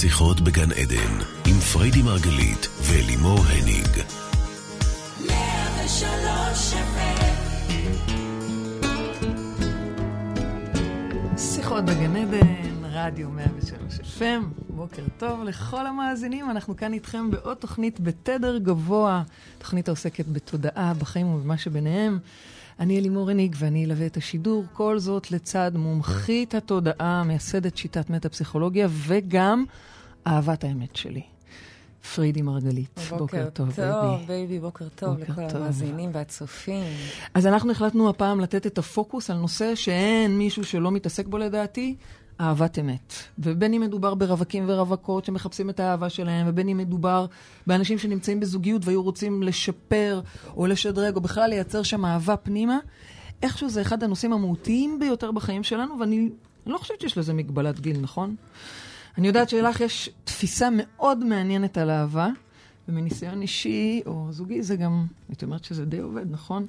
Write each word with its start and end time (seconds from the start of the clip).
שיחות 0.00 0.40
בגן 0.40 0.72
עדן, 0.72 1.14
עם 1.46 1.60
פריידי 1.72 2.02
מרגלית 2.02 2.68
ולימור 2.82 3.38
הניג. 3.38 3.88
שיחות 11.36 11.84
בגן 11.84 12.16
עדן, 12.16 12.84
רדיו 12.84 13.30
103 13.30 14.18
FM, 14.18 14.62
בוקר 14.68 15.02
טוב 15.16 15.44
לכל 15.44 15.86
המאזינים, 15.86 16.50
אנחנו 16.50 16.76
כאן 16.76 16.92
איתכם 16.92 17.30
בעוד 17.30 17.56
תוכנית 17.56 18.00
בתדר 18.00 18.58
גבוה, 18.58 19.22
תוכנית 19.58 19.88
העוסקת 19.88 20.24
בתודעה, 20.28 20.94
בחיים 20.94 21.26
ובמה 21.26 21.58
שביניהם. 21.58 22.18
אני 22.80 22.98
אלימור 22.98 23.30
הניג 23.30 23.56
ואני 23.58 23.84
אלווה 23.84 24.06
את 24.06 24.16
השידור, 24.16 24.64
כל 24.72 24.98
זאת 24.98 25.30
לצד 25.30 25.72
מומחית 25.74 26.54
התודעה, 26.54 27.22
מייסדת 27.24 27.76
שיטת 27.76 28.10
מטה-פסיכולוגיה 28.10 28.88
וגם 28.90 29.64
אהבת 30.26 30.64
האמת 30.64 30.96
שלי. 30.96 31.22
פרידי 32.14 32.42
מרגלית. 32.42 32.98
בוקר, 32.98 33.16
בוקר 33.16 33.48
טוב, 33.52 33.72
טוב 33.76 33.84
בייבי. 33.84 34.26
בייבי, 34.26 34.60
בוקר 34.60 34.88
טוב 34.94 35.18
בוקר 35.18 35.32
לכל 35.32 35.48
טוב. 35.52 35.62
המאזינים 35.62 36.10
והצופים. 36.12 36.84
אז 37.34 37.46
אנחנו 37.46 37.72
החלטנו 37.72 38.08
הפעם 38.08 38.40
לתת 38.40 38.66
את 38.66 38.78
הפוקוס 38.78 39.30
על 39.30 39.36
נושא 39.36 39.74
שאין 39.74 40.38
מישהו 40.38 40.64
שלא 40.64 40.90
מתעסק 40.90 41.26
בו 41.26 41.38
לדעתי, 41.38 41.96
אהבת 42.40 42.78
אמת. 42.78 43.12
ובין 43.38 43.74
אם 43.74 43.80
מדובר 43.80 44.14
ברווקים 44.14 44.64
ורווקות 44.68 45.24
שמחפשים 45.24 45.70
את 45.70 45.80
האהבה 45.80 46.08
שלהם, 46.08 46.46
ובין 46.48 46.68
אם 46.68 46.76
מדובר 46.76 47.26
באנשים 47.66 47.98
שנמצאים 47.98 48.40
בזוגיות 48.40 48.84
והיו 48.84 49.02
רוצים 49.02 49.42
לשפר 49.42 50.20
או 50.56 50.66
לשדרג, 50.66 51.16
או 51.16 51.20
בכלל 51.20 51.50
לייצר 51.50 51.82
שם 51.82 52.04
אהבה 52.04 52.36
פנימה, 52.36 52.78
איכשהו 53.42 53.70
זה 53.70 53.82
אחד 53.82 54.02
הנושאים 54.02 54.32
המהותיים 54.32 54.98
ביותר 54.98 55.32
בחיים 55.32 55.62
שלנו, 55.62 56.00
ואני 56.00 56.28
לא 56.66 56.78
חושבת 56.78 57.00
שיש 57.00 57.18
לזה 57.18 57.34
מגבלת 57.34 57.80
גיל, 57.80 58.00
נכון? 58.00 58.34
אני 59.18 59.26
יודעת 59.26 59.48
שלך 59.48 59.80
יש 59.80 60.10
תפיסה 60.24 60.68
מאוד 60.72 61.24
מעניינת 61.24 61.78
על 61.78 61.90
אהבה, 61.90 62.28
ומניסיון 62.88 63.42
אישי 63.42 64.02
או 64.06 64.26
זוגי 64.30 64.62
זה 64.62 64.76
גם, 64.76 65.06
הייתי 65.28 65.44
אומרת 65.44 65.64
שזה 65.64 65.84
די 65.84 65.98
עובד, 65.98 66.30
נכון? 66.30 66.66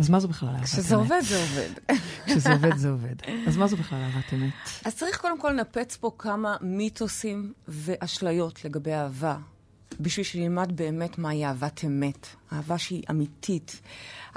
אז 0.00 0.10
מה 0.10 0.20
זו 0.20 0.28
בכלל 0.28 0.48
אהבת 0.48 0.58
אמת? 0.60 0.68
כשזה 0.68 0.94
עובד, 0.96 1.20
זה 1.20 1.40
עובד. 1.40 1.96
כשזה 2.26 2.52
עובד, 2.52 2.76
זה 2.76 2.90
עובד. 2.90 3.14
אז 3.46 3.56
מה 3.56 3.66
זו 3.66 3.76
בכלל 3.76 3.98
אהבת 3.98 4.32
אמת? 4.32 4.52
אז 4.84 4.96
צריך 4.96 5.20
קודם 5.20 5.40
כל 5.40 5.50
לנפץ 5.50 5.96
פה 5.96 6.10
כמה 6.18 6.56
מיתוסים 6.60 7.52
ואשליות 7.68 8.64
לגבי 8.64 8.92
אהבה, 8.92 9.36
בשביל 10.00 10.24
שנלמד 10.26 10.76
באמת 10.76 11.18
מהי 11.18 11.46
אהבת 11.46 11.84
אמת. 11.84 12.26
אהבה 12.52 12.78
שהיא 12.78 13.02
אמיתית. 13.10 13.80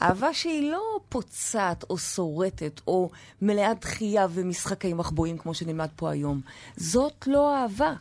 אהבה 0.02 0.34
שהיא 0.34 0.72
לא 0.72 1.00
פוצעת 1.09 1.84
או 1.89 1.97
שורטת 1.97 2.81
או 2.88 3.09
מלאה 3.41 3.73
דחייה 3.73 4.28
ומשחקי 4.34 4.94
מחבואים 4.94 5.38
כמו 5.38 5.53
שנלמד 5.53 5.89
פה 5.95 6.11
היום. 6.11 6.41
זאת 6.78 7.28
לא 7.28 7.58
אהבה. 7.58 7.94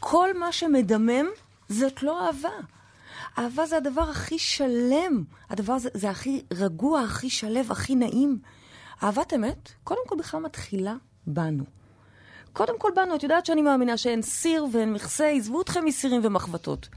כל 0.00 0.38
מה 0.38 0.52
שמדמם 0.52 1.26
זאת 1.68 2.02
לא 2.02 2.26
אהבה. 2.26 2.50
אהבה 3.38 3.66
זה 3.66 3.76
הדבר 3.76 4.02
הכי 4.02 4.38
שלם, 4.38 5.24
הדבר 5.50 5.78
זה, 5.78 5.88
זה 5.94 6.10
הכי 6.10 6.42
רגוע, 6.52 7.00
הכי 7.00 7.30
שלב, 7.30 7.72
הכי 7.72 7.94
נעים. 7.94 8.38
אהבת 9.02 9.34
אמת, 9.34 9.68
קודם 9.84 10.00
כל 10.06 10.16
בכלל 10.18 10.40
מתחילה 10.40 10.94
בנו. 11.26 11.64
קודם 12.56 12.78
כל 12.78 12.90
בנו, 12.96 13.14
את 13.14 13.22
יודעת 13.22 13.46
שאני 13.46 13.62
מאמינה 13.62 13.96
שאין 13.96 14.22
סיר 14.22 14.66
ואין 14.72 14.92
מכסה, 14.92 15.28
עזבו 15.28 15.60
אתכם 15.60 15.84
מסירים 15.84 16.20
ומחבטות. 16.24 16.88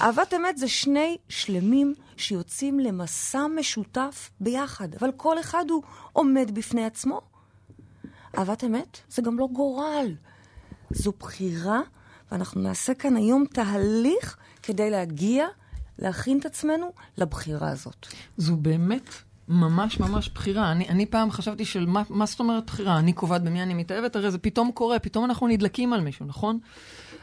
אהבת 0.00 0.34
אמת 0.34 0.58
זה 0.58 0.68
שני 0.68 1.16
שלמים 1.28 1.94
שיוצאים 2.16 2.80
למסע 2.80 3.46
משותף 3.46 4.30
ביחד, 4.40 4.94
אבל 4.94 5.12
כל 5.16 5.40
אחד 5.40 5.64
הוא 5.70 5.82
עומד 6.12 6.50
בפני 6.54 6.84
עצמו. 6.84 7.20
אהבת 8.38 8.64
אמת 8.64 8.98
זה 9.08 9.22
גם 9.22 9.38
לא 9.38 9.48
גורל, 9.52 10.14
זו 10.90 11.12
בחירה, 11.18 11.80
ואנחנו 12.32 12.60
נעשה 12.60 12.94
כאן 12.94 13.16
היום 13.16 13.44
תהליך 13.52 14.36
כדי 14.66 14.90
להגיע, 14.90 15.46
להכין 15.98 16.38
את 16.38 16.46
עצמנו 16.46 16.92
לבחירה 17.18 17.70
הזאת. 17.70 18.06
זו 18.36 18.56
באמת 18.56 19.10
ממש 19.48 20.00
ממש 20.00 20.28
בחירה. 20.28 20.72
אני, 20.72 20.88
אני 20.88 21.06
פעם 21.06 21.30
חשבתי 21.30 21.64
של 21.64 21.86
מה, 21.86 22.02
מה 22.08 22.26
זאת 22.26 22.40
אומרת 22.40 22.66
בחירה? 22.66 22.98
אני 22.98 23.12
קובעת 23.12 23.42
במי 23.42 23.62
אני 23.62 23.74
מתאהבת? 23.74 24.16
הרי 24.16 24.30
זה 24.30 24.38
פתאום 24.38 24.72
קורה, 24.72 24.98
פתאום 24.98 25.24
אנחנו 25.24 25.46
נדלקים 25.46 25.92
על 25.92 26.00
מישהו, 26.00 26.26
נכון? 26.26 26.58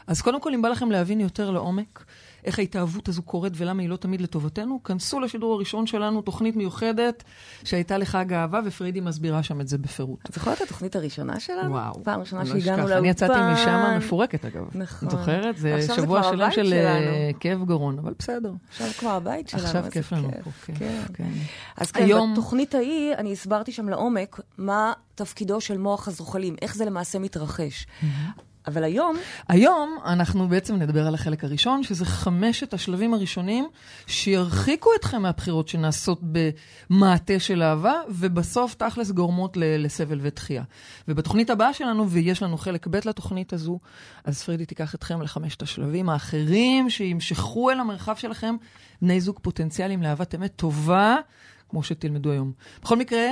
אז 0.06 0.22
קודם 0.22 0.40
כל, 0.40 0.54
אם 0.54 0.62
בא 0.62 0.68
לכם 0.68 0.90
להבין 0.90 1.20
יותר 1.20 1.50
לעומק 1.50 2.04
איך 2.44 2.58
ההתאהבות 2.58 3.08
הזו 3.08 3.22
קורית 3.22 3.52
ולמה 3.56 3.82
היא 3.82 3.90
לא 3.90 3.96
תמיד 3.96 4.20
לטובתנו, 4.20 4.82
כנסו 4.84 5.20
לשידור 5.20 5.54
הראשון 5.54 5.86
שלנו, 5.86 6.22
תוכנית 6.22 6.56
מיוחדת 6.56 7.24
שהייתה 7.64 7.98
לחג 7.98 8.32
האהבה, 8.32 8.60
ופרידי 8.64 9.00
מסבירה 9.00 9.42
שם 9.42 9.60
את 9.60 9.68
זה 9.68 9.78
בפירוט. 9.78 10.18
את 10.30 10.34
זוכרת 10.34 10.56
את 10.56 10.62
התוכנית 10.62 10.96
הראשונה 10.96 11.40
שלנו? 11.40 11.70
וואו. 11.70 12.04
פעם 12.04 12.20
ראשונה 12.20 12.46
שהגענו 12.46 12.76
לאולפן. 12.78 12.98
אני 12.98 13.08
יצאתי 13.08 13.38
משם 13.54 13.96
מפורקת, 13.96 14.44
אגב. 14.44 14.68
נכון. 14.74 15.10
זוכרת? 15.10 15.56
זה 15.56 15.76
שבוע 15.96 16.22
שלם 16.22 16.50
של 16.50 16.72
אה. 16.72 17.30
כאב 17.40 17.64
גרון, 17.64 17.98
אבל 17.98 18.12
בסדר. 18.18 18.52
עכשיו 18.70 18.88
כבר 18.98 19.10
הבית 19.10 19.48
שלנו. 19.48 19.64
עכשיו 19.64 19.84
כיף 19.90 20.12
לנו. 20.12 20.30
פה, 20.44 20.50
כן. 20.64 20.74
כן. 20.78 21.02
כן. 21.14 21.28
אז 21.76 21.90
כן, 21.90 22.04
היום- 22.04 22.32
בתוכנית 22.32 22.74
ההיא, 22.74 23.14
אני 23.14 23.32
הסברתי 23.32 23.72
שם 23.72 23.88
לעומק 23.88 24.40
מה 24.58 24.92
תפקידו 25.14 25.60
של 25.60 25.78
מוח 25.78 26.08
הזוחלים, 26.08 26.56
איך 26.62 26.74
זה 26.74 26.84
למעשה 26.84 27.18
מתרחש. 27.18 27.86
אבל 28.66 28.84
היום, 28.84 29.16
היום 29.48 29.98
אנחנו 30.04 30.48
בעצם 30.48 30.76
נדבר 30.76 31.06
על 31.06 31.14
החלק 31.14 31.44
הראשון, 31.44 31.82
שזה 31.82 32.04
חמשת 32.04 32.74
השלבים 32.74 33.14
הראשונים 33.14 33.68
שירחיקו 34.06 34.90
אתכם 35.00 35.22
מהבחירות 35.22 35.68
שנעשות 35.68 36.20
במעטה 36.22 37.38
של 37.38 37.62
אהבה, 37.62 37.94
ובסוף 38.08 38.74
תכלס 38.74 39.10
גורמות 39.10 39.56
לסבל 39.60 40.18
ודחייה. 40.22 40.62
ובתוכנית 41.08 41.50
הבאה 41.50 41.72
שלנו, 41.74 42.10
ויש 42.10 42.42
לנו 42.42 42.58
חלק 42.58 42.86
ב' 42.86 42.96
לתוכנית 43.04 43.52
הזו, 43.52 43.78
אז 44.24 44.42
פרידי 44.42 44.66
תיקח 44.66 44.94
אתכם 44.94 45.22
לחמשת 45.22 45.62
השלבים 45.62 46.08
האחרים 46.08 46.90
שימשכו 46.90 47.70
אל 47.70 47.80
המרחב 47.80 48.16
שלכם 48.16 48.56
בני 49.02 49.20
זוג 49.20 49.38
פוטנציאליים 49.42 50.02
לאהבת 50.02 50.34
אמת 50.34 50.52
טובה, 50.56 51.16
כמו 51.68 51.82
שתלמדו 51.82 52.30
היום. 52.30 52.52
בכל 52.82 52.96
מקרה, 52.96 53.26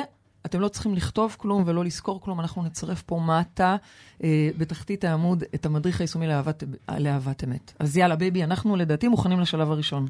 אתם 0.47 0.60
לא 0.60 0.69
צריכים 0.69 0.94
לכתוב 0.94 1.36
כלום 1.38 1.62
ולא 1.66 1.84
לזכור 1.84 2.20
כלום, 2.20 2.41
אנחנו 2.41 2.62
נצרף 2.62 3.03
פה 3.03 3.20
מטה 3.20 3.76
אה, 4.25 4.50
בתחתית 4.58 5.04
העמוד 5.04 5.44
את 5.54 5.66
המדריך 5.66 6.00
היישומי 6.00 6.26
לאהבת, 6.26 6.64
לאהבת 6.98 7.44
אמת. 7.44 7.72
אז 7.78 7.97
יאללה, 7.97 8.16
בייבי, 8.16 8.44
אנחנו 8.44 8.76
לדעתי 8.76 9.08
מוכנים 9.08 9.41
לשלב 9.41 9.70
הראשון. 9.70 10.06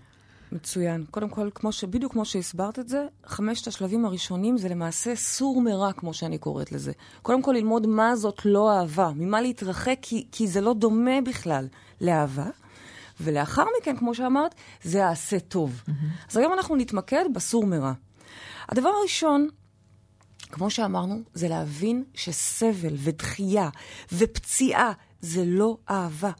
מצוין. 0.52 1.04
קודם 1.10 1.28
כל, 1.28 1.50
כמו 1.54 1.72
ש... 1.72 1.84
בדיוק 1.84 2.12
כמו 2.12 2.24
שהסברת 2.24 2.78
את 2.78 2.88
זה, 2.88 3.06
חמשת 3.26 3.66
השלבים 3.66 4.04
הראשונים 4.04 4.58
זה 4.58 4.68
למעשה 4.68 5.16
סור 5.16 5.60
מרע, 5.60 5.92
כמו 5.92 6.14
שאני 6.14 6.38
קוראת 6.38 6.72
לזה. 6.72 6.92
קודם 7.22 7.42
כל, 7.42 7.52
ללמוד 7.52 7.86
מה 7.86 8.16
זאת 8.16 8.42
לא 8.44 8.78
אהבה, 8.78 9.10
ממה 9.16 9.40
להתרחק, 9.40 9.98
כי, 10.02 10.26
כי 10.32 10.46
זה 10.46 10.60
לא 10.60 10.74
דומה 10.74 11.20
בכלל 11.26 11.66
לאהבה. 12.00 12.46
ולאחר 13.20 13.64
מכן, 13.80 13.96
כמו 13.96 14.14
שאמרת, 14.14 14.54
זה 14.82 15.06
העשה 15.06 15.40
טוב. 15.40 15.82
Mm-hmm. 15.86 15.92
אז 16.30 16.36
היום 16.36 16.52
אנחנו 16.52 16.76
נתמקד 16.76 17.24
בסור 17.34 17.66
מרע. 17.66 17.92
הדבר 18.68 18.88
הראשון, 19.00 19.48
כמו 20.52 20.70
שאמרנו, 20.70 21.20
זה 21.34 21.48
להבין 21.48 22.04
שסבל 22.14 22.94
ודחייה 22.96 23.68
ופציעה 24.12 24.92
זה 25.20 25.42
לא 25.46 25.76
אהבה. 25.90 26.30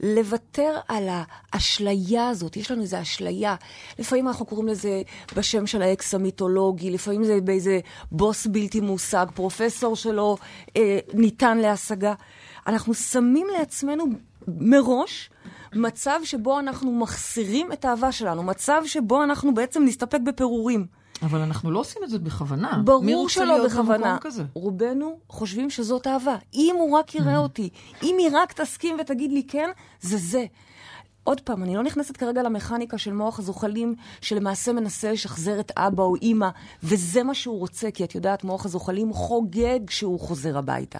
לוותר 0.00 0.78
על 0.88 1.08
האשליה 1.52 2.28
הזאת, 2.28 2.56
יש 2.56 2.70
לנו 2.70 2.82
איזו 2.82 3.02
אשליה. 3.02 3.56
לפעמים 3.98 4.28
אנחנו 4.28 4.46
קוראים 4.46 4.68
לזה 4.68 5.02
בשם 5.36 5.66
של 5.66 5.82
האקס 5.82 6.14
המיתולוגי, 6.14 6.90
לפעמים 6.90 7.24
זה 7.24 7.40
באיזה 7.40 7.80
בוס 8.12 8.46
בלתי 8.46 8.80
מושג, 8.80 9.26
פרופסור 9.34 9.96
שלא 9.96 10.36
אה, 10.76 10.98
ניתן 11.14 11.58
להשגה. 11.58 12.14
אנחנו 12.66 12.94
שמים 12.94 13.46
לעצמנו 13.58 14.04
מראש 14.48 15.30
מצב 15.74 16.20
שבו 16.24 16.58
אנחנו 16.58 16.92
מחסירים 16.92 17.72
את 17.72 17.84
האהבה 17.84 18.12
שלנו, 18.12 18.42
מצב 18.42 18.82
שבו 18.86 19.22
אנחנו 19.22 19.54
בעצם 19.54 19.84
נסתפק 19.84 20.20
בפירורים. 20.20 20.86
אבל 21.22 21.40
אנחנו 21.40 21.70
לא 21.70 21.78
עושים 21.78 22.04
את 22.04 22.10
זה 22.10 22.18
בכוונה. 22.18 22.82
ברור 22.84 23.28
שלא 23.28 23.64
בכוונה. 23.64 24.16
רובנו 24.54 25.18
חושבים 25.28 25.70
שזאת 25.70 26.06
אהבה. 26.06 26.36
אם 26.54 26.76
הוא 26.78 26.98
רק 26.98 27.14
יראה 27.14 27.38
אותי, 27.38 27.68
אם 28.02 28.16
היא 28.18 28.28
רק 28.32 28.52
תסכים 28.52 28.96
ותגיד 29.00 29.32
לי 29.32 29.42
כן, 29.48 29.70
זה 30.00 30.16
זה. 30.16 30.44
עוד 31.24 31.40
פעם, 31.40 31.62
אני 31.62 31.76
לא 31.76 31.82
נכנסת 31.82 32.16
כרגע 32.16 32.42
למכניקה 32.42 32.98
של 32.98 33.12
מוח 33.12 33.38
הזוחלים, 33.38 33.94
שלמעשה 34.20 34.72
מנסה 34.72 35.12
לשחזר 35.12 35.60
את 35.60 35.72
אבא 35.76 36.02
או 36.02 36.14
אימא, 36.16 36.48
וזה 36.82 37.22
מה 37.22 37.34
שהוא 37.34 37.58
רוצה, 37.58 37.90
כי 37.90 38.04
את 38.04 38.14
יודעת, 38.14 38.44
מוח 38.44 38.66
הזוחלים 38.66 39.12
חוגג 39.12 39.80
כשהוא 39.86 40.20
חוזר 40.20 40.58
הביתה. 40.58 40.98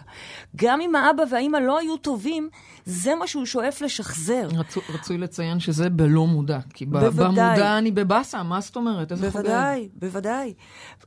גם 0.56 0.80
אם 0.80 0.94
האבא 0.94 1.22
והאימא 1.30 1.56
לא 1.56 1.78
היו 1.78 1.96
טובים, 1.96 2.48
זה 2.86 3.14
מה 3.14 3.26
שהוא 3.26 3.46
שואף 3.46 3.80
לשחזר. 3.80 4.48
רצו, 4.58 4.80
רצוי 4.88 5.18
לציין 5.18 5.60
שזה 5.60 5.90
בלא 5.90 6.26
מודע. 6.26 6.58
כי 6.74 6.86
ב- 6.86 6.90
בוודאי. 6.98 7.26
במודע 7.26 7.78
אני 7.78 7.90
בבאסה, 7.90 8.42
מה 8.42 8.60
זאת 8.60 8.76
אומרת? 8.76 9.12
איזה 9.12 9.30
חוגג? 9.30 9.44
בוודאי, 9.44 9.88
בוודאי. 9.94 10.54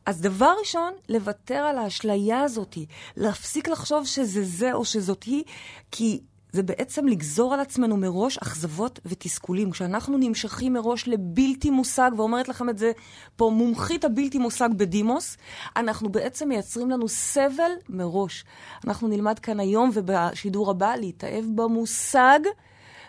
אז 0.05 0.21
דבר 0.21 0.53
ראשון, 0.59 0.93
לוותר 1.09 1.55
על 1.55 1.77
האשליה 1.77 2.41
הזאת, 2.41 2.77
להפסיק 3.17 3.67
לחשוב 3.67 4.05
שזה 4.05 4.43
זה 4.43 4.73
או 4.73 4.85
שזאת 4.85 5.23
היא, 5.23 5.43
כי 5.91 6.21
זה 6.55 6.63
בעצם 6.63 7.07
לגזור 7.07 7.53
על 7.53 7.59
עצמנו 7.59 7.97
מראש 7.97 8.37
אכזבות 8.37 8.99
ותסכולים. 9.05 9.71
כשאנחנו 9.71 10.17
נמשכים 10.17 10.73
מראש 10.73 11.07
לבלתי 11.07 11.69
מושג, 11.69 12.11
ואומרת 12.17 12.47
לכם 12.47 12.69
את 12.69 12.77
זה 12.77 12.91
פה 13.35 13.51
מומחית 13.53 14.05
הבלתי 14.05 14.37
מושג 14.37 14.69
בדימוס, 14.77 15.37
אנחנו 15.75 16.09
בעצם 16.09 16.49
מייצרים 16.49 16.89
לנו 16.89 17.07
סבל 17.07 17.71
מראש. 17.89 18.45
אנחנו 18.87 19.07
נלמד 19.07 19.39
כאן 19.39 19.59
היום 19.59 19.89
ובשידור 19.93 20.71
הבא 20.71 20.95
להתאהב 20.95 21.45
במושג. 21.55 22.39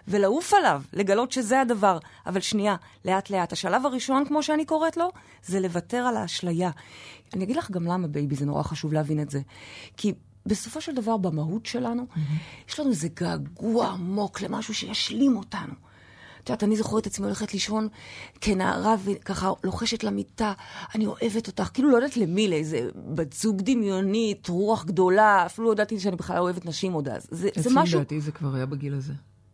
ולעוף 0.09 0.55
עליו, 0.55 0.83
לגלות 0.93 1.33
שזה 1.33 1.61
הדבר. 1.61 1.99
אבל 2.27 2.41
שנייה, 2.41 2.77
לאט-לאט. 3.05 3.53
השלב 3.53 3.87
הראשון, 3.87 4.25
כמו 4.25 4.43
שאני 4.43 4.65
קוראת 4.65 4.97
לו, 4.97 5.11
זה 5.45 5.61
לוותר 5.61 5.97
על 5.97 6.17
האשליה. 6.17 6.71
אני 7.35 7.45
אגיד 7.45 7.57
לך 7.57 7.71
גם 7.71 7.85
למה, 7.85 8.09
בייבי, 8.09 8.35
זה 8.35 8.47
נורא 8.47 8.63
חשוב 8.63 8.93
להבין 8.93 9.21
את 9.21 9.31
זה. 9.31 9.41
כי 9.97 10.13
בסופו 10.47 10.81
של 10.81 10.95
דבר, 10.95 11.17
במהות 11.17 11.67
שלנו, 11.67 12.03
mm-hmm. 12.03 12.69
יש 12.69 12.81
לנו 12.81 12.91
איזה 12.91 13.09
געגוע 13.09 13.89
עמוק 13.89 14.41
למשהו 14.41 14.75
שישלים 14.75 15.37
אותנו. 15.37 15.73
את 16.47 16.51
יודעת, 16.51 16.65
אני 16.65 16.77
זוכרת 16.77 17.03
את 17.03 17.07
עצמי 17.07 17.27
הולכת 17.27 17.53
לישון 17.53 17.89
כנערה 18.41 18.95
וככה 19.05 19.51
לוחשת 19.65 20.05
למיטה, 20.05 20.53
אני 20.95 21.07
אוהבת 21.07 21.47
אותך. 21.47 21.71
כאילו 21.75 21.91
לא 21.91 21.97
יודעת 21.97 22.17
למי, 22.17 22.49
לאיזה 22.49 22.89
בת 23.15 23.33
זוג 23.33 23.63
דמיונית, 23.63 24.49
רוח 24.49 24.85
גדולה, 24.85 25.47
אפילו 25.47 25.67
לא 25.67 25.73
ידעתי 25.73 26.01
שאני 26.01 26.17
בכלל 26.17 26.39
אוהבת 26.39 26.67
נשים 26.67 26.93
עוד 26.93 27.09
אז. 27.09 27.27
זה, 27.31 27.49
זה 27.55 27.71
משהו... 27.71 27.83
אצלי 27.83 27.97
לדעתי 27.97 28.21
זה 28.21 28.33
כבר 28.33 28.55
היה 28.55 28.67
בגיל 28.67 28.95
הזה. 28.95 29.13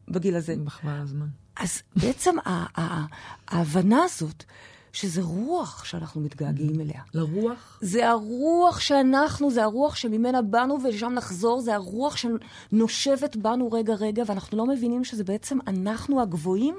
בגיל 0.08 0.36
הזה. 0.36 0.54
בחבל 0.64 0.90
הזמן. 0.90 1.26
אז 1.56 1.82
בעצם 1.96 2.34
ההבנה 3.48 4.04
הזאת, 4.04 4.44
שזה 4.92 5.22
רוח 5.22 5.84
שאנחנו 5.84 6.20
מתגעגעים 6.20 6.80
אליה. 6.80 7.00
לרוח? 7.14 7.78
זה 7.80 8.10
הרוח 8.10 8.80
שאנחנו, 8.80 9.50
זה 9.50 9.62
הרוח 9.64 9.96
שממנה 9.96 10.42
באנו 10.42 10.78
ולשם 10.82 11.12
נחזור, 11.12 11.60
זה 11.60 11.74
הרוח 11.74 12.16
שנושבת 12.16 13.36
בנו 13.36 13.72
רגע-רגע, 13.72 14.22
ואנחנו 14.26 14.58
לא 14.58 14.66
מבינים 14.66 15.04
שזה 15.04 15.24
בעצם 15.24 15.58
אנחנו 15.66 16.22
הגבוהים, 16.22 16.74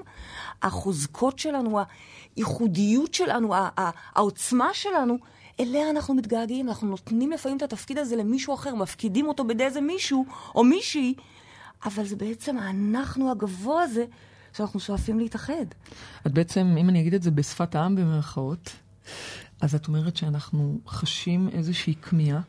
החוזקות 0.62 1.39
שלנו, 1.39 1.80
הייחודיות 2.36 3.13
שלנו, 3.13 3.54
העוצמה 4.15 4.69
שלנו. 4.74 5.18
אליה 5.60 5.89
אנחנו 5.89 6.13
מתגעגעים, 6.13 6.69
אנחנו 6.69 6.88
נותנים 6.88 7.31
לפעמים 7.31 7.57
את 7.57 7.63
התפקיד 7.63 7.98
הזה 7.98 8.15
למישהו 8.15 8.54
אחר, 8.54 8.75
מפקידים 8.75 9.27
אותו 9.27 9.44
בידי 9.44 9.63
איזה 9.63 9.81
מישהו 9.81 10.25
או 10.56 10.63
מישהי, 10.63 11.13
אבל 11.86 12.06
זה 12.06 12.15
בעצם 12.15 12.57
האנחנו 12.57 13.31
הגבוה 13.31 13.83
הזה 13.83 14.06
שאנחנו 14.54 14.80
שואפים 14.80 15.20
להתאחד. 15.20 15.66
את 16.28 16.32
בעצם, 16.32 16.76
אם 16.80 16.90
אני 16.90 17.02
אגיד 17.02 17.14
את 17.14 17.24
זה 17.24 17.32
בשפת 17.32 17.76
העם 17.76 17.96
במרכאות, 17.96 18.70
אז 19.62 19.76
את 19.76 19.88
אומרת 19.88 20.18
שאנחנו 20.18 20.80
חשים 20.88 21.50
איזושהי 21.50 21.96
כמיהה. 22.02 22.42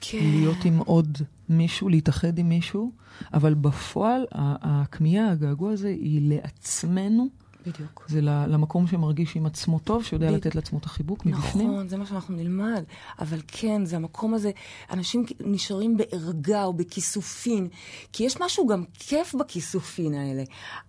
כן. 0.00 0.18
להיות 0.18 0.64
עם 0.64 0.78
עוד 0.78 1.18
מישהו, 1.48 1.88
להתאחד 1.88 2.38
עם 2.38 2.48
מישהו, 2.48 2.92
אבל 3.34 3.54
בפועל 3.54 4.26
הכמיהה, 4.32 5.30
הגעגוע 5.30 5.72
הזה, 5.72 5.88
היא 5.88 6.20
לעצמנו. 6.34 7.28
בדיוק. 7.66 8.04
זה 8.08 8.20
למקום 8.22 8.86
שמרגיש 8.86 9.36
עם 9.36 9.46
עצמו 9.46 9.78
טוב, 9.78 10.04
שיודע 10.04 10.26
בדיוק. 10.26 10.46
לתת 10.46 10.54
לעצמו 10.54 10.78
את 10.78 10.84
החיבוק 10.84 11.26
מבפנים. 11.26 11.70
נכון, 11.70 11.88
זה 11.88 11.96
מה 11.96 12.06
שאנחנו 12.06 12.36
נלמד. 12.36 12.84
אבל 13.18 13.40
כן, 13.48 13.84
זה 13.84 13.96
המקום 13.96 14.34
הזה, 14.34 14.50
אנשים 14.90 15.24
נשארים 15.40 15.96
בערגה 15.96 16.64
או 16.64 16.72
בכיסופין, 16.72 17.68
כי 18.12 18.24
יש 18.24 18.40
משהו 18.40 18.66
גם 18.66 18.84
כיף 18.94 19.34
בכיסופין 19.34 20.14
האלה, 20.14 20.42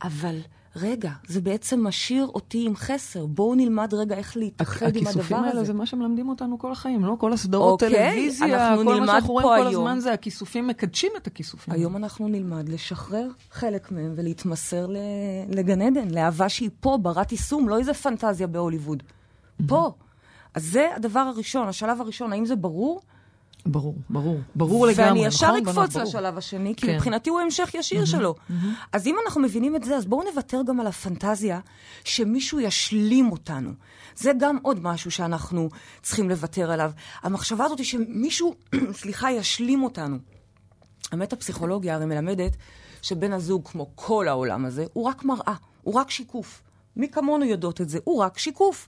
אבל... 0.04 0.40
רגע, 0.76 1.12
זה 1.28 1.42
בעצם 1.42 1.84
משאיר 1.84 2.26
אותי 2.26 2.66
עם 2.66 2.76
חסר. 2.76 3.26
בואו 3.26 3.56
נלמד 3.56 3.94
רגע 3.94 4.16
איך 4.16 4.38
להתאחד 4.38 4.96
עם 4.96 5.08
הדבר 5.08 5.10
הזה. 5.10 5.20
הכיסופים 5.20 5.44
האלה 5.44 5.64
זה 5.64 5.74
מה 5.74 5.86
שמלמדים 5.86 6.30
אותנו 6.30 6.60
כל 6.60 6.72
החיים, 6.72 7.06
לא? 7.06 7.16
כל 7.20 7.34
הסדרות 7.34 7.84
אוקיי, 7.84 8.12
טלוויזיה, 8.12 8.76
כל 8.86 9.00
מה 9.00 9.08
שאנחנו 9.08 9.34
רואים 9.34 9.48
כל 9.48 9.68
הזמן 9.68 10.00
זה 10.00 10.14
הכיסופים, 10.14 10.68
מקדשים 10.68 11.12
את 11.18 11.28
הכיסופים. 11.28 11.74
היום 11.74 11.96
אנחנו 11.96 12.28
נלמד 12.28 12.70
לשחרר 12.70 13.28
חלק 13.52 13.92
מהם 13.92 14.14
ולהתמסר 14.16 14.88
לגן 15.50 15.82
עדן, 15.82 16.12
לאהבה 16.12 16.50
שהיא 16.50 16.70
פה, 16.80 16.98
ברת 17.02 17.32
יישום, 17.32 17.70
לא 17.70 17.78
איזה 17.78 17.94
פנטזיה 17.94 18.48
בהוליווד. 18.48 19.04
פה. 19.68 19.92
אז 20.54 20.64
זה 20.64 20.88
הדבר 20.96 21.20
הראשון, 21.20 21.68
השלב 21.68 22.02
הראשון. 22.02 22.34
האם 22.34 22.46
זה 22.46 22.56
ברור? 22.56 23.02
ברור, 23.66 23.96
ברור, 24.10 24.40
ברור 24.56 24.88
לגמרי, 24.88 25.04
נכון? 25.04 25.18
ואני 25.18 25.28
ישר 25.28 25.54
אקפוץ 25.64 25.96
לשלב 25.96 26.38
השני, 26.38 26.76
כי 26.76 26.88
כן. 26.88 26.96
מבחינתי 26.96 27.30
הוא 27.30 27.40
המשך 27.40 27.70
ישיר 27.74 28.04
mm-hmm, 28.04 28.06
שלו. 28.06 28.36
Mm-hmm. 28.36 28.54
אז 28.94 29.08
אם 29.08 29.16
אנחנו 29.26 29.42
מבינים 29.42 29.76
את 29.76 29.84
זה, 29.84 29.96
אז 29.96 30.06
בואו 30.06 30.24
נוותר 30.32 30.62
גם 30.68 30.80
על 30.80 30.88
הפנטזיה 30.88 31.60
שמישהו 32.04 32.60
ישלים 32.60 33.32
אותנו. 33.32 33.72
זה 34.16 34.32
גם 34.38 34.58
עוד 34.62 34.80
משהו 34.84 35.12
שאנחנו 35.12 35.70
צריכים 36.02 36.30
לוותר 36.30 36.72
עליו. 36.72 36.92
המחשבה 37.22 37.66
הזאת 37.66 37.78
היא 37.78 37.86
שמישהו, 37.86 38.56
סליחה, 39.02 39.32
ישלים 39.32 39.84
אותנו. 39.84 40.18
המטה-פסיכולוגיה 41.12 41.96
הרי 41.96 42.06
מלמדת 42.06 42.56
שבן 43.02 43.34
הזוג, 43.34 43.68
כמו 43.68 43.92
כל 43.96 44.28
העולם 44.28 44.66
הזה, 44.66 44.86
הוא 44.94 45.06
רק 45.06 45.24
מראה, 45.24 45.56
הוא 45.82 45.94
רק 45.94 46.10
שיקוף. 46.10 46.62
מי 46.96 47.10
כמונו 47.10 47.46
יודעות 47.46 47.82
את 47.82 47.90
זה? 47.90 48.00
הוא 48.04 48.22
רק 48.22 48.38
שיקוף. 48.38 48.88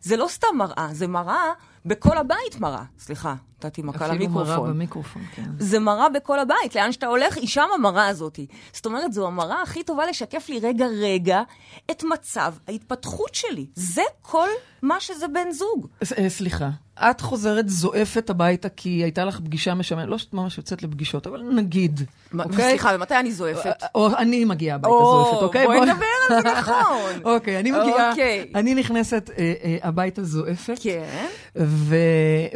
זה 0.00 0.16
לא 0.16 0.26
סתם 0.28 0.56
מראה, 0.56 0.88
זה 0.92 1.06
מראה 1.06 1.52
בכל 1.86 2.18
הבית 2.18 2.60
מראה. 2.60 2.84
סליחה, 2.98 3.34
נתתי 3.64 3.82
מכה 3.82 4.08
למיקרופון. 4.08 4.42
אפילו 4.42 4.62
מראה 4.62 4.74
במיקרופון, 4.74 5.22
כן. 5.34 5.50
זה 5.58 5.78
מראה 5.78 6.08
בכל 6.08 6.38
הבית, 6.38 6.74
לאן 6.74 6.92
שאתה 6.92 7.06
הולך, 7.06 7.36
היא 7.36 7.48
שם 7.48 7.66
המראה 7.74 8.06
הזאת. 8.08 8.40
זאת 8.72 8.86
אומרת, 8.86 9.12
זו 9.12 9.26
המראה 9.26 9.62
הכי 9.62 9.82
טובה 9.82 10.06
לשקף 10.06 10.48
לי 10.48 10.60
רגע-רגע 10.62 11.42
את 11.90 12.04
מצב 12.12 12.54
ההתפתחות 12.68 13.34
שלי. 13.34 13.66
זה 13.74 14.02
כל 14.22 14.48
מה 14.82 15.00
שזה 15.00 15.28
בן 15.28 15.50
זוג. 15.50 15.86
אה, 16.18 16.28
סליחה, 16.28 16.70
את 17.10 17.20
חוזרת 17.20 17.68
זועפת 17.68 18.30
הביתה 18.30 18.68
כי 18.68 18.88
הייתה 18.88 19.24
לך 19.24 19.40
פגישה 19.40 19.74
משעממת, 19.74 20.08
לא 20.08 20.18
שאת 20.18 20.34
ממש 20.34 20.58
יוצאת 20.58 20.82
לפגישות, 20.82 21.26
אבל 21.26 21.42
נגיד, 21.42 22.00
אוקיי? 22.38 22.68
סליחה, 22.68 22.90
ומתי 22.94 23.16
אני 23.16 23.32
זועפת? 23.32 23.82
או 23.94 24.08
אני 24.16 24.44
מגיעה 24.44 24.74
הביתה 24.74 24.94
זועפת, 25.04 25.42
אוקיי? 25.42 25.66
בואי 25.66 25.80
נדבר 25.80 26.04
על 26.30 26.42
זה 26.42 26.48
נכון. 26.58 27.22
אוקיי, 27.34 27.60
אני 27.60 27.70
מגיעה, 27.70 28.10
אוקיי. 28.10 28.52
אני 28.54 28.74
נכנסת 28.74 29.30
אה, 29.38 29.52
אה, 29.64 29.76
הביתה 29.82 30.24
זועפת. 30.24 30.78
כן. 30.82 31.26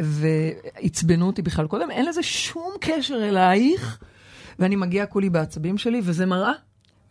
ועצבנו 0.01 1.27
אותי 1.27 1.41
בכלל 1.41 1.67
קודם, 1.67 1.91
אין 1.91 2.05
לזה 2.05 2.23
שום 2.23 2.73
קשר 2.79 3.29
אלייך, 3.29 3.99
ואני 4.59 4.75
מגיעה 4.75 5.05
כולי 5.05 5.29
בעצבים 5.29 5.77
שלי, 5.77 6.01
וזה 6.03 6.25
מראה. 6.25 6.51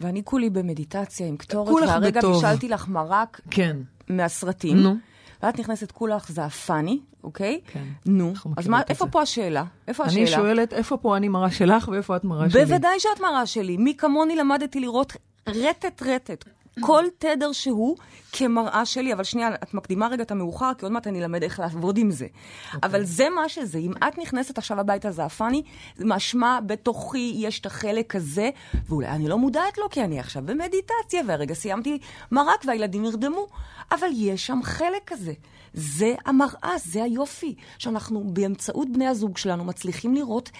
ואני 0.00 0.22
כולי 0.24 0.50
במדיטציה 0.50 1.26
עם 1.26 1.36
קטורת, 1.36 1.88
והרגע 1.88 2.20
בישלתי 2.20 2.68
לך 2.68 2.88
מרק 2.88 3.40
כן. 3.50 3.76
מהסרטים. 4.08 4.76
נו. 4.76 4.96
ואת 5.42 5.60
נכנסת 5.60 5.92
כולך 5.92 6.30
זעפני, 6.30 6.98
אוקיי? 7.24 7.60
כן. 7.66 7.84
נו, 8.06 8.32
אז 8.56 8.68
מה, 8.68 8.80
איפה 8.88 9.06
פה 9.06 9.22
השאלה? 9.22 9.64
איפה 9.88 10.04
השאלה? 10.04 10.22
אני 10.22 10.30
שואלת, 10.30 10.72
איפה 10.72 10.96
פה 10.96 11.16
אני 11.16 11.28
מראה 11.28 11.50
שלך 11.50 11.88
ואיפה 11.88 12.16
את 12.16 12.24
מראה 12.24 12.50
שלי? 12.50 12.64
בוודאי 12.64 13.00
שאת 13.00 13.20
מראה 13.20 13.46
שלי. 13.46 13.76
מי 13.76 13.96
כמוני 13.96 14.36
למדתי 14.36 14.80
לראות 14.80 15.12
רטט-רטט. 15.48 16.44
כל 16.80 17.04
תדר 17.18 17.52
שהוא 17.52 17.96
כמראה 18.32 18.84
שלי, 18.84 19.12
אבל 19.12 19.24
שנייה, 19.24 19.54
את 19.54 19.74
מקדימה 19.74 20.08
רגע 20.08 20.22
את 20.22 20.30
המאוחר, 20.30 20.70
כי 20.78 20.84
עוד 20.84 20.92
מעט 20.92 21.06
אני 21.06 21.22
אלמד 21.22 21.42
איך 21.42 21.60
לעבוד 21.60 21.98
עם 21.98 22.10
זה. 22.10 22.24
Okay. 22.24 22.74
אוקיי. 22.74 22.90
אבל 22.90 23.04
זה 23.04 23.28
מה 23.30 23.48
שזה. 23.48 23.78
אם 23.78 23.92
את 24.08 24.18
נכנסת 24.18 24.58
עכשיו 24.58 24.80
הביתה 24.80 25.10
זעפני, 25.10 25.62
משמע 26.00 26.58
בתוכי 26.66 27.32
יש 27.36 27.60
את 27.60 27.66
החלק 27.66 28.16
הזה, 28.16 28.50
ואולי 28.88 29.08
אני 29.08 29.28
לא 29.28 29.38
מודעת 29.38 29.78
לו, 29.78 29.90
כי 29.90 30.04
אני 30.04 30.20
עכשיו 30.20 30.42
במדיטציה, 30.46 31.22
והרגע 31.26 31.54
סיימתי 31.54 31.98
מרק 32.32 32.64
והילדים 32.66 33.02
נרדמו. 33.02 33.46
אבל 33.92 34.08
יש 34.14 34.46
שם 34.46 34.60
חלק 34.62 35.02
כזה. 35.06 35.32
זה 35.76 36.14
המראה, 36.24 36.72
זה 36.78 37.02
היופי, 37.02 37.54
שאנחנו 37.78 38.24
באמצעות 38.26 38.88
בני 38.92 39.06
הזוג 39.06 39.38
שלנו 39.38 39.64
מצליחים 39.64 40.14
לראות 40.14 40.50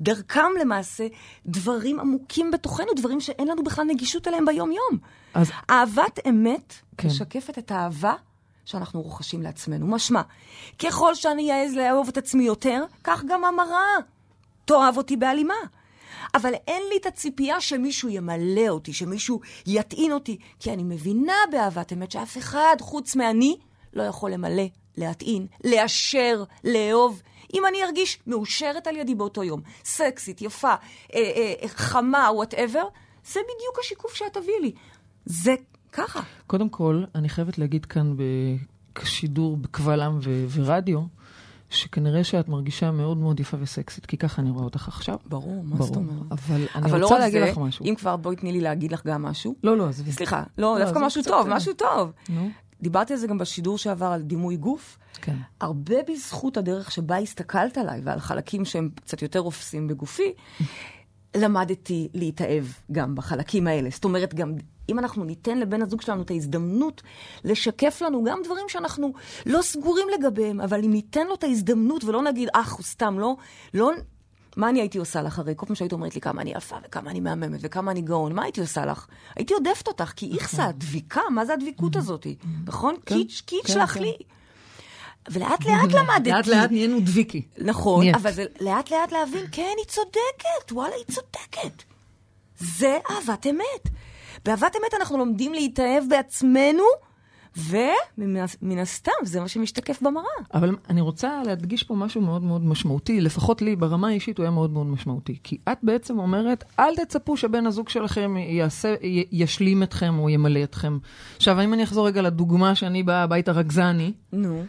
דרכם 0.00 0.50
למעשה 0.60 1.06
דברים 1.46 2.00
עמוקים 2.00 2.50
בתוכנו, 2.50 2.86
דברים 2.96 3.20
שאין 3.20 3.48
לנו 3.48 3.64
בכלל 3.64 3.84
נגישות 3.84 4.28
אליהם 4.28 4.44
ביום-יום. 4.46 4.98
אז... 5.34 5.50
אהבת 5.70 6.18
אמת 6.28 6.74
כן. 6.98 7.08
משקפת 7.08 7.58
את 7.58 7.70
האהבה 7.70 8.14
שאנחנו 8.64 9.02
רוכשים 9.02 9.42
לעצמנו. 9.42 9.86
משמע, 9.86 10.22
ככל 10.78 11.14
שאני 11.14 11.52
אעז 11.52 11.74
לאהוב 11.74 12.08
את 12.08 12.16
עצמי 12.16 12.44
יותר, 12.44 12.84
כך 13.04 13.24
גם 13.28 13.44
המראה 13.44 13.96
תאהב 14.64 14.96
אותי 14.96 15.16
בהלימה. 15.16 15.54
אבל 16.34 16.54
אין 16.66 16.82
לי 16.90 16.96
את 16.96 17.06
הציפייה 17.06 17.60
שמישהו 17.60 18.08
ימלא 18.08 18.68
אותי, 18.68 18.92
שמישהו 18.92 19.40
יטעין 19.66 20.12
אותי, 20.12 20.38
כי 20.60 20.72
אני 20.72 20.82
מבינה 20.82 21.36
באהבת 21.52 21.92
אמת 21.92 22.10
שאף 22.10 22.38
אחד 22.38 22.76
חוץ 22.80 23.16
מאני 23.16 23.56
לא 23.94 24.02
יכול 24.02 24.30
למלא, 24.30 24.62
להטעין, 24.96 25.46
לאשר, 25.64 26.44
לאהוב. 26.64 27.22
אם 27.54 27.62
אני 27.68 27.84
ארגיש 27.84 28.18
מאושרת 28.26 28.86
על 28.86 28.96
ידי 28.96 29.14
באותו 29.14 29.42
יום, 29.42 29.60
סקסית, 29.84 30.42
יפה, 30.42 30.74
אה, 31.14 31.20
אה, 31.62 31.68
חמה, 31.68 32.28
וואטאבר, 32.34 32.84
זה 33.32 33.40
בדיוק 33.40 33.78
השיקוף 33.80 34.14
שאת 34.14 34.32
תביאי 34.32 34.60
לי. 34.60 34.72
זה 35.24 35.54
ככה. 35.92 36.20
קודם 36.46 36.68
כל, 36.68 37.04
אני 37.14 37.28
חייבת 37.28 37.58
להגיד 37.58 37.84
כאן 37.86 38.16
בשידור 38.98 39.56
בקבל 39.56 40.00
עם 40.00 40.18
ו- 40.22 40.46
ורדיו, 40.50 41.00
שכנראה 41.70 42.24
שאת 42.24 42.48
מרגישה 42.48 42.90
מאוד 42.90 43.16
מאוד 43.16 43.40
יפה 43.40 43.56
וסקסית, 43.60 44.06
כי 44.06 44.16
ככה 44.16 44.42
אני 44.42 44.50
רואה 44.50 44.64
אותך 44.64 44.88
עכשיו. 44.88 45.16
ברור, 45.26 45.64
מה 45.64 45.76
זאת 45.76 45.96
אומרת? 45.96 46.16
אבל 46.30 46.66
אני 46.74 46.86
אבל 46.90 47.02
רוצה 47.02 47.14
לא 47.14 47.20
להגיד 47.20 47.40
זה, 47.44 47.50
לך 47.50 47.58
משהו. 47.58 47.84
אם 47.86 47.94
כבר, 47.94 48.16
בואי 48.16 48.36
תני 48.36 48.52
לי 48.52 48.60
להגיד 48.60 48.92
לך 48.92 49.06
גם 49.06 49.22
משהו. 49.22 49.54
לא, 49.64 49.76
לא, 49.76 49.88
עזבי. 49.88 50.12
סליחה, 50.12 50.42
לא, 50.58 50.78
לא 50.78 50.84
דווקא 50.84 50.98
משהו 51.06 51.22
טוב, 51.22 51.48
משהו 51.48 51.72
טוב. 51.74 52.12
נו. 52.28 52.50
דיברתי 52.82 53.12
על 53.12 53.18
זה 53.18 53.26
גם 53.26 53.38
בשידור 53.38 53.78
שעבר 53.78 54.06
על 54.06 54.22
דימוי 54.22 54.56
גוף. 54.56 54.98
כן. 55.14 55.36
הרבה 55.60 55.96
בזכות 56.08 56.56
הדרך 56.56 56.90
שבה 56.90 57.16
הסתכלת 57.16 57.78
עליי 57.78 58.00
ועל 58.04 58.20
חלקים 58.20 58.64
שהם 58.64 58.88
קצת 58.94 59.22
יותר 59.22 59.38
רופסים 59.38 59.88
בגופי, 59.88 60.32
למדתי 61.36 62.08
להתאהב 62.14 62.64
גם 62.92 63.14
בחלקים 63.14 63.66
האלה. 63.66 63.90
זאת 63.90 64.04
אומרת, 64.04 64.34
גם 64.34 64.54
אם 64.88 64.98
אנחנו 64.98 65.24
ניתן 65.24 65.58
לבן 65.58 65.82
הזוג 65.82 66.02
שלנו 66.02 66.22
את 66.22 66.30
ההזדמנות 66.30 67.02
לשקף 67.44 68.02
לנו 68.02 68.24
גם 68.24 68.38
דברים 68.44 68.68
שאנחנו 68.68 69.12
לא 69.46 69.62
סגורים 69.62 70.06
לגביהם, 70.18 70.60
אבל 70.60 70.84
אם 70.84 70.90
ניתן 70.90 71.26
לו 71.26 71.34
את 71.34 71.44
ההזדמנות 71.44 72.04
ולא 72.04 72.22
נגיד, 72.22 72.48
אך, 72.52 72.72
הוא 72.72 72.84
סתם 72.84 73.18
לא, 73.18 73.36
לא... 73.74 73.92
מה 74.56 74.68
אני 74.68 74.80
הייתי 74.80 74.98
עושה 74.98 75.22
לך 75.22 75.38
הרי? 75.38 75.52
כל 75.56 75.66
פעם 75.66 75.74
שהיית 75.74 75.92
אומרת 75.92 76.14
לי 76.14 76.20
כמה 76.20 76.42
אני 76.42 76.52
יפה 76.52 76.76
וכמה 76.86 77.10
אני 77.10 77.20
מהממת 77.20 77.60
וכמה 77.62 77.90
אני 77.90 78.02
גאון, 78.02 78.32
מה 78.32 78.42
הייתי 78.42 78.60
עושה 78.60 78.86
לך? 78.86 79.06
הייתי 79.36 79.54
עודפת 79.54 79.88
אותך, 79.88 80.12
כי 80.16 80.32
איכסה, 80.32 80.72
דביקה, 80.72 81.20
מה 81.30 81.44
זה 81.44 81.52
הדביקות 81.54 81.96
הזאת? 81.96 82.26
נכון? 82.66 82.94
קיץ', 83.04 83.42
קיץ' 83.46 83.66
כן, 83.66 83.80
לך 83.80 83.94
כן. 83.94 84.02
לי. 84.02 84.16
ולאט 85.30 85.64
לאט 85.64 85.92
למדתי. 85.98 86.30
לאט 86.30 86.46
לאט 86.46 86.70
נהיינו 86.70 87.00
דביקי. 87.00 87.42
נכון. 87.58 88.06
אבל 88.14 88.32
זה 88.32 88.44
לאט 88.60 88.90
לאט 88.90 89.12
להבין, 89.12 89.44
כן, 89.52 89.74
היא 89.78 89.86
צודקת, 89.86 90.72
וואלה, 90.72 90.94
היא 90.94 91.14
צודקת. 91.14 91.82
זה 92.58 92.98
אהבת 93.10 93.46
אמת. 93.46 93.88
באהבת 94.44 94.76
אמת 94.76 94.94
אנחנו 94.94 95.18
לומדים 95.18 95.54
להתאהב 95.54 96.04
בעצמנו, 96.08 96.84
ומן 97.56 98.78
הסתם 98.78 99.12
זה 99.22 99.40
מה 99.40 99.48
שמשתקף 99.48 100.02
במראה. 100.02 100.24
אבל 100.54 100.76
אני 100.90 101.00
רוצה 101.00 101.42
להדגיש 101.46 101.82
פה 101.82 101.94
משהו 101.94 102.20
מאוד 102.20 102.42
מאוד 102.42 102.64
משמעותי, 102.64 103.20
לפחות 103.20 103.62
לי 103.62 103.76
ברמה 103.76 104.08
האישית 104.08 104.38
הוא 104.38 104.44
היה 104.44 104.50
מאוד 104.50 104.70
מאוד 104.70 104.86
משמעותי. 104.86 105.38
כי 105.42 105.58
את 105.72 105.78
בעצם 105.82 106.18
אומרת, 106.18 106.64
אל 106.78 106.96
תצפו 106.96 107.36
שבן 107.36 107.66
הזוג 107.66 107.88
שלכם 107.88 108.36
יעשה, 108.36 108.94
י, 109.02 109.24
ישלים 109.32 109.82
אתכם 109.82 110.18
או 110.18 110.30
ימלא 110.30 110.64
אתכם. 110.64 110.98
עכשיו, 111.36 111.60
אם 111.60 111.74
אני 111.74 111.84
אחזור 111.84 112.06
רגע 112.06 112.22
לדוגמה 112.22 112.74
שאני 112.74 113.02
באה 113.02 113.22
הביתה 113.22 113.52
רגזני, 113.52 114.12
נו. 114.32 114.64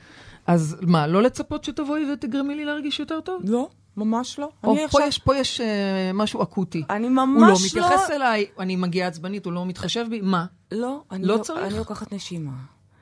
אז 0.47 0.77
מה, 0.81 1.07
לא 1.07 1.23
לצפות 1.23 1.63
שתבואי 1.63 2.11
ותגרמי 2.13 2.55
לי 2.55 2.65
להרגיש 2.65 2.99
יותר 2.99 3.19
טוב? 3.21 3.41
לא, 3.45 3.69
ממש 3.97 4.39
לא. 4.39 4.49
או 4.63 4.75
פה 4.75 4.83
עכשיו... 4.83 5.01
יש, 5.07 5.19
פה 5.19 5.35
יש 5.35 5.61
אה, 5.61 6.11
משהו 6.13 6.43
אקוטי. 6.43 6.83
אני 6.89 7.07
הוא 7.07 7.15
לא 7.15 7.25
ממש 7.25 7.75
לא... 7.75 7.87
מתייחס 7.87 8.11
אליי, 8.11 8.45
אני 8.59 8.75
מגיעה 8.75 9.07
עצבנית, 9.07 9.45
הוא 9.45 9.53
לא 9.53 9.65
מתחשב 9.65 10.05
בי, 10.09 10.21
מה? 10.21 10.45
לא, 10.71 11.01
אני 11.11 11.25
לא 11.25 11.37
לא 11.37 11.43
צריך? 11.43 11.67
אני 11.67 11.77
לוקחת 11.77 12.13
נשימה, 12.13 12.51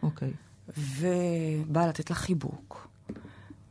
אוקיי. 0.03 0.31
ובאה 0.77 1.88
לתת 1.88 2.10
לה 2.10 2.15
חיבוק. 2.15 2.88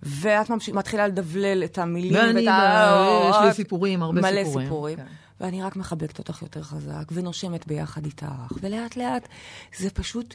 ואת 0.02 0.50
ממש... 0.50 0.68
מתחילה 0.68 1.06
לבלבל 1.06 1.64
את 1.64 1.78
המילים 1.78 2.14
ואני, 2.14 2.40
ואת 2.40 2.48
ה... 2.48 3.30
יש 3.30 3.36
לי 3.44 3.54
סיפורים, 3.54 4.02
הרבה 4.02 4.20
מלא 4.20 4.44
סיפורים. 4.44 4.66
סיפורים. 4.66 4.96
כן. 4.96 5.04
ואני 5.40 5.62
רק 5.62 5.76
מחבקת 5.76 6.18
אותך 6.18 6.42
יותר 6.42 6.62
חזק, 6.62 7.04
ונושמת 7.12 7.66
ביחד 7.66 8.04
איתך, 8.04 8.26
ולאט 8.62 8.96
לאט 8.96 9.28
זה 9.78 9.90
פשוט... 9.90 10.34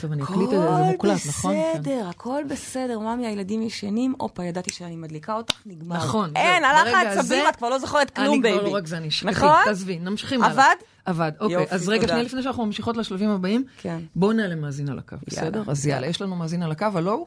טוב, 0.00 0.12
אני 0.12 0.22
אקליט 0.22 0.42
את 0.42 0.48
זה, 0.50 0.76
זה 0.76 0.82
מוקלט, 0.82 1.20
נכון? 1.28 1.54
הכל 1.54 1.72
כן. 1.72 1.78
בסדר, 1.80 2.06
הכל 2.08 2.42
בסדר. 2.50 2.98
ממי, 2.98 3.26
הילדים 3.26 3.62
ישנים, 3.62 4.14
הופה, 4.18 4.44
ידעתי 4.44 4.72
שאני 4.72 4.96
מדליקה 4.96 5.34
אותך, 5.34 5.54
נגמר. 5.66 5.96
נכון. 5.96 6.30
אין, 6.36 6.64
הלך 6.64 6.94
העצבים, 6.94 7.44
את 7.48 7.56
כבר 7.56 7.68
לא 7.68 7.78
זוכרת 7.78 8.10
כלום, 8.10 8.28
אני 8.28 8.40
בייבי. 8.40 8.58
כבר 8.58 8.68
לא 8.68 8.76
רגזני. 8.76 9.08
נכון? 9.24 9.50
תעזבי, 9.64 9.98
ממשיכים 9.98 10.42
הלאה. 10.42 10.52
עבד? 10.52 10.74
עבד, 11.04 11.32
אוקיי. 11.40 11.66
אז 11.70 11.88
רגע. 11.88 12.08
שנייה 12.08 12.22
לפני 12.22 12.42
שאנחנו 12.42 12.66
ממשיכות 12.66 12.96
לשלבים 12.96 13.30
הבאים, 13.30 13.64
כן. 13.78 13.98
בואו 14.16 14.32
נעלה 14.32 14.54
מאזין 14.54 14.88
על 14.88 14.98
הקו, 14.98 15.16
בסדר? 15.26 15.62
אז 15.68 15.86
יאללה, 15.86 16.06
יש 16.06 16.22
לנו 16.22 16.36
מאזין 16.36 16.62
על 16.62 16.70
הקו, 16.72 16.86
הלו? 16.94 17.26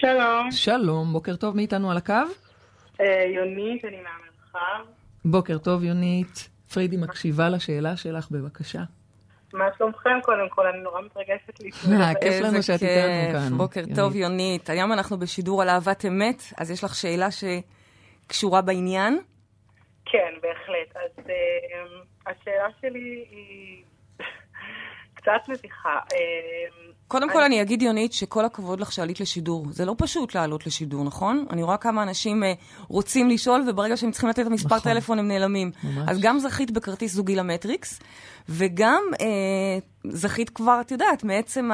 שלום, 0.00 0.50
שלום, 0.50 1.12
בוקר 1.12 1.36
טוב, 1.36 1.56
מי 1.56 1.62
איתנו 1.62 1.90
על 1.90 1.96
הקו? 1.96 2.12
אה, 3.00 3.06
יונית, 3.34 3.84
אני 3.84 3.96
מהמרחב. 3.96 4.90
בוקר 5.24 5.58
טוב, 5.58 5.84
יונית. 5.84 6.48
פרידי 6.72 6.96
מקשיבה 6.96 7.48
לשאלה 7.48 7.96
שלך, 7.96 8.30
בבקשה. 8.30 8.82
מה 9.54 9.64
שלומכם 9.78 10.20
קודם 10.22 10.48
כל? 10.50 10.66
אני 10.66 10.78
נורא 10.78 11.00
מתרגשת 11.00 11.60
להתמודד. 11.60 12.00
אה, 12.00 12.14
כיף 12.14 12.40
לנו 12.40 12.62
שאת. 12.62 12.82
איתנו 12.82 13.32
כאן. 13.32 13.58
בוקר. 13.58 13.80
טוב, 13.96 14.16
יונית. 14.16 14.70
היום 14.70 14.92
אנחנו 14.92 15.18
בשידור 15.18 15.62
על 15.62 15.68
אהבת 15.68 16.04
אמת, 16.04 16.42
אז 16.58 16.70
יש 16.70 16.84
לך 16.84 16.94
שאלה 16.94 17.28
שקשורה 17.30 18.62
בעניין? 18.62 19.20
כן, 20.04 20.34
בהחלט. 20.42 20.96
אז 20.96 21.24
אה, 21.30 22.32
השאלה 22.32 22.68
שלי 22.80 23.24
היא 23.30 23.84
קצת 25.16 25.48
מביכה. 25.48 25.98
אה, 27.12 27.20
קודם 27.20 27.32
כל 27.32 27.42
אני 27.42 27.62
אגיד, 27.62 27.82
יונית, 27.82 28.12
שכל 28.12 28.44
הכבוד 28.44 28.80
לך 28.80 28.92
שעלית 28.92 29.20
לשידור. 29.20 29.66
זה 29.70 29.84
לא 29.84 29.94
פשוט 29.98 30.34
לעלות 30.34 30.66
לשידור, 30.66 31.04
נכון? 31.04 31.46
אני 31.50 31.62
רואה 31.62 31.76
כמה 31.76 32.02
אנשים 32.02 32.44
אה, 32.44 32.52
רוצים 32.88 33.28
לשאול, 33.28 33.64
וברגע 33.68 33.96
שהם 33.96 34.10
צריכים 34.10 34.30
לתת 34.30 34.40
את 34.40 34.46
המספר 34.46 34.76
נכון. 34.76 34.92
טלפון 34.92 35.18
הם 35.18 35.28
נעלמים. 35.28 35.70
ממש. 35.84 36.08
אז 36.08 36.20
גם 36.20 36.38
זכית 36.38 36.70
בכרטיס 36.70 37.12
זוגי 37.12 37.36
למטריקס, 37.36 38.00
וגם 38.48 39.02
אה, 39.20 39.78
זכית 40.04 40.50
כבר, 40.50 40.80
את 40.80 40.90
יודעת, 40.90 41.24
מעצם 41.24 41.70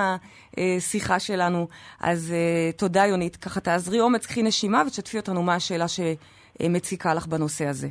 השיחה 0.57 1.19
שלנו. 1.19 1.69
אז 2.01 2.33
אה, 2.33 2.73
תודה, 2.73 3.07
יונית. 3.07 3.37
ככה 3.37 3.61
תעזרי 3.61 4.01
אומץ, 4.01 4.27
קחי 4.27 4.43
נשימה 4.43 4.83
ותשתפי 4.87 5.17
אותנו 5.17 5.43
מה 5.43 5.55
השאלה 5.55 5.85
שמציקה 5.89 7.15
לך 7.15 7.27
בנושא 7.27 7.67
הזה. 7.67 7.89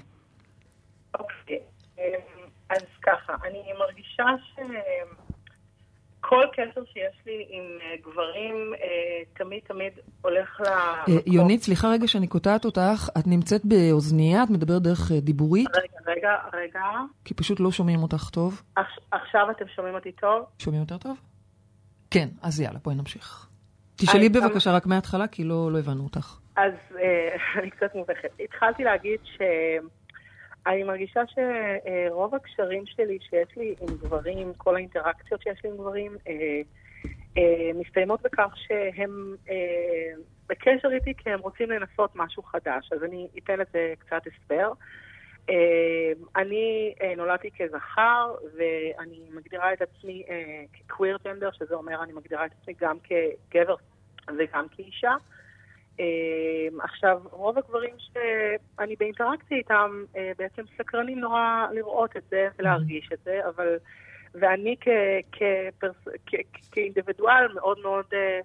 אוקיי. 1.19 1.59
אה, 1.99 2.03
אז 2.69 2.81
ככה, 3.01 3.33
אני 3.47 3.63
מרגישה 3.79 4.23
שכל 6.27 6.43
קשר 6.53 6.81
שיש 6.93 7.25
לי 7.25 7.45
עם 7.49 7.63
אה, 7.81 7.95
גברים 8.01 8.73
אה, 8.73 8.87
תמיד 9.37 9.59
תמיד 9.67 9.93
הולך 10.21 10.61
אה, 10.65 11.03
למקום. 11.07 11.33
יונית, 11.33 11.61
סליחה 11.61 11.87
רגע 11.91 12.07
שאני 12.07 12.27
קוטעת 12.27 12.65
אותך, 12.65 13.09
את 13.17 13.27
נמצאת 13.27 13.61
באוזנייה, 13.65 14.43
את 14.43 14.49
מדברת 14.49 14.81
דרך 14.81 15.11
אה, 15.11 15.19
דיבורית, 15.19 15.67
רגע, 15.77 16.11
רגע, 16.11 16.35
רגע. 16.53 16.83
כי 17.25 17.33
פשוט 17.33 17.59
לא 17.59 17.71
שומעים 17.71 18.03
אותך 18.03 18.29
טוב. 18.29 18.61
עכש- 18.75 18.99
עכשיו 19.11 19.51
אתם 19.51 19.65
שומעים 19.75 19.95
אותי 19.95 20.11
טוב? 20.11 20.45
שומעים 20.59 20.81
יותר 20.81 20.97
טוב? 20.97 21.17
כן, 22.11 22.27
אז 22.41 22.59
יאללה, 22.61 22.79
בואי 22.83 22.95
נמשיך. 22.95 23.47
תשאלי 23.95 24.29
בבקשה 24.29 24.71
רק 24.71 24.85
מההתחלה, 24.85 25.27
כי 25.27 25.43
לא 25.43 25.71
לא 25.71 25.79
הבנו 25.79 26.03
אותך. 26.03 26.37
אז 26.55 26.71
אה, 26.99 27.35
אני 27.61 27.69
קצת 27.69 27.95
מובכת. 27.95 28.29
התחלתי 28.43 28.83
להגיד 28.83 29.19
שאני 30.67 30.83
מרגישה 30.83 31.21
שרוב 31.27 32.35
הקשרים 32.35 32.85
שלי 32.85 33.17
שיש 33.21 33.57
לי 33.57 33.75
עם 33.81 33.97
גברים, 33.97 34.53
כל 34.57 34.75
האינטראקציות 34.75 35.41
שיש 35.41 35.63
לי 35.63 35.69
עם 35.69 35.77
גברים, 35.77 36.17
אה, 36.27 36.61
אה, 37.37 37.71
מסתיימות 37.75 38.21
בכך 38.21 38.53
שהם 38.55 39.35
אה, 39.49 40.21
בקשר 40.49 40.87
איתי 40.93 41.13
כי 41.17 41.29
הם 41.29 41.39
רוצים 41.39 41.71
לנסות 41.71 42.15
משהו 42.15 42.43
חדש. 42.43 42.89
אז 42.91 43.03
אני 43.03 43.27
אתן 43.37 43.59
לזה 43.59 43.93
קצת 43.99 44.21
הסבר. 44.27 44.71
אני 46.35 46.95
נולדתי 47.17 47.49
כזכר, 47.57 48.35
ואני 48.57 49.29
מגדירה 49.33 49.73
את 49.73 49.81
עצמי 49.81 50.23
כקוויר 50.73 51.17
ג'נדר, 51.25 51.49
שזה 51.51 51.75
אומר 51.75 52.03
אני 52.03 52.13
מגדירה 52.13 52.45
את 52.45 52.51
עצמי 52.61 52.73
גם 52.81 52.97
כגבר 52.99 53.75
וגם 54.37 54.67
כאישה. 54.71 55.15
אה, 55.99 56.83
עכשיו, 56.83 57.21
רוב 57.31 57.57
הגברים 57.57 57.95
שאני 57.99 58.95
באינטראקציה 58.95 59.57
איתם 59.57 60.03
אה, 60.15 60.31
בעצם 60.37 60.61
סקרנים 60.77 61.19
נורא 61.19 61.67
לראות 61.71 62.17
את 62.17 62.23
זה 62.29 62.47
ולהרגיש 62.59 63.09
את 63.13 63.19
זה, 63.23 63.39
אבל... 63.47 63.77
ואני 64.33 64.75
כ, 64.81 64.87
כפרס, 65.31 65.95
כ, 66.25 66.35
כאינדיבידואל 66.71 67.53
מאוד 67.53 67.79
מאוד 67.79 68.05
אה, 68.13 68.39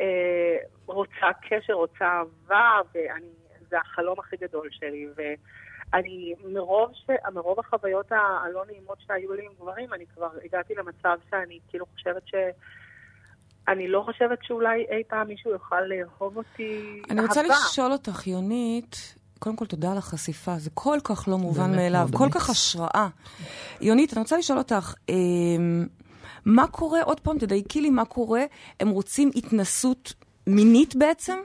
אה, 0.00 0.56
רוצה 0.86 1.26
קשר, 1.48 1.72
רוצה 1.72 2.04
אהבה, 2.04 2.80
וזה 2.90 3.78
החלום 3.78 4.18
הכי 4.18 4.36
גדול 4.36 4.68
שלי. 4.70 5.06
ואני, 5.16 6.34
מרוב, 6.44 6.90
ש, 6.94 7.10
מרוב 7.34 7.60
החוויות 7.60 8.12
הלא 8.12 8.64
נעימות 8.66 8.98
שהיו 9.06 9.32
לי 9.32 9.46
עם 9.46 9.52
גברים, 9.60 9.94
אני 9.94 10.06
כבר 10.06 10.28
הגעתי 10.44 10.74
למצב 10.74 11.18
שאני 11.30 11.58
כאילו 11.68 11.86
חושבת 11.86 12.26
ש... 12.26 12.34
אני 13.68 13.88
לא 13.88 14.02
חושבת 14.06 14.38
שאולי 14.42 14.86
אי 14.90 15.02
פעם 15.08 15.28
מישהו 15.28 15.50
יוכל 15.50 15.80
לאהוב 15.80 16.36
אותי 16.36 17.02
אני 17.10 17.20
רוצה 17.20 17.40
אהבה. 17.42 17.54
לשאול 17.54 17.92
אותך, 17.92 18.26
יונית, 18.26 19.14
קודם 19.38 19.56
כל 19.56 19.66
תודה 19.66 19.92
על 19.92 19.98
החשיפה, 19.98 20.54
זה 20.58 20.70
כל 20.74 20.98
כך 21.04 21.28
לא 21.28 21.38
מובן 21.38 21.62
באמת 21.62 21.76
מאליו, 21.76 22.08
כל 22.12 22.24
אמיץ. 22.24 22.34
כך 22.34 22.50
השראה. 22.50 23.08
יונית, 23.80 24.12
אני 24.12 24.20
רוצה 24.20 24.38
לשאול 24.38 24.58
אותך, 24.58 24.94
אמ, 25.08 25.86
מה 26.46 26.66
קורה, 26.66 27.02
עוד 27.02 27.20
פעם, 27.20 27.38
תדייקי 27.38 27.80
לי 27.80 27.90
מה 27.90 28.04
קורה, 28.04 28.42
הם 28.80 28.88
רוצים 28.88 29.30
התנסות 29.36 30.14
מינית 30.46 30.96
בעצם? 30.96 31.38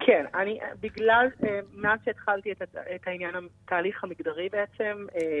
כן, 0.00 0.24
אני, 0.34 0.58
בגלל, 0.80 1.26
אה, 1.44 1.60
מאז 1.74 1.98
שהתחלתי 2.04 2.52
את, 2.52 2.62
את 2.94 3.06
העניין, 3.06 3.30
התהליך 3.64 4.04
המגדרי 4.04 4.48
בעצם, 4.52 5.06
אה, 5.16 5.40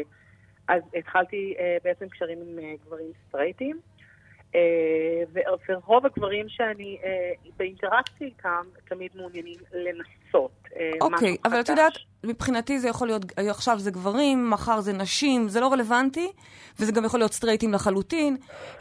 אז 0.68 0.82
התחלתי 0.98 1.54
אה, 1.58 1.76
בעצם 1.84 2.08
קשרים 2.08 2.38
עם 2.40 2.58
אה, 2.58 2.72
גברים 2.86 3.06
סטרייטים, 3.28 3.76
אה, 3.76 3.99
ורוב 5.68 6.06
הגברים 6.06 6.48
שאני 6.48 6.98
אה, 7.04 7.32
באינטראקציה 7.56 8.26
איתם 8.26 8.64
תמיד 8.88 9.10
מעוניינים 9.14 9.58
לנסות 9.72 10.19
אה, 10.38 10.90
משהו 10.96 11.14
אוקיי, 11.14 11.36
אבל 11.44 11.60
את. 11.60 11.68
יודעת, 11.68 11.92
מבחינתי 12.24 12.78
זה 12.78 12.88
יכול 12.88 13.08
להיות, 13.08 13.22
עכשיו 13.36 13.78
זה 13.78 13.90
גברים, 13.90 14.50
מחר 14.50 14.80
זה 14.80 14.92
נשים, 14.92 15.48
זה 15.48 15.60
לא 15.60 15.72
רלוונטי, 15.72 16.32
וזה 16.78 16.92
גם 16.92 17.04
יכול 17.04 17.20
להיות 17.20 17.32
סטרייטים 17.32 17.72
לחלוטין. 17.72 18.36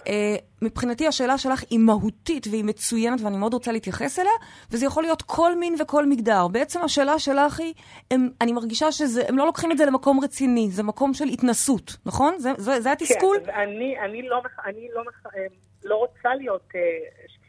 אה, 0.07 0.35
מבחינתי 0.61 1.07
השאלה 1.07 1.37
שלך 1.37 1.63
היא 1.69 1.79
מהותית 1.79 2.47
והיא 2.47 2.63
מצוינת 2.63 3.21
ואני 3.21 3.37
מאוד 3.37 3.53
רוצה 3.53 3.71
להתייחס 3.71 4.19
אליה, 4.19 4.31
וזה 4.71 4.85
יכול 4.85 5.03
להיות 5.03 5.21
כל 5.21 5.55
מין 5.55 5.75
וכל 5.79 6.05
מגדר. 6.05 6.47
בעצם 6.47 6.81
השאלה 6.81 7.19
שלך 7.19 7.59
היא, 7.59 7.73
הם, 8.11 8.29
אני 8.41 8.53
מרגישה 8.53 8.91
שהם 8.91 9.37
לא 9.37 9.45
לוקחים 9.45 9.71
את 9.71 9.77
זה 9.77 9.85
למקום 9.85 10.19
רציני, 10.23 10.67
זה 10.71 10.83
מקום 10.83 11.13
של 11.13 11.25
התנסות, 11.25 11.97
נכון? 12.05 12.35
זה, 12.37 12.51
זה, 12.57 12.81
זה 12.81 12.91
התסכול? 12.91 13.37
כן, 13.45 13.51
ואני 13.51 13.99
אני 13.99 14.21
לא, 14.21 14.41
אני 14.65 14.87
לא, 14.93 15.01
אה, 15.35 15.41
לא 15.83 15.95
רוצה 15.95 16.35
להיות 16.35 16.67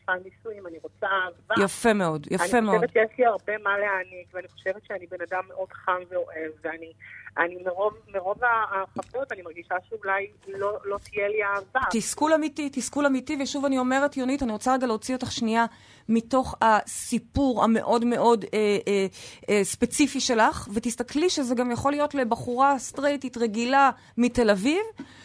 שפן 0.03 0.19
נישואים, 0.25 0.67
אני 0.67 0.79
רוצה 0.83 1.07
אהבה. 1.07 1.65
יפה 1.65 1.93
מאוד, 1.93 2.27
יפה 2.31 2.45
אני 2.59 2.61
מאוד. 2.67 2.77
חושבת 2.77 2.93
שיש 2.93 3.19
לי 3.19 3.27
הרבה 3.27 3.59
מה 3.59 3.79
להעניק, 3.79 4.35
ואני 4.35 4.49
חושבת 4.49 4.85
שאני 4.85 5.07
בן 5.07 5.19
אדם 5.31 5.43
מאוד 5.49 5.73
חם 5.73 6.01
ואוהב, 6.11 6.53
ואני 6.63 6.93
אני 7.39 7.57
מרוב, 7.65 7.93
מרוב 8.15 8.39
החוויות, 8.43 9.33
אני 9.33 9.43
מרגישה 9.43 9.75
שאולי 9.89 10.27
לא, 10.49 10.79
לא 10.85 10.97
תהיה 10.99 11.29
לי 11.29 11.45
אהבה. 11.45 11.81
תסכול 11.91 12.33
אמיתי, 12.33 12.71
תסכול 12.73 13.07
אמיתי, 13.07 13.37
ושוב 13.43 13.65
אני 13.65 13.79
אומרת, 13.79 14.17
יונית, 14.17 14.43
אני 14.43 14.53
רוצה 14.53 14.75
רגע 14.75 14.87
להוציא 14.87 15.15
אותך 15.15 15.33
שנייה 15.33 15.67
מתוך 16.11 16.55
הסיפור 16.63 17.65
המאוד 17.65 18.05
מאוד 18.05 18.45
אה, 18.55 18.79
אה, 18.89 19.07
אה, 19.51 19.65
ספציפי 19.65 20.21
שלך, 20.21 20.69
ותסתכלי 20.75 21.31
שזה 21.31 21.55
גם 21.55 21.71
יכול 21.71 21.93
להיות 21.93 22.15
לבחורה 22.15 22.79
סטרייטית 22.79 23.37
רגילה 23.37 23.91
מתל 24.19 24.51
אביב, 24.51 24.83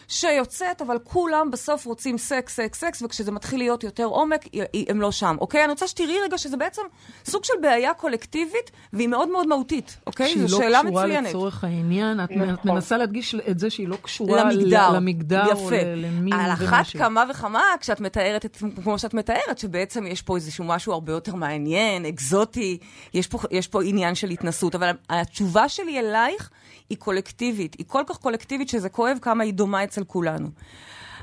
שיוצאת, 0.08 0.82
אבל 0.82 0.98
כולם 1.04 1.50
בסוף 1.50 1.86
רוצים 1.86 2.18
סקס, 2.18 2.56
סקס, 2.56 2.80
סקס, 2.80 3.02
וכשזה 3.02 3.32
מתחיל 3.32 3.58
להיות 3.58 3.84
יותר 3.84 4.04
עומק, 4.04 4.44
הם 4.88 5.00
לא 5.00 5.12
שם, 5.12 5.36
אוקיי? 5.40 5.64
אני 5.64 5.70
רוצה 5.70 5.88
שתראי 5.88 6.18
רגע 6.24 6.38
שזה 6.38 6.56
בעצם 6.56 6.82
סוג 7.24 7.44
של 7.44 7.54
בעיה 7.60 7.94
קולקטיבית, 7.94 8.70
והיא 8.92 9.08
מאוד 9.08 9.28
מאוד 9.28 9.46
מהותית, 9.46 9.96
אוקיי? 10.06 10.34
זו 10.38 10.42
לא 10.42 10.48
שאלה 10.48 10.82
מצוינת. 10.82 11.08
שהיא 11.08 11.22
לא 11.22 11.28
קשורה 11.28 11.28
לצורך 11.28 11.64
העניין, 11.64 11.95
את, 12.04 12.30
נכון. 12.30 12.70
מנסה 12.70 12.96
להדגיש 12.96 13.34
את 13.34 13.58
זה 13.58 13.70
שהיא 13.70 13.88
לא 13.88 13.96
קשורה 14.02 14.44
למגדר, 14.44 14.92
למגדר 14.92 15.44
יפה. 15.52 15.62
או 15.62 15.70
למין 15.96 16.32
על 16.32 16.50
אחת 16.50 16.86
כמה 16.98 17.24
וכמה, 17.30 17.62
כשאת 17.80 18.00
מתארת 18.00 18.44
את, 18.44 18.56
כמו 18.82 18.98
שאת 18.98 19.14
מתארת, 19.14 19.58
שבעצם 19.58 20.06
יש 20.06 20.22
פה 20.22 20.36
איזשהו 20.36 20.64
משהו 20.64 20.92
הרבה 20.92 21.12
יותר 21.12 21.34
מעניין, 21.34 22.04
אקזוטי, 22.04 22.78
יש 23.14 23.26
פה, 23.26 23.38
יש 23.50 23.68
פה 23.68 23.82
עניין 23.82 24.14
של 24.14 24.30
התנסות, 24.30 24.74
אבל 24.74 24.90
התשובה 25.10 25.68
שלי 25.68 26.00
אלייך 26.00 26.50
היא 26.90 26.98
קולקטיבית, 26.98 27.76
היא 27.78 27.86
כל 27.88 28.02
כך 28.06 28.16
קולקטיבית 28.18 28.68
שזה 28.68 28.88
כואב 28.88 29.18
כמה 29.22 29.44
היא 29.44 29.54
דומה 29.54 29.84
אצל 29.84 30.04
כולנו. 30.04 30.48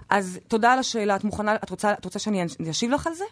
אז 0.09 0.39
תודה 0.47 0.73
על 0.73 0.79
השאלה, 0.79 1.15
את 1.15 1.23
מוכנה, 1.23 1.55
את 1.55 1.69
רוצה, 1.69 1.93
את 1.93 2.05
רוצה 2.05 2.19
שאני 2.19 2.45
אשיב 2.69 2.91
לך 2.91 3.07
על 3.07 3.13
זה? 3.13 3.25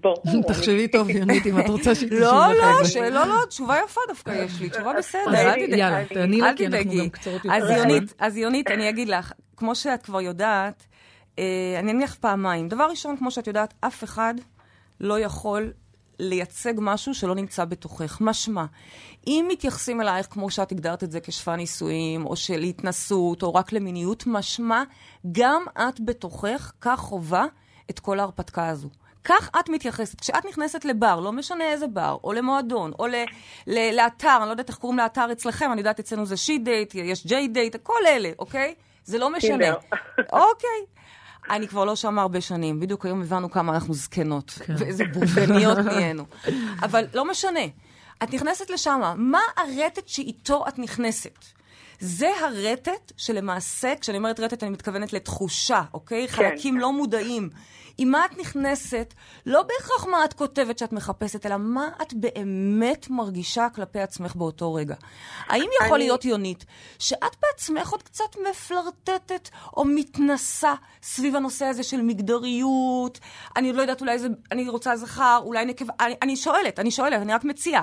ברור. 0.00 0.42
תחשבי 0.48 0.88
טוב, 0.88 1.10
יונית, 1.10 1.46
אם 1.46 1.60
את 1.60 1.68
רוצה 1.68 1.94
שהיא 1.94 2.08
תשיב 2.08 2.20
לא, 2.20 2.52
לך 2.52 2.58
לא, 2.58 2.80
את 2.80 2.86
זה. 2.86 3.10
לא, 3.10 3.26
לא, 3.26 3.46
תשובה 3.48 3.76
יפה 3.84 4.00
דווקא 4.08 4.30
יש 4.30 4.60
לי, 4.60 4.70
תשובה 4.70 4.92
בסדר, 4.98 5.34
אל 5.34 5.66
תדאגי. 5.66 5.76
יאללה, 5.76 6.04
תעני 6.04 6.40
לה, 6.40 6.52
כי 6.56 6.66
אנחנו. 6.66 6.92
גם 6.98 7.08
קצרות 7.08 7.40
אז 7.50 7.62
יותר. 7.62 7.76
יונית, 7.76 8.14
אז 8.24 8.36
יונית, 8.36 8.70
אני 8.70 8.88
אגיד 8.88 9.08
לך, 9.08 9.32
כמו 9.56 9.74
שאת 9.74 10.02
כבר 10.02 10.20
יודעת, 10.20 10.86
אה, 11.38 11.44
אני 11.78 11.92
אניח 11.92 12.14
פעמיים. 12.14 12.68
דבר 12.68 12.86
ראשון, 12.90 13.16
כמו 13.16 13.30
שאת 13.30 13.46
יודעת, 13.46 13.74
אף 13.80 14.04
אחד 14.04 14.34
לא 15.00 15.20
יכול 15.20 15.72
לייצג 16.18 16.74
משהו 16.78 17.14
שלא 17.14 17.34
נמצא 17.34 17.64
בתוכך. 17.64 18.18
משמע, 18.20 18.64
אם 19.26 19.46
מתייחסים 19.48 20.00
אלייך 20.00 20.26
כמו 20.30 20.50
שאת 20.50 20.72
הגדרת 20.72 21.04
את 21.04 21.12
זה 21.12 21.20
כשפן 21.20 21.54
נישואים, 21.54 22.26
או 22.26 22.36
של 22.36 22.62
התנסות, 22.62 23.42
או 23.42 23.54
רק 23.54 23.72
למיניות, 23.72 24.24
משמע, 24.26 24.82
גם 25.32 25.62
את 25.78 26.00
בתוכך, 26.00 26.72
כך 26.80 27.00
חובה 27.00 27.44
את 27.90 27.98
כל 27.98 28.20
ההרפתקה 28.20 28.68
הזו. 28.68 28.88
כך 29.24 29.50
את 29.60 29.68
מתייחסת. 29.68 30.20
כשאת 30.20 30.44
נכנסת 30.48 30.84
לבר, 30.84 31.20
לא 31.20 31.32
משנה 31.32 31.64
איזה 31.64 31.86
בר, 31.86 32.16
או 32.24 32.32
למועדון, 32.32 32.92
או 32.98 33.06
ל- 33.06 33.24
ל- 33.66 33.96
לאתר, 33.96 34.36
אני 34.38 34.46
לא 34.46 34.50
יודעת 34.50 34.68
איך 34.68 34.78
קוראים 34.78 34.98
לאתר 34.98 35.32
אצלכם, 35.32 35.72
אני 35.72 35.80
יודעת 35.80 36.00
אצלנו 36.00 36.26
זה 36.26 36.36
שיט 36.36 36.62
דייט, 36.64 36.94
יש 36.94 37.26
ג'יי 37.26 37.48
דייט, 37.48 37.76
כל 37.82 38.06
אלה, 38.06 38.30
אוקיי? 38.38 38.74
זה 39.04 39.18
לא 39.18 39.32
משנה. 39.32 39.66
אוקיי. 40.32 40.80
אני 41.50 41.68
כבר 41.68 41.84
לא 41.84 41.96
שמה 41.96 42.22
הרבה 42.22 42.40
שנים, 42.40 42.80
בדיוק 42.80 43.06
היום 43.06 43.20
הבנו 43.22 43.50
כמה 43.50 43.74
אנחנו 43.74 43.94
זקנות, 43.94 44.50
כן. 44.50 44.74
ואיזה 44.78 45.04
בורגניות 45.12 45.78
נהיינו. 45.86 46.24
אבל 46.82 47.04
לא 47.14 47.24
משנה. 47.24 47.60
את 48.22 48.32
נכנסת 48.34 48.70
לשם, 48.70 49.00
מה 49.16 49.40
הרטט 49.56 50.08
שאיתו 50.08 50.64
את 50.68 50.78
נכנסת? 50.78 51.38
זה 52.00 52.28
הרטט 52.40 53.12
שלמעשה, 53.16 53.92
כשאני 54.00 54.18
אומרת 54.18 54.40
רטט, 54.40 54.62
אני 54.62 54.70
מתכוונת 54.70 55.12
לתחושה, 55.12 55.82
אוקיי? 55.94 56.28
כן. 56.28 56.34
חלקים 56.34 56.78
לא 56.78 56.92
מודעים. 56.92 57.50
עם 58.02 58.10
מה 58.10 58.24
את 58.24 58.38
נכנסת, 58.38 59.14
לא 59.46 59.62
בהכרח 59.62 60.06
מה 60.06 60.24
את 60.24 60.32
כותבת 60.32 60.78
שאת 60.78 60.92
מחפשת, 60.92 61.46
אלא 61.46 61.56
מה 61.58 61.88
את 62.02 62.14
באמת 62.14 63.06
מרגישה 63.10 63.66
כלפי 63.74 64.00
עצמך 64.00 64.36
באותו 64.36 64.74
רגע. 64.74 64.94
האם 65.46 65.68
יכול 65.80 65.94
אני- 65.96 66.04
להיות, 66.04 66.24
יונית, 66.24 66.64
שאת 66.98 67.36
בעצמך 67.42 67.90
עוד 67.90 68.02
קצת 68.02 68.36
מפלרטטת 68.50 69.48
או 69.76 69.84
מתנסה 69.84 70.74
סביב 71.02 71.36
הנושא 71.36 71.64
הזה 71.64 71.82
של 71.82 72.02
מגדריות? 72.02 73.18
אני 73.56 73.66
עוד 73.68 73.76
לא 73.76 73.82
יודעת, 73.82 74.00
אולי 74.00 74.18
זה, 74.18 74.28
אני 74.52 74.68
רוצה 74.68 74.96
זכר, 74.96 75.40
אולי 75.44 75.64
נקבה, 75.64 75.92
אני, 76.00 76.14
אני 76.22 76.36
שואלת, 76.36 76.78
אני 76.78 76.90
שואלת, 76.90 77.22
אני 77.22 77.32
רק 77.34 77.44
מציעה. 77.44 77.82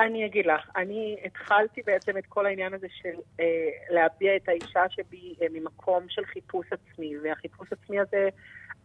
אני 0.00 0.26
אגיד 0.26 0.46
לך, 0.46 0.70
אני 0.76 1.16
התחלתי 1.24 1.80
בעצם 1.86 2.18
את 2.18 2.26
כל 2.28 2.46
העניין 2.46 2.74
הזה 2.74 2.86
של 3.02 3.08
אה, 3.40 3.44
להביע 3.90 4.36
את 4.36 4.48
האישה 4.48 4.80
שבי 4.90 5.34
אה, 5.42 5.46
ממקום 5.52 6.02
של 6.08 6.24
חיפוש 6.24 6.66
עצמי, 6.72 7.12
והחיפוש 7.24 7.68
עצמי 7.72 8.00
הזה 8.00 8.28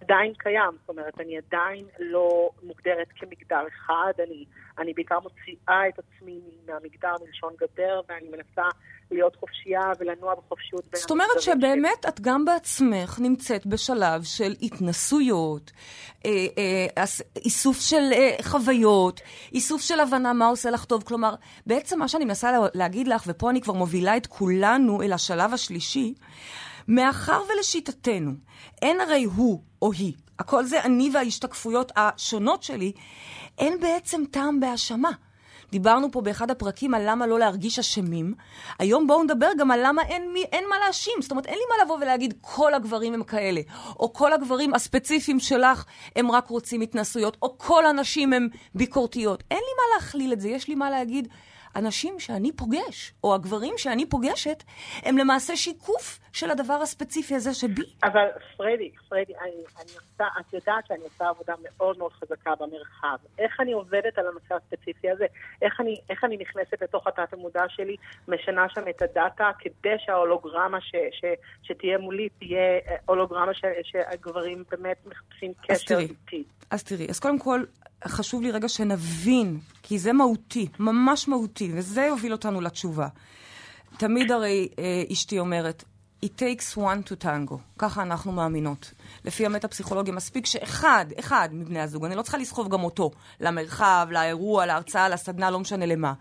עדיין 0.01 0.33
קיים, 0.37 0.71
זאת 0.79 0.89
אומרת, 0.89 1.19
אני 1.19 1.37
עדיין 1.37 1.85
לא 1.99 2.49
מוגדרת 2.63 3.07
כמגדר 3.15 3.67
אחד, 3.67 4.13
אני, 4.27 4.45
אני 4.79 4.93
בעיקר 4.93 5.19
מוציאה 5.19 5.89
את 5.89 5.99
עצמי 5.99 6.39
מהמגדר 6.67 7.13
מלשון 7.25 7.53
גדר, 7.61 8.01
ואני 8.09 8.27
מנסה 8.29 8.67
להיות 9.11 9.35
חופשייה 9.35 9.91
ולנוע 9.99 10.35
בחופשיות 10.35 10.83
בין 10.91 11.01
זאת 11.01 11.11
אומרת 11.11 11.39
שבאמת 11.39 12.05
את 12.07 12.21
גם 12.21 12.45
בעצמך 12.45 13.19
נמצאת 13.19 13.65
בשלב 13.65 14.23
של 14.23 14.51
התנסויות, 14.61 15.71
אה, 16.25 16.31
אה, 16.97 17.03
איסוף 17.35 17.81
של 17.81 18.09
אה, 18.13 18.35
חוויות, 18.41 19.21
איסוף 19.53 19.81
של 19.81 19.99
הבנה 19.99 20.33
מה 20.33 20.45
עושה 20.47 20.69
לך 20.69 20.85
טוב. 20.85 21.03
כלומר, 21.03 21.35
בעצם 21.67 21.99
מה 21.99 22.07
שאני 22.07 22.25
מנסה 22.25 22.51
לה- 22.51 22.67
להגיד 22.73 23.07
לך, 23.07 23.23
ופה 23.27 23.49
אני 23.49 23.61
כבר 23.61 23.73
מובילה 23.73 24.17
את 24.17 24.27
כולנו 24.27 25.01
אל 25.01 25.13
השלב 25.13 25.53
השלישי, 25.53 26.13
מאחר 26.87 27.41
ולשיטתנו 27.49 28.31
אין 28.81 29.01
הרי 29.01 29.23
הוא 29.23 29.61
או 29.81 29.91
היא, 29.91 30.13
הכל 30.39 30.65
זה 30.65 30.81
אני 30.81 31.09
וההשתקפויות 31.13 31.91
השונות 31.95 32.63
שלי, 32.63 32.91
אין 33.57 33.79
בעצם 33.79 34.23
טעם 34.31 34.59
בהאשמה. 34.59 35.11
דיברנו 35.71 36.11
פה 36.11 36.21
באחד 36.21 36.51
הפרקים 36.51 36.93
על 36.93 37.01
למה 37.09 37.27
לא 37.27 37.39
להרגיש 37.39 37.79
אשמים. 37.79 38.33
היום 38.79 39.07
בואו 39.07 39.23
נדבר 39.23 39.49
גם 39.57 39.71
על 39.71 39.79
למה 39.83 40.01
אין, 40.01 40.33
מי, 40.33 40.43
אין 40.51 40.63
מה 40.69 40.75
להאשים. 40.79 41.13
זאת 41.21 41.31
אומרת, 41.31 41.45
אין 41.45 41.55
לי 41.55 41.63
מה 41.69 41.83
לבוא 41.83 41.97
ולהגיד 42.01 42.33
כל 42.41 42.73
הגברים 42.73 43.13
הם 43.13 43.23
כאלה, 43.23 43.61
או 43.99 44.13
כל 44.13 44.33
הגברים 44.33 44.73
הספציפיים 44.73 45.39
שלך 45.39 45.85
הם 46.15 46.31
רק 46.31 46.47
רוצים 46.47 46.81
התנסויות, 46.81 47.37
או 47.41 47.57
כל 47.57 47.85
הנשים 47.85 48.33
הם 48.33 48.47
ביקורתיות. 48.75 49.43
אין 49.51 49.57
לי 49.57 49.73
מה 49.77 49.95
להכליל 49.95 50.33
את 50.33 50.41
זה, 50.41 50.49
יש 50.49 50.67
לי 50.67 50.75
מה 50.75 50.89
להגיד. 50.89 51.27
אנשים 51.75 52.19
שאני 52.19 52.51
פוגש, 52.51 53.13
או 53.23 53.35
הגברים 53.35 53.73
שאני 53.77 54.05
פוגשת, 54.05 54.63
הם 55.03 55.17
למעשה 55.17 55.55
שיקוף 55.55 56.19
של 56.33 56.51
הדבר 56.51 56.73
הספציפי 56.73 57.35
הזה 57.35 57.53
שבי. 57.53 57.81
אבל 58.03 58.27
פרדי, 58.57 58.91
פרדי, 59.09 59.33
אני, 59.41 59.51
אני 59.51 59.91
עושה, 59.95 60.23
את 60.39 60.53
יודעת 60.53 60.87
שאני 60.87 61.03
עושה 61.03 61.29
עבודה 61.29 61.53
מאוד 61.63 61.97
מאוד 61.97 62.11
חזקה 62.11 62.51
במרחב. 62.59 63.17
איך 63.39 63.59
אני 63.59 63.71
עובדת 63.71 64.17
על 64.17 64.27
הנושא 64.27 64.55
הספציפי 64.55 65.09
הזה? 65.11 65.25
איך 65.61 65.81
אני, 65.81 66.01
איך 66.09 66.23
אני 66.23 66.37
נכנסת 66.37 66.81
לתוך 66.81 67.07
התת 67.07 67.33
המודע 67.33 67.63
שלי, 67.69 67.95
משנה 68.27 68.65
שם 68.69 68.81
את 68.89 69.01
הדאטה, 69.01 69.51
כדי 69.59 69.95
שההולוגרמה 69.97 70.81
ש, 70.81 70.91
ש, 71.11 71.25
שתהיה 71.63 71.97
מולי 71.97 72.29
תהיה 72.39 72.59
אה, 72.59 72.95
הולוגרמה 73.05 73.53
ש, 73.53 73.61
שהגברים 73.83 74.63
באמת 74.71 74.97
מחפשים 75.05 75.53
קשר. 75.67 75.99
איתי. 75.99 76.43
אז 76.69 76.83
תראי, 76.83 77.07
אז 77.09 77.19
קודם 77.19 77.39
כל, 77.39 77.63
חשוב 78.05 78.41
לי 78.41 78.51
רגע 78.51 78.69
שנבין, 78.69 79.59
כי 79.83 79.97
זה 79.99 80.13
מהותי, 80.13 80.67
ממש 80.79 81.27
מהותי, 81.27 81.71
וזה 81.77 82.01
יוביל 82.01 82.31
אותנו 82.31 82.61
לתשובה. 82.61 83.07
תמיד 83.97 84.31
הרי 84.31 84.69
אה, 84.79 85.03
אשתי 85.11 85.39
אומרת, 85.39 85.83
It 86.23 86.37
takes 86.39 86.77
one 86.77 87.09
to 87.09 87.23
tango. 87.23 87.57
ככה 87.77 88.01
אנחנו 88.01 88.31
מאמינות. 88.31 88.91
לפי 89.25 89.45
המטה-פסיכולוגיה, 89.45 90.13
מספיק 90.13 90.45
שאחד, 90.45 91.05
אחד 91.19 91.49
מבני 91.51 91.79
הזוג, 91.79 92.05
אני 92.05 92.15
לא 92.15 92.21
צריכה 92.21 92.37
לסחוב 92.37 92.69
גם 92.69 92.83
אותו, 92.83 93.11
למרחב, 93.39 94.07
לאירוע, 94.11 94.65
להרצאה, 94.65 95.09
לסדנה, 95.09 95.51
לא 95.51 95.59
משנה 95.59 95.85
למה. 95.85 96.13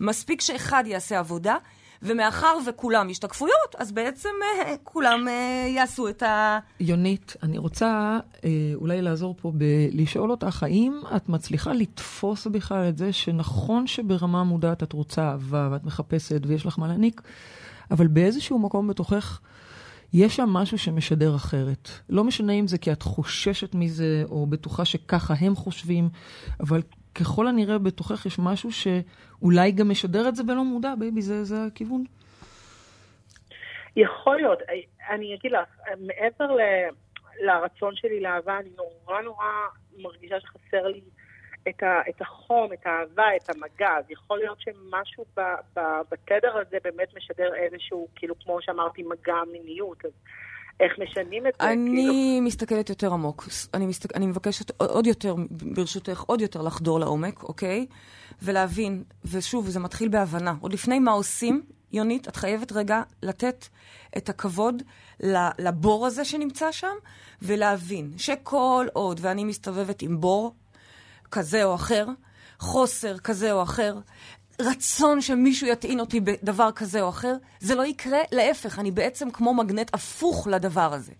מספיק 0.00 0.40
שאחד 0.40 0.84
יעשה 0.86 1.18
עבודה, 1.18 1.56
ומאחר 2.02 2.58
וכולם 2.66 3.08
השתקפויות, 3.10 3.74
אז 3.78 3.92
בעצם 3.92 4.28
אה, 4.42 4.74
כולם 4.84 5.28
אה, 5.28 5.66
יעשו 5.68 6.08
את 6.08 6.22
ה... 6.22 6.58
יונית, 6.80 7.36
אני 7.42 7.58
רוצה 7.58 8.18
אה, 8.44 8.50
אולי 8.74 9.02
לעזור 9.02 9.34
פה 9.42 9.52
בלשאול 9.54 10.30
אותך, 10.30 10.62
האם 10.62 11.00
את 11.16 11.28
מצליחה 11.28 11.72
לתפוס 11.72 12.46
בכלל 12.46 12.88
את 12.88 12.98
זה 12.98 13.12
שנכון 13.12 13.86
שברמה 13.86 14.44
מודעת 14.44 14.82
את 14.82 14.92
רוצה 14.92 15.22
אהבה 15.22 15.68
ואת 15.72 15.84
מחפשת 15.84 16.40
ויש 16.46 16.66
לך 16.66 16.78
מה 16.78 16.88
להעניק, 16.88 17.22
אבל 17.90 18.06
באיזשהו 18.06 18.58
מקום 18.58 18.88
בתוכך 18.88 19.40
יש 20.12 20.36
שם 20.36 20.48
משהו 20.48 20.78
שמשדר 20.78 21.36
אחרת. 21.36 21.88
לא 22.08 22.24
משנה 22.24 22.52
אם 22.52 22.66
זה 22.66 22.78
כי 22.78 22.92
את 22.92 23.02
חוששת 23.02 23.74
מזה, 23.74 24.22
או 24.30 24.46
בטוחה 24.46 24.84
שככה 24.84 25.34
הם 25.40 25.54
חושבים, 25.54 26.08
אבל 26.60 26.82
ככל 27.14 27.48
הנראה 27.48 27.78
בתוכך 27.78 28.26
יש 28.26 28.38
משהו 28.38 28.70
שאולי 28.72 29.72
גם 29.72 29.90
משדר 29.90 30.28
את 30.28 30.36
זה 30.36 30.44
בלא 30.44 30.64
מודע, 30.64 30.94
בייבי, 30.98 31.22
זה, 31.22 31.44
זה 31.44 31.64
הכיוון. 31.64 32.04
יכול 33.96 34.36
להיות, 34.36 34.58
אני 35.10 35.34
אגיד 35.34 35.52
לך, 35.52 35.68
מעבר 36.00 36.52
ל, 36.52 36.60
לרצון 37.40 37.96
שלי 37.96 38.20
לאהבה, 38.20 38.58
אני 38.58 38.68
נורא 38.76 39.22
נורא 39.22 39.46
מרגישה 39.98 40.40
שחסר 40.40 40.86
לי 40.86 41.00
את, 41.68 41.82
ה, 41.82 42.00
את 42.08 42.20
החום, 42.20 42.72
את 42.72 42.86
האהבה, 42.86 43.36
את 43.36 43.50
המגע. 43.50 43.90
אז 43.98 44.04
יכול 44.10 44.38
להיות 44.38 44.60
שמשהו 44.60 45.24
ב, 45.36 45.40
ב, 45.76 45.80
בתדר 46.10 46.58
הזה 46.58 46.76
באמת 46.84 47.08
משדר 47.16 47.54
איזשהו, 47.54 48.08
כאילו, 48.16 48.34
כמו 48.44 48.58
שאמרתי, 48.62 49.02
מגע 49.02 49.34
מיניות. 49.52 50.04
אז 50.04 50.10
איך 50.80 50.92
משנים 50.98 51.46
את 51.46 51.52
זה? 51.52 51.58
כאילו, 51.58 51.72
אני 51.72 52.40
מסתכלת 52.40 52.88
יותר 52.88 53.12
עמוק. 53.12 53.44
אני, 53.74 53.86
מסתכל, 53.86 54.14
אני 54.16 54.26
מבקשת 54.26 54.80
עוד 54.80 55.06
יותר, 55.06 55.34
ברשותך, 55.50 56.22
עוד 56.26 56.40
יותר 56.40 56.62
לחדור 56.62 57.00
לעומק, 57.00 57.42
אוקיי? 57.42 57.86
ולהבין, 58.42 59.04
ושוב, 59.24 59.68
זה 59.68 59.80
מתחיל 59.80 60.08
בהבנה. 60.08 60.54
עוד 60.60 60.72
לפני 60.72 60.98
מה 60.98 61.10
עושים, 61.10 61.62
יונית, 61.92 62.28
את 62.28 62.36
חייבת 62.36 62.72
רגע 62.72 63.02
לתת 63.22 63.66
את 64.16 64.28
הכבוד 64.28 64.82
לבור 65.58 66.06
הזה 66.06 66.24
שנמצא 66.24 66.72
שם, 66.72 66.94
ולהבין 67.42 68.12
שכל 68.16 68.86
עוד 68.92 69.20
ואני 69.22 69.44
מסתובבת 69.44 70.02
עם 70.02 70.20
בור 70.20 70.54
כזה 71.30 71.64
או 71.64 71.74
אחר, 71.74 72.06
חוסר 72.58 73.18
כזה 73.18 73.52
או 73.52 73.62
אחר, 73.62 73.98
רצון 74.60 75.20
שמישהו 75.20 75.66
יטעין 75.66 76.00
אותי 76.00 76.20
בדבר 76.20 76.72
כזה 76.72 77.02
או 77.02 77.08
אחר, 77.08 77.34
זה 77.60 77.74
לא 77.74 77.86
יקרה, 77.86 78.18
להפך, 78.32 78.78
אני 78.78 78.90
בעצם 78.90 79.30
כמו 79.30 79.54
מגנט 79.54 79.94
הפוך 79.94 80.46
לדבר 80.46 80.92
הזה. 80.94 81.12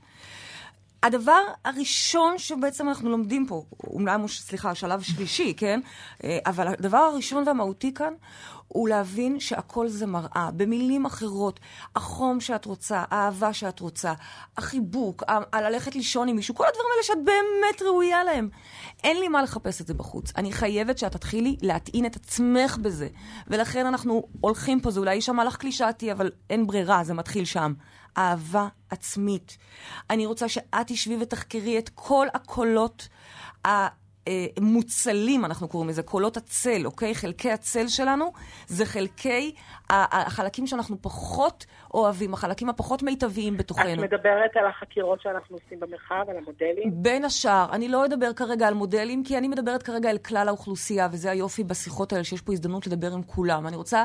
הדבר 1.07 1.43
הראשון 1.65 2.39
שבעצם 2.39 2.89
אנחנו 2.89 3.11
לומדים 3.11 3.47
פה, 3.47 3.65
אומנם, 3.87 4.29
סליחה, 4.29 4.75
שלב 4.75 5.01
שלישי, 5.01 5.55
כן? 5.57 5.81
אה, 6.25 6.39
אבל 6.47 6.69
הדבר 6.69 6.99
הראשון 6.99 7.43
והמהותי 7.47 7.95
כאן 7.95 8.13
הוא 8.69 8.89
להבין 8.89 9.41
שהכל 9.41 9.89
זה 9.89 10.07
מראה. 10.07 10.51
במילים 10.57 11.07
אחרות, 11.07 11.61
החום 11.97 12.41
שאת 12.41 12.65
רוצה, 12.65 13.05
האהבה 13.11 13.53
שאת 13.53 13.81
רוצה, 13.81 14.13
החיבוק, 14.57 15.23
הללכת 15.53 15.95
לישון 15.95 16.29
עם 16.29 16.37
מישהו, 16.37 16.55
כל 16.55 16.65
הדברים 16.69 16.89
האלה 16.93 17.03
שאת 17.03 17.25
באמת 17.25 17.83
ראויה 17.83 18.25
להם. 18.25 18.49
אין 19.05 19.21
לי 19.21 19.29
מה 19.29 19.43
לחפש 19.43 19.81
את 19.81 19.87
זה 19.87 19.95
בחוץ. 19.95 20.33
אני 20.37 20.53
חייבת 20.53 20.99
שאת 20.99 21.13
תתחילי 21.13 21.57
להטעין 21.63 22.07
את 22.07 22.17
עצמך 22.17 22.79
בזה. 22.83 23.09
ולכן 23.47 23.87
אנחנו 23.87 24.23
הולכים 24.41 24.81
פה, 24.81 24.91
זה 24.91 25.01
אולי 25.01 25.15
יישמע 25.15 25.45
לך 25.45 25.57
קלישאתי, 25.57 26.13
אבל 26.13 26.31
אין 26.51 26.67
ברירה, 26.67 27.05
זה 27.05 27.15
מתחיל 27.15 27.45
שם. 27.45 27.73
אהבה 28.19 28.69
עצמית. 28.91 29.59
אני 30.11 30.27
רוצה 30.27 30.49
שאת 30.49 30.87
תשבי 30.87 31.17
ותחקרי 31.21 31.79
את 31.79 31.91
כל 31.95 32.27
הקולות 32.35 33.09
המוצלים, 33.65 35.45
אנחנו 35.45 35.69
קוראים 35.69 35.91
לזה, 35.91 36.03
קולות 36.03 36.37
הצל, 36.37 36.87
אוקיי? 36.87 37.15
חלקי 37.15 37.51
הצל 37.51 37.89
שלנו 37.89 38.33
זה 38.67 38.87
חלקי 38.87 39.55
החלקים 39.91 40.67
שאנחנו 40.67 40.97
פחות 41.03 41.67
אוהבים, 41.97 42.35
החלקים 42.35 42.69
הפחות 42.69 43.03
מיטביים 43.03 43.57
בתוכנו. 43.57 43.93
את 43.93 43.99
מדברת 43.99 44.57
על 44.57 44.67
החקירות 44.67 45.21
שאנחנו 45.21 45.57
עושים 45.57 45.81
במרחב, 45.81 46.25
על 46.29 46.37
המודלים? 46.37 46.91
בין 47.03 47.25
השאר. 47.25 47.67
אני 47.73 47.89
לא 47.89 48.05
אדבר 48.05 48.33
כרגע 48.33 48.69
על 48.69 48.75
מודלים, 48.75 49.25
כי 49.25 49.39
אני 49.39 49.49
מדברת 49.49 49.83
כרגע 49.83 50.11
על 50.11 50.19
כלל 50.19 50.49
האוכלוסייה, 50.49 51.09
וזה 51.13 51.31
היופי 51.31 51.65
בשיחות 51.65 52.13
האלה, 52.13 52.25
שיש 52.25 52.41
פה 52.41 52.53
הזדמנות 52.53 52.87
לדבר 52.87 53.13
עם 53.13 53.23
כולם. 53.23 53.67
אני 53.67 53.77
רוצה 53.77 54.05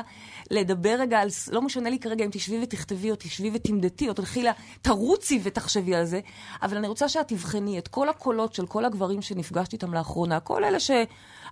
לדבר 0.50 0.94
רגע 0.98 1.18
על, 1.18 1.28
לא 1.52 1.62
משנה 1.62 1.90
לי 1.90 1.98
כרגע 1.98 2.24
אם 2.24 2.30
תשבי 2.32 2.62
ותכתבי, 2.62 3.10
או 3.10 3.16
תשבי 3.16 3.50
ותמדתי, 3.54 4.08
או 4.08 4.14
תלכי 4.14 4.42
לה, 4.42 4.52
תרוצי 4.82 5.40
ותחשבי 5.42 5.94
על 5.94 6.04
זה, 6.04 6.20
אבל 6.62 6.76
אני 6.76 6.88
רוצה 6.88 7.08
שאת 7.08 7.28
תבחני 7.28 7.78
את 7.78 7.88
כל 7.88 8.08
הקולות 8.08 8.54
של 8.54 8.66
כל 8.66 8.84
הגברים 8.84 9.22
שנפגשתי 9.22 9.76
איתם 9.76 9.94
לאחרונה, 9.94 10.40
כל 10.40 10.64
אלה 10.64 10.80
ש... 10.80 10.90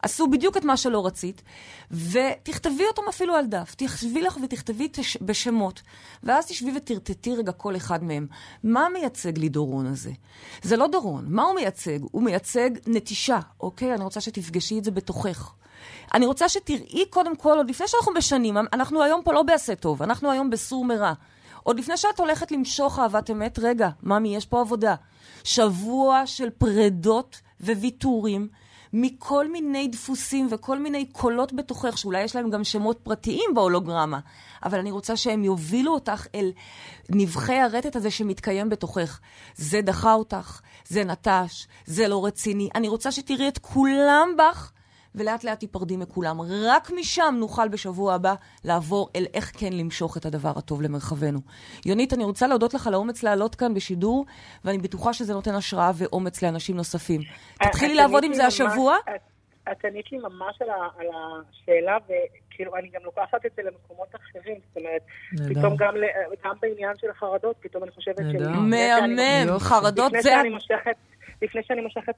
עשו 0.03 0.27
בדיוק 0.27 0.57
את 0.57 0.65
מה 0.65 0.77
שלא 0.77 1.07
רצית, 1.07 1.43
ותכתבי 1.91 2.85
אותם 2.89 3.03
אפילו 3.09 3.35
על 3.35 3.47
דף. 3.47 3.75
תכתבי 3.75 4.23
לך 4.23 4.39
ותכתבי 4.43 4.89
תש... 4.93 5.17
בשמות, 5.21 5.83
ואז 6.23 6.47
תשבי 6.47 6.73
ותרטטי 6.77 7.37
רגע 7.37 7.53
כל 7.53 7.77
אחד 7.77 8.05
מהם. 8.05 8.27
מה 8.65 8.89
מייצג 8.93 9.39
לי 9.39 9.49
דורון 9.49 9.87
הזה? 9.87 10.11
זה 10.63 10.77
לא 10.77 10.87
דורון, 10.87 11.25
מה 11.29 11.43
הוא 11.43 11.55
מייצג? 11.55 11.99
הוא 12.11 12.23
מייצג 12.23 12.71
נטישה, 12.87 13.39
אוקיי? 13.61 13.95
אני 13.95 14.05
רוצה 14.05 14.21
שתפגשי 14.21 14.79
את 14.79 14.85
זה 14.85 14.91
בתוכך. 14.91 15.53
אני 16.15 16.27
רוצה 16.27 16.49
שתראי 16.49 17.05
קודם 17.11 17.37
כל, 17.37 17.57
עוד 17.57 17.71
לפני 17.71 17.89
שאנחנו 17.89 18.13
משנים, 18.13 18.57
אנחנו 18.73 19.03
היום 19.03 19.23
פה 19.25 19.33
לא 19.33 19.43
בעשה 19.43 19.75
טוב, 19.75 20.03
אנחנו 20.03 20.31
היום 20.31 20.51
בסור 20.51 20.85
מרע. 20.85 21.13
עוד 21.63 21.79
לפני 21.79 21.97
שאת 21.97 22.21
הולכת 22.21 22.53
למשוך 22.53 22.99
אהבת 22.99 23.31
אמת, 23.31 23.59
רגע, 23.63 23.89
ממי, 24.03 24.37
יש 24.37 24.47
פה 24.47 24.61
עבודה. 24.61 24.95
שבוע 25.45 26.27
של 26.27 26.51
פרדות 26.51 27.41
וויתורים 27.61 28.49
מכל 28.93 29.51
מיני 29.53 29.89
דפוסים 29.89 30.49
וכל 30.51 30.79
מיני 30.79 31.07
קולות 31.07 31.53
בתוכך, 31.53 31.99
שאולי 31.99 32.23
יש 32.23 32.37
להם 32.37 32.51
גם 32.51 32.65
שמות 32.65 32.99
פרטיים 33.03 33.51
בהולוגרמה, 33.55 34.19
אבל 34.65 34.79
אני 34.79 34.91
רוצה 34.91 35.17
שהם 35.17 35.45
יובילו 35.45 35.95
אותך 35.95 36.27
אל 36.35 36.53
נבחי 37.11 37.57
הרטט 37.57 37.97
הזה 37.97 38.11
שמתקיים 38.11 38.69
בתוכך. 38.69 39.21
זה 39.57 39.81
דחה 39.83 40.15
אותך, 40.15 40.61
זה 40.89 41.05
נטש, 41.05 41.67
זה 41.87 42.09
לא 42.09 42.25
רציני. 42.25 42.69
אני 42.75 42.89
רוצה 42.89 43.13
שתראי 43.13 43.49
את 43.49 43.59
כולם 43.59 44.29
בך. 44.39 44.73
ולאט 45.15 45.45
לאט 45.45 45.61
תיפרדי 45.61 45.97
מכולם. 45.97 46.37
רק 46.67 46.91
משם 46.91 47.35
נוכל 47.39 47.69
בשבוע 47.69 48.15
הבא 48.15 48.35
לעבור 48.65 49.09
אל 49.17 49.27
איך 49.35 49.53
כן 49.59 49.73
למשוך 49.73 50.17
את 50.17 50.27
הדבר 50.27 50.53
הטוב 50.57 50.83
למרחבנו. 50.83 51.39
יונית, 51.87 52.13
אני 52.13 52.25
רוצה 52.25 52.47
להודות 52.47 52.75
לך 52.75 52.87
על 52.87 52.95
האומץ 52.95 53.23
לעלות 53.23 53.55
כאן 53.55 53.75
בשידור, 53.75 54.27
ואני 54.65 54.79
בטוחה 54.79 55.13
שזה 55.13 55.33
נותן 55.35 55.55
השראה 55.55 55.91
ואומץ 55.95 56.43
לאנשים 56.43 56.77
נוספים. 56.77 57.21
תתחילי 57.59 57.95
לעבוד 57.95 58.25
עם 58.25 58.35
זה 58.35 58.47
השבוע. 58.47 58.97
את 59.73 59.85
ענית 59.85 60.13
לי 60.13 60.19
ממש 60.19 60.63
על, 60.63 60.69
השאלה, 60.71 61.97
וכאילו, 62.05 62.77
אני 62.77 62.89
גם 62.89 63.01
לוקחת 63.05 63.47
את 63.47 63.51
זה 63.57 63.63
למקומות 63.63 64.09
אחרים. 64.15 64.57
זאת 64.69 64.77
אומרת, 64.77 65.03
פתאום 65.49 65.77
גם, 65.77 65.95
גם 66.45 66.55
בעניין 66.63 66.97
של 66.97 67.11
החרדות, 67.11 67.57
פתאום 67.61 67.83
אני 67.83 67.93
חושבת 67.93 68.17
ש... 68.17 68.35
מהמם, 68.51 69.59
חרדות 69.59 70.13
זה... 70.13 70.19
לפני 70.19 70.31
שאני 70.31 70.49
מושכת 70.49 70.97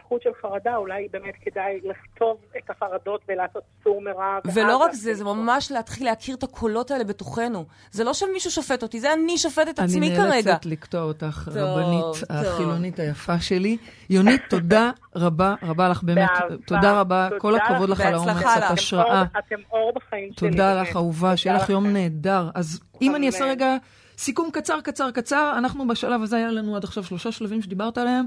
חוט 0.09 0.23
של 0.23 0.31
חרדה, 0.43 0.77
אולי 0.77 1.09
באמת 1.13 1.35
כדאי 1.41 1.81
לכתוב 1.85 2.37
את 2.57 2.71
החרדות 2.71 3.21
ולעשות 3.29 3.63
סור 3.85 4.01
מרע. 4.03 4.39
ולא 4.55 4.77
רק 4.77 4.93
זה, 4.93 5.15
זה 5.15 5.25
ממש 5.25 5.73
להתחיל 5.73 6.07
להכיר 6.07 6.37
את 6.37 6.43
הקולות 6.43 6.91
האלה 6.91 7.05
בתוכנו. 7.05 7.65
זה 7.91 8.05
לא 8.05 8.15
שמישהו 8.15 8.51
שופט 8.51 8.83
אותי, 8.83 9.01
זה 9.01 9.13
אני 9.13 9.39
שופט 9.39 9.69
את 9.69 9.79
עצמי 9.79 10.11
כרגע. 10.11 10.23
אני 10.23 10.31
נאלצת 10.31 10.67
לקטוע 10.67 11.03
אותך, 11.03 11.43
טוב, 11.45 11.57
רבנית 11.57 12.01
טוב. 12.01 12.23
החילונית 12.31 12.99
היפה 12.99 13.41
שלי. 13.41 13.77
יונית, 14.11 14.43
תודה 14.51 14.91
רבה 15.17 15.55
רבה 15.63 15.89
לך, 15.89 16.03
באמת. 16.03 16.31
תודה 16.67 17.01
רבה, 17.01 17.29
כל 17.39 17.57
הכבוד 17.57 17.89
לך 17.89 18.01
על 18.01 18.15
האומץ, 18.15 18.47
את 18.59 18.63
השראה. 18.71 19.25
אתם 19.39 19.57
אור 19.73 19.93
בחיים 19.95 20.33
שלי. 20.39 20.51
תודה 20.51 20.83
לך, 20.83 20.97
אהובה, 20.97 21.37
שיהיה 21.37 21.57
לך 21.57 21.71
יום 21.71 21.87
נהדר. 21.87 22.51
אז 22.55 22.81
אם 23.03 23.17
אני 23.17 23.27
אעשה 23.27 23.45
רגע... 23.45 23.77
סיכום 24.19 24.51
קצר, 24.53 24.81
קצר, 24.81 25.11
קצר, 25.11 25.55
אנחנו 25.59 25.89
בשלב 25.89 26.23
הזה, 26.23 26.37
היה 26.37 26.51
לנו 26.51 26.77
עד 26.77 26.85
עכשיו 26.85 27.05
שלושה 27.05 27.33
שלבים 27.33 27.63
שדיברת 27.63 27.99
עליהם. 27.99 28.25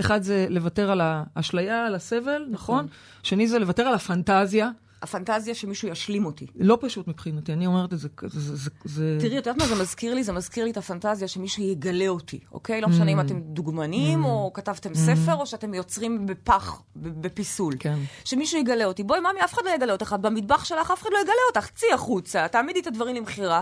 אחד 0.00 0.22
זה 0.22 0.46
לוותר 0.50 0.90
על 0.90 1.00
האשליה, 1.04 1.86
על 1.86 1.94
הסבל, 1.94 2.46
נכון? 2.50 2.84
נכון? 2.84 2.86
שני 3.22 3.48
זה 3.48 3.58
לוותר 3.58 3.82
על 3.82 3.94
הפנטזיה. 3.94 4.70
הפנטזיה 5.02 5.54
שמישהו 5.54 5.88
ישלים 5.88 6.26
אותי. 6.26 6.46
לא 6.56 6.78
פשוט 6.80 7.08
מבחינתי, 7.08 7.52
אני 7.52 7.66
אומרת 7.66 7.92
את 7.92 7.98
זה, 7.98 8.08
זה, 8.26 8.56
זה, 8.56 8.70
זה... 8.84 9.16
תראי, 9.20 9.38
את 9.38 9.46
יודעת 9.46 9.62
מה 9.62 9.66
זה 9.66 9.82
מזכיר 9.82 10.14
לי? 10.14 10.24
זה 10.24 10.32
מזכיר 10.32 10.64
לי 10.64 10.70
את 10.70 10.76
הפנטזיה 10.76 11.28
שמישהו 11.28 11.62
יגלה 11.62 12.08
אותי, 12.08 12.40
אוקיי? 12.52 12.80
לא 12.80 12.88
משנה 12.88 13.10
אם 13.10 13.20
אתם 13.20 13.40
דוגמנים, 13.40 14.24
או 14.24 14.50
כתבתם 14.54 14.94
ספר, 14.94 15.34
או 15.34 15.46
שאתם 15.46 15.74
יוצרים 15.74 16.26
בפח, 16.26 16.82
בפיסול. 16.96 17.74
כן. 17.78 17.98
שמישהו 18.24 18.60
יגלה 18.60 18.84
אותי. 18.84 19.02
בואי, 19.02 19.20
ממי, 19.20 19.44
אף 19.44 19.54
אחד 19.54 19.62
לא 19.64 19.70
יגלה 19.70 19.92
אותך. 19.92 20.16
במטבח 20.20 20.64
שלך 20.64 20.90
אף 20.90 21.02
אחד 21.02 21.10
לא 21.12 21.18
יגלה 21.18 21.34
אותך. 21.48 21.70
צאי 21.70 21.92
החוצה, 21.92 22.48
תעמידי 22.48 22.80
את 22.80 22.86
הדברים 22.86 23.16
למכירה. 23.16 23.60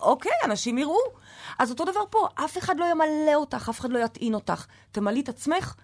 אוקיי, 0.00 0.32
אנשים 0.44 0.78
יראו. 0.78 0.98
אז 1.58 1.70
אותו 1.70 1.84
דבר 1.84 2.00
פה, 2.10 2.28
אף 2.34 2.58
אחד 2.58 2.74
לא 2.78 2.84
ימלא 2.84 3.34
אותך, 3.34 3.68
אף 3.68 3.80
אחד 3.80 3.90
לא 3.90 3.98
יטעין 4.04 4.34
אותך. 4.34 4.66
תמלאי 4.92 5.20
את 5.20 5.28
עצמך, 5.28 5.74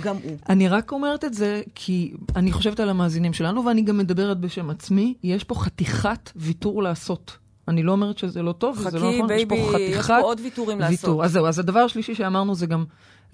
גם 0.00 0.16
הוא. 0.22 0.36
אני 0.48 0.68
רק 0.68 0.92
אומרת 0.92 1.24
את 1.24 1.34
זה 1.34 1.62
כי 1.74 2.12
אני 2.36 2.52
חושבת 2.52 2.80
על 2.80 2.88
המאזינים 2.88 3.32
שלנו, 3.32 3.64
ואני 3.64 3.82
גם 3.82 3.98
מדברת 3.98 4.40
בשם 4.40 4.70
עצמי. 4.70 5.14
יש 5.22 5.44
פה 5.44 5.54
חתיכת 5.54 6.30
ויתור 6.36 6.82
לעשות. 6.82 7.36
אני 7.68 7.82
לא 7.82 7.92
אומרת 7.92 8.18
שזה 8.18 8.42
לא 8.42 8.52
טוב, 8.52 8.78
וזה 8.78 8.98
לא 8.98 9.12
נכון, 9.12 9.30
יש 9.30 9.44
פה 9.44 9.54
חתיכת 9.54 9.80
ויתור. 9.80 10.00
יש 10.00 10.06
פה 10.06 10.18
עוד 10.18 10.40
ויתורים 10.40 10.78
ויתור. 10.78 10.90
לעשות. 10.90 11.24
אז 11.24 11.32
זהו, 11.32 11.46
אז 11.46 11.58
הדבר 11.58 11.80
השלישי 11.80 12.14
שאמרנו 12.14 12.54
זה 12.54 12.66
גם 12.66 12.84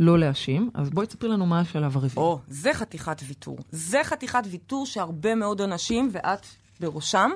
לא 0.01 0.19
להאשים. 0.19 0.71
אז 0.75 0.91
בואי 0.91 1.07
תספרי 1.07 1.29
לנו 1.29 1.47
מה 1.47 1.61
השלב 1.61 1.97
הרביעי. 1.97 2.13
או, 2.17 2.39
זה 2.49 2.75
חתיכת 2.75 3.23
ויתור. 3.27 3.59
זה 3.71 4.01
חתיכת 4.05 4.43
ויתור 4.51 4.87
שהרבה 4.87 5.35
מאוד 5.35 5.61
אנשים, 5.61 6.09
ואת 6.13 6.47
בראשם, 6.81 7.31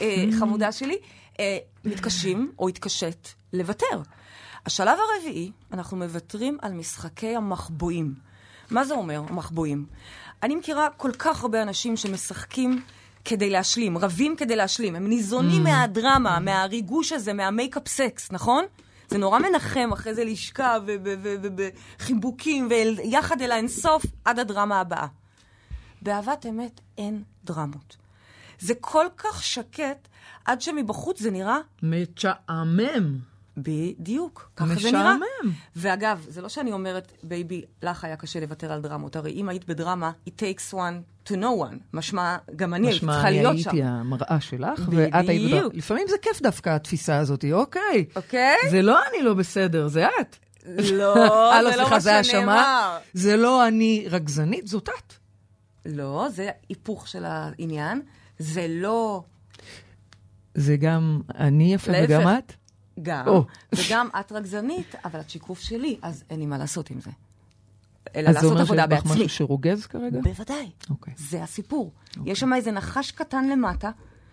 אה, 0.00 0.24
חמודה 0.40 0.72
שלי, 0.72 0.96
אה, 1.40 1.58
מתקשים 1.84 2.52
או 2.58 2.68
התקשט 2.68 3.28
לוותר. 3.52 4.02
השלב 4.66 4.98
הרביעי, 4.98 5.50
אנחנו 5.72 5.96
מוותרים 5.96 6.58
על 6.62 6.72
משחקי 6.72 7.36
המחבואים. 7.36 8.14
מה 8.70 8.84
זה 8.84 8.94
אומר, 8.94 9.22
מחבואים? 9.22 9.86
אני 10.42 10.56
מכירה 10.56 10.88
כל 10.96 11.12
כך 11.18 11.42
הרבה 11.42 11.62
אנשים 11.62 11.96
שמשחקים 11.96 12.82
כדי 13.24 13.50
להשלים, 13.50 13.98
רבים 13.98 14.36
כדי 14.36 14.56
להשלים. 14.56 14.96
הם 14.96 15.06
ניזונים 15.06 15.66
mm. 15.66 15.70
מהדרמה, 15.70 16.40
מהריגוש 16.40 17.12
הזה, 17.12 17.32
מהמייקאפ 17.32 17.88
סקס, 17.88 18.32
נכון? 18.32 18.64
זה 19.08 19.18
נורא 19.18 19.38
מנחם 19.38 19.90
אחרי 19.92 20.14
זה 20.14 20.24
לשכב 20.24 20.82
ובחיבוקים 20.86 22.68
ויחד 22.70 23.42
אל 23.42 23.52
האינסוף 23.52 24.06
עד 24.24 24.38
הדרמה 24.38 24.80
הבאה. 24.80 25.06
באהבת 26.02 26.46
אמת 26.46 26.80
אין 26.98 27.22
דרמות. 27.44 28.03
זה 28.58 28.74
כל 28.80 29.06
כך 29.16 29.42
שקט, 29.42 30.08
עד 30.44 30.60
שמבחוץ 30.60 31.20
זה 31.20 31.30
נראה... 31.30 31.58
משעמם. 31.82 33.18
בדיוק, 33.56 34.50
ככה 34.56 34.66
זה 34.66 34.74
נראה. 34.74 35.16
משעמם. 35.16 35.52
ואגב, 35.76 36.26
זה 36.28 36.42
לא 36.42 36.48
שאני 36.48 36.72
אומרת, 36.72 37.12
בייבי, 37.22 37.62
לך 37.82 38.04
היה 38.04 38.16
קשה 38.16 38.40
לוותר 38.40 38.72
על 38.72 38.80
דרמות. 38.80 39.16
הרי 39.16 39.32
אם 39.32 39.48
היית 39.48 39.64
בדרמה, 39.64 40.10
it 40.28 40.32
takes 40.40 40.74
one 40.74 41.28
to 41.28 41.32
know 41.32 41.70
one. 41.70 41.76
משמע, 41.92 42.36
גם 42.56 42.74
אני 42.74 42.86
הייתי 42.86 43.06
צריכה 43.06 43.30
להיות 43.30 43.58
שם. 43.58 43.70
משמע, 43.70 43.72
אני 43.72 43.80
הייתי 43.80 44.00
המראה 44.00 44.40
שלך, 44.40 44.80
ואת 44.92 45.28
היית 45.28 45.52
בדרמה. 45.52 45.68
לפעמים 45.72 46.06
זה 46.08 46.16
כיף 46.22 46.42
דווקא, 46.42 46.70
התפיסה 46.70 47.18
הזאת, 47.18 47.44
אוקיי. 47.52 48.04
אוקיי? 48.16 48.56
זה 48.70 48.82
לא 48.82 48.98
אני 49.08 49.22
לא 49.22 49.34
בסדר, 49.34 49.88
זה 49.88 50.06
את. 50.06 50.36
לא, 50.66 51.14
זה 51.70 51.76
לא 51.76 51.90
מה 51.90 52.24
שנאמר. 52.24 52.98
זה 53.14 53.36
לא 53.36 53.68
אני 53.68 54.06
רגזנית, 54.10 54.66
זאת 54.66 54.88
את. 54.88 55.14
לא, 55.86 56.26
זה 56.30 56.50
היפוך 56.68 57.08
של 57.08 57.24
העניין. 57.24 58.02
זה 58.38 58.66
לא 58.70 59.22
זה 60.54 60.76
גם 60.76 61.20
אני 61.34 61.74
יפה 61.74 61.92
להפך. 61.92 62.04
וגם 62.08 62.28
את? 62.28 62.52
גם, 63.02 63.28
או. 63.28 63.44
וגם 63.74 64.08
את 64.20 64.32
רגזנית, 64.32 64.94
אבל 65.04 65.20
את 65.20 65.30
שיקוף 65.30 65.60
שלי, 65.60 65.98
אז 66.02 66.24
אין 66.30 66.40
לי 66.40 66.46
מה 66.46 66.58
לעשות 66.58 66.90
עם 66.90 67.00
זה. 67.00 67.10
אלא 68.16 68.28
אז 68.28 68.34
זה 68.34 68.40
לעשות 68.40 68.50
אומר 68.50 68.60
שיש 68.64 68.70
עבודה 68.70 68.86
בעצמי. 68.86 69.12
משהו 69.12 69.28
שרוגז 69.28 69.86
כרגע? 69.86 70.20
בוודאי. 70.22 70.70
אוקיי. 70.90 71.14
זה 71.16 71.42
הסיפור. 71.42 71.92
יש 72.24 72.40
שם 72.40 72.52
איזה 72.52 72.70
נחש 72.70 73.10
קטן 73.10 73.48
למטה, 73.48 73.90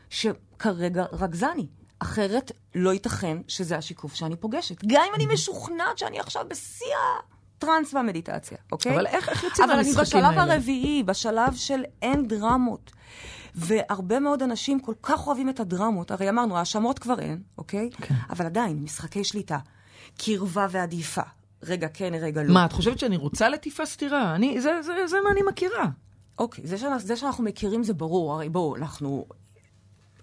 שכרגע 0.09 1.05
רגזני. 1.11 1.67
אחרת 1.99 2.51
לא 2.75 2.93
ייתכן 2.93 3.37
שזה 3.47 3.77
השיקוף 3.77 4.15
שאני 4.15 4.35
פוגשת. 4.35 4.83
גם 4.85 5.01
אם 5.09 5.15
אני 5.15 5.33
משוכנעת 5.33 5.97
שאני 5.97 6.19
עכשיו 6.19 6.45
בשיא 6.49 6.85
הטראנס 7.63 7.93
והמדיטציה, 7.93 8.57
אוקיי? 8.71 8.95
אבל 8.95 9.07
איך- 9.07 9.29
איך 9.29 9.43
יוצאים 9.43 9.69
אבל 9.69 9.79
אני 9.79 9.91
מהמשחקים 9.93 10.21
בשלב 10.21 10.39
האלה? 10.39 10.53
הרביעי, 10.53 11.03
בשלב 11.03 11.53
של 11.55 11.81
אין 12.01 12.27
דרמות. 12.27 12.91
והרבה 13.55 14.19
מאוד 14.19 14.43
אנשים 14.43 14.79
כל 14.79 14.93
כך 15.03 15.27
אוהבים 15.27 15.49
את 15.49 15.59
הדרמות. 15.59 16.11
הרי 16.11 16.29
אמרנו, 16.29 16.57
האשמות 16.57 16.99
כבר 16.99 17.19
אין, 17.19 17.41
אוקיי? 17.57 17.89
כן. 18.01 18.15
אבל 18.29 18.45
עדיין, 18.45 18.83
משחקי 18.83 19.23
שליטה, 19.23 19.57
קרבה 20.17 20.67
ועדיפה. 20.71 21.21
רגע 21.63 21.87
כן, 21.93 22.11
רגע 22.21 22.43
לא. 22.43 22.53
מה, 22.53 22.65
את 22.65 22.71
חושבת 22.71 22.99
שאני 22.99 23.17
רוצה 23.17 23.49
לטיפה 23.49 23.85
סתירה? 23.85 24.35
אני, 24.35 24.61
זה, 24.61 24.81
זה, 24.81 25.07
זה 25.07 25.17
מה 25.23 25.31
אני 25.31 25.41
מכירה. 25.49 25.85
אוקיי, 26.39 26.67
זה, 26.67 26.77
שאנחנו, 26.77 27.07
זה 27.07 27.15
שאנחנו 27.15 27.43
מכירים 27.43 27.83
זה 27.83 27.93
ברור, 27.93 28.33
הרי 28.33 28.49
בואו, 28.49 28.75
אנחנו 28.75 29.25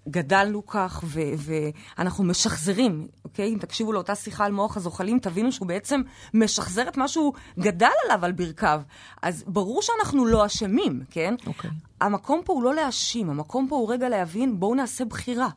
גדלנו 0.09 0.67
כך, 0.67 1.01
ו- 1.05 1.21
ואנחנו 1.99 2.25
משחזרים, 2.25 3.09
אוקיי? 3.25 3.53
אם 3.53 3.59
תקשיבו 3.59 3.93
לאותה 3.93 4.15
שיחה 4.15 4.45
על 4.45 4.53
מוח 4.53 4.77
הזוחלים, 4.77 5.19
תבינו 5.19 5.53
שהוא 5.53 5.69
בעצם 5.69 6.01
משחזר 6.35 6.89
את 6.89 6.97
מה 6.97 7.09
שהוא 7.09 7.33
גדל 7.59 7.89
עליו 8.05 8.25
על 8.25 8.33
ברכיו. 8.33 8.83
אז 9.23 9.45
ברור 9.47 9.83
שאנחנו 9.83 10.27
לא 10.27 10.47
אשמים, 10.47 11.03
כן? 11.11 11.35
אוקיי. 11.47 11.71
המקום 12.01 12.41
פה 12.45 12.53
הוא 12.53 12.63
לא 12.63 12.75
להאשים, 12.75 13.31
המקום 13.31 13.67
פה 13.69 13.77
הוא 13.77 13.93
רגע 13.93 14.09
להבין, 14.09 14.61
בואו 14.61 14.75
נעשה 14.75 15.05
בחירה. 15.05 15.49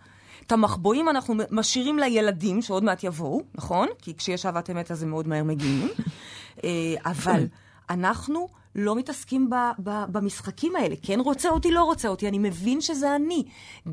את 0.47 0.51
המחבואים 0.51 1.09
אנחנו 1.09 1.35
משאירים 1.51 1.99
לילדים, 1.99 2.61
שעוד 2.61 2.83
מעט 2.83 3.03
יבואו, 3.03 3.41
נכון? 3.55 3.87
כי 4.01 4.17
כשיש 4.17 4.45
אהבת 4.45 4.69
אמת 4.69 4.91
אז 4.91 5.03
הם 5.03 5.09
מאוד 5.09 5.27
מהר 5.27 5.43
מגיעים. 5.43 5.87
אה, 6.63 6.69
אבל 7.05 7.47
אנחנו 7.89 8.47
לא 8.75 8.95
מתעסקים 8.95 9.49
ב, 9.49 9.55
ב, 9.83 10.03
במשחקים 10.11 10.75
האלה. 10.75 10.95
כן 11.01 11.19
רוצה 11.19 11.49
אותי, 11.49 11.71
לא 11.71 11.83
רוצה 11.83 12.07
אותי, 12.07 12.27
אני 12.27 12.39
מבין 12.39 12.81
שזה 12.81 13.15
אני. 13.15 13.43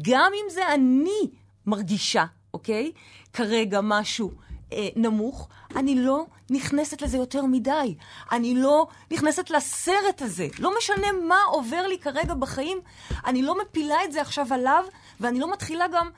גם 0.02 0.32
אם 0.34 0.50
זה 0.50 0.74
אני 0.74 1.30
מרגישה, 1.66 2.24
אוקיי? 2.54 2.92
כרגע 3.32 3.80
משהו 3.82 4.30
אה, 4.72 4.88
נמוך, 4.96 5.48
אני 5.76 5.94
לא 5.94 6.26
נכנסת 6.50 7.02
לזה 7.02 7.16
יותר 7.16 7.44
מדי. 7.44 7.94
אני 8.32 8.54
לא 8.54 8.86
נכנסת 9.10 9.50
לסרט 9.50 10.22
הזה. 10.22 10.46
לא 10.58 10.72
משנה 10.78 11.12
מה 11.28 11.42
עובר 11.48 11.86
לי 11.86 11.98
כרגע 11.98 12.34
בחיים, 12.34 12.78
אני 13.26 13.42
לא 13.42 13.58
מפילה 13.62 14.04
את 14.04 14.12
זה 14.12 14.20
עכשיו 14.20 14.46
עליו, 14.50 14.84
ואני 15.20 15.40
לא 15.40 15.52
מתחילה 15.52 15.88
גם... 15.88 16.10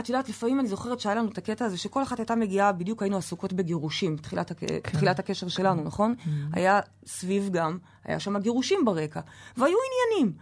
את 0.00 0.08
יודעת, 0.08 0.28
לפעמים 0.28 0.60
אני 0.60 0.68
זוכרת 0.68 1.00
שהיה 1.00 1.14
לנו 1.14 1.28
את 1.28 1.38
הקטע 1.38 1.64
הזה, 1.64 1.78
שכל 1.78 2.02
אחת 2.02 2.18
הייתה 2.18 2.34
מגיעה, 2.34 2.72
בדיוק 2.72 3.02
היינו 3.02 3.16
עסוקות 3.16 3.52
בגירושים, 3.52 4.16
תחילת, 4.16 4.50
הק... 4.50 4.60
כן. 4.60 4.78
תחילת 4.82 5.18
הקשר 5.18 5.48
שלנו, 5.48 5.84
נכון? 5.84 6.14
Mm-hmm. 6.18 6.28
היה 6.52 6.80
סביב 7.06 7.48
גם, 7.52 7.78
היה 8.04 8.20
שם 8.20 8.38
גירושים 8.38 8.84
ברקע, 8.84 9.20
והיו 9.56 9.76
עניינים. 9.76 10.36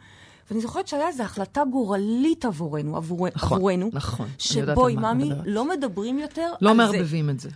ואני 0.51 0.61
זוכרת 0.61 0.89
שהיה 0.89 1.09
איזו 1.09 1.23
החלטה 1.23 1.63
גורלית 1.65 2.45
עבורנו, 2.45 2.97
עבור... 2.97 3.29
נכון, 3.35 3.57
עבורנו, 3.57 3.91
נכון, 3.93 4.29
שבואי, 4.39 4.97
ממי. 4.97 5.31
לא 5.45 5.69
מדברים 5.69 6.19
יותר 6.19 6.53
לא 6.61 6.71
על 6.71 6.77
זה. 6.77 6.83
מערבבים 6.83 7.31
את 7.31 7.41
זה. 7.41 7.51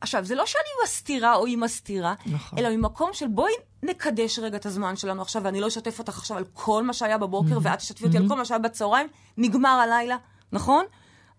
עכשיו, 0.00 0.24
זה 0.24 0.34
לא 0.34 0.46
שאני 0.46 0.84
מסתירה 0.84 1.34
או 1.34 1.46
היא 1.46 1.58
מסתירה, 1.58 2.14
נכון. 2.26 2.58
אלא 2.58 2.76
ממקום 2.76 3.10
של 3.12 3.26
בואי 3.28 3.52
נקדש 3.82 4.38
רגע 4.38 4.56
את 4.56 4.66
הזמן 4.66 4.96
שלנו 4.96 5.22
עכשיו, 5.22 5.42
ואני 5.42 5.60
לא 5.60 5.68
אשתף 5.68 5.98
אותך 5.98 6.18
עכשיו 6.18 6.36
על 6.36 6.44
כל 6.52 6.84
מה 6.84 6.92
שהיה 6.92 7.18
בבוקר, 7.18 7.58
ואת 7.62 7.78
תשתפי 7.78 8.04
אותי 8.04 8.16
על 8.16 8.28
כל 8.28 8.36
מה 8.36 8.44
שהיה 8.44 8.58
בצהריים, 8.58 9.06
נגמר 9.36 9.68
הלילה, 9.68 10.16
נכון? 10.52 10.84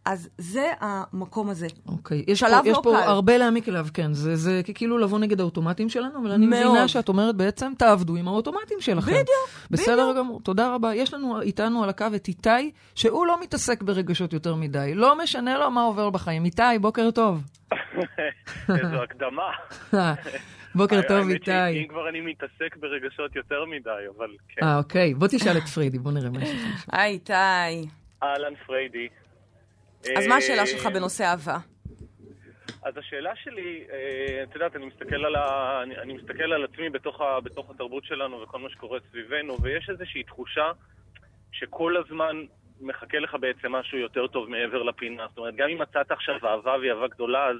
אז 0.08 0.30
זה 0.38 0.72
המקום 0.80 1.50
הזה. 1.50 1.68
אוקיי. 1.88 2.24
יש 2.28 2.40
שלב 2.40 2.64
פה, 2.64 2.70
יש 2.70 2.78
לא 2.78 2.82
פה 2.84 2.96
קל. 3.04 3.10
הרבה 3.10 3.38
להעמיק 3.38 3.70
אליו, 3.70 3.88
כן. 3.94 4.14
זה, 4.14 4.36
זה 4.36 4.62
כאילו 4.76 4.98
לבוא 4.98 5.20
נגד 5.20 5.40
האוטומטים 5.40 5.90
שלנו, 5.90 6.22
אבל 6.22 6.32
אני 6.32 6.48
מאוד. 6.48 6.62
מבינה 6.62 6.88
שאת 6.88 7.10
אומרת 7.10 7.36
בעצם, 7.36 7.74
תעבדו 7.78 8.16
עם 8.16 8.28
האוטומטים 8.28 8.82
שלכם. 8.82 9.12
בדיוק, 9.12 9.50
בסדר 9.72 10.10
בדיוק. 10.10 10.18
גמור, 10.18 10.42
תודה 10.42 10.74
רבה. 10.74 10.96
יש 10.96 11.14
לנו 11.14 11.42
איתנו 11.42 11.84
על 11.84 11.90
הקו 11.90 12.06
את 12.16 12.28
איתי, 12.28 12.72
שהוא 12.96 13.28
לא 13.28 13.42
מתעסק 13.42 13.84
ברגשות 13.84 14.34
יותר 14.34 14.56
מדי. 14.56 14.92
לא 14.96 15.18
משנה 15.24 15.58
לו 15.58 15.72
מה 15.72 15.82
עובר 15.82 16.10
בחיים. 16.10 16.46
איתי, 16.46 16.62
בוקר 16.82 17.12
טוב. 17.12 17.44
איזו 18.70 19.04
הקדמה. 19.04 19.52
בוקר 20.76 21.02
טוב, 21.08 21.18
האמת 21.18 21.32
איתי. 21.32 21.52
אם 21.52 21.88
כבר 21.90 22.10
אני 22.10 22.22
מתעסק 22.22 22.78
ברגשות 22.80 23.36
יותר 23.36 23.66
מדי, 23.66 23.90
אבל 24.18 24.30
כן. 24.50 24.66
אה, 24.66 24.78
אוקיי. 24.78 25.14
בוא 25.14 25.28
תשאל 25.28 25.58
את 25.58 25.64
פרידי, 25.64 26.00
בוא 26.00 26.12
נראה 26.12 26.30
מה 26.30 26.44
יש 26.44 26.50
לך. 26.50 26.86
היי, 26.92 27.14
איתי. 27.14 27.90
אהלן 28.24 28.54
פריידי. 28.68 29.08
אז 30.18 30.28
מה 30.28 30.34
אה, 30.34 30.38
השאלה 30.38 30.66
שלך 30.66 30.86
בנושא 30.86 31.24
אהבה? 31.24 31.58
אז 32.84 32.98
השאלה 32.98 33.32
שלי, 33.44 33.84
אה, 33.92 34.44
את 34.44 34.56
יודעת, 34.56 34.76
אני 34.76 34.86
מסתכל 34.86 35.26
על, 35.26 35.36
ה... 35.36 35.80
אני, 35.84 35.98
אני 35.98 36.14
מסתכל 36.14 36.54
על 36.54 36.64
עצמי 36.64 36.90
בתוך, 36.90 37.22
ה... 37.22 37.40
בתוך 37.42 37.70
התרבות 37.70 38.04
שלנו 38.06 38.42
וכל 38.42 38.60
מה 38.60 38.70
שקורה 38.70 39.00
סביבנו, 39.10 39.62
ויש 39.62 39.90
איזושהי 39.90 40.24
תחושה 40.24 40.72
שכל 41.52 41.98
הזמן 41.98 42.46
מחכה 42.82 43.20
לך 43.20 43.36
בעצם 43.40 43.72
משהו 43.72 43.98
יותר 43.98 44.28
טוב 44.28 44.50
מעבר 44.50 44.84
לפינה. 44.84 45.26
זאת 45.30 45.38
אומרת, 45.38 45.56
גם 45.56 45.70
אם 45.70 45.82
מצאת 45.82 46.12
עכשיו 46.12 46.36
אהבה 46.44 46.76
והיא 46.80 46.92
אהבה 46.92 47.08
גדולה, 47.08 47.48
אז, 47.48 47.58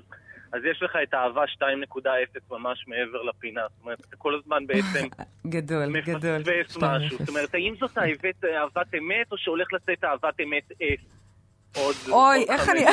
אז 0.54 0.62
יש 0.72 0.84
לך 0.84 0.98
את 1.04 1.14
האהבה 1.14 1.44
2.0 1.44 2.40
ממש 2.52 2.86
מעבר 2.88 3.24
לפינה. 3.24 3.62
זאת 3.70 3.82
אומרת, 3.82 4.00
אתה 4.00 4.16
כל 4.18 4.36
הזמן 4.36 4.68
בעצם 4.68 5.08
גדול, 5.48 6.00
גדול. 6.16 6.40
מפספס 6.40 6.78
2.0. 6.78 6.86
משהו. 6.86 7.18
זאת 7.18 7.30
אומרת, 7.30 7.54
האם 7.54 7.76
זאת 7.80 7.98
אהבת 7.98 8.96
אמת, 8.98 9.32
או 9.32 9.38
שהולך 9.38 9.74
לצאת 9.74 10.04
אהבת 10.04 10.40
אמת 10.42 10.72
אס? 10.72 11.18
עוד 11.76 11.96
אוי, 12.10 12.46
איך 12.50 12.70
אני... 12.72 12.86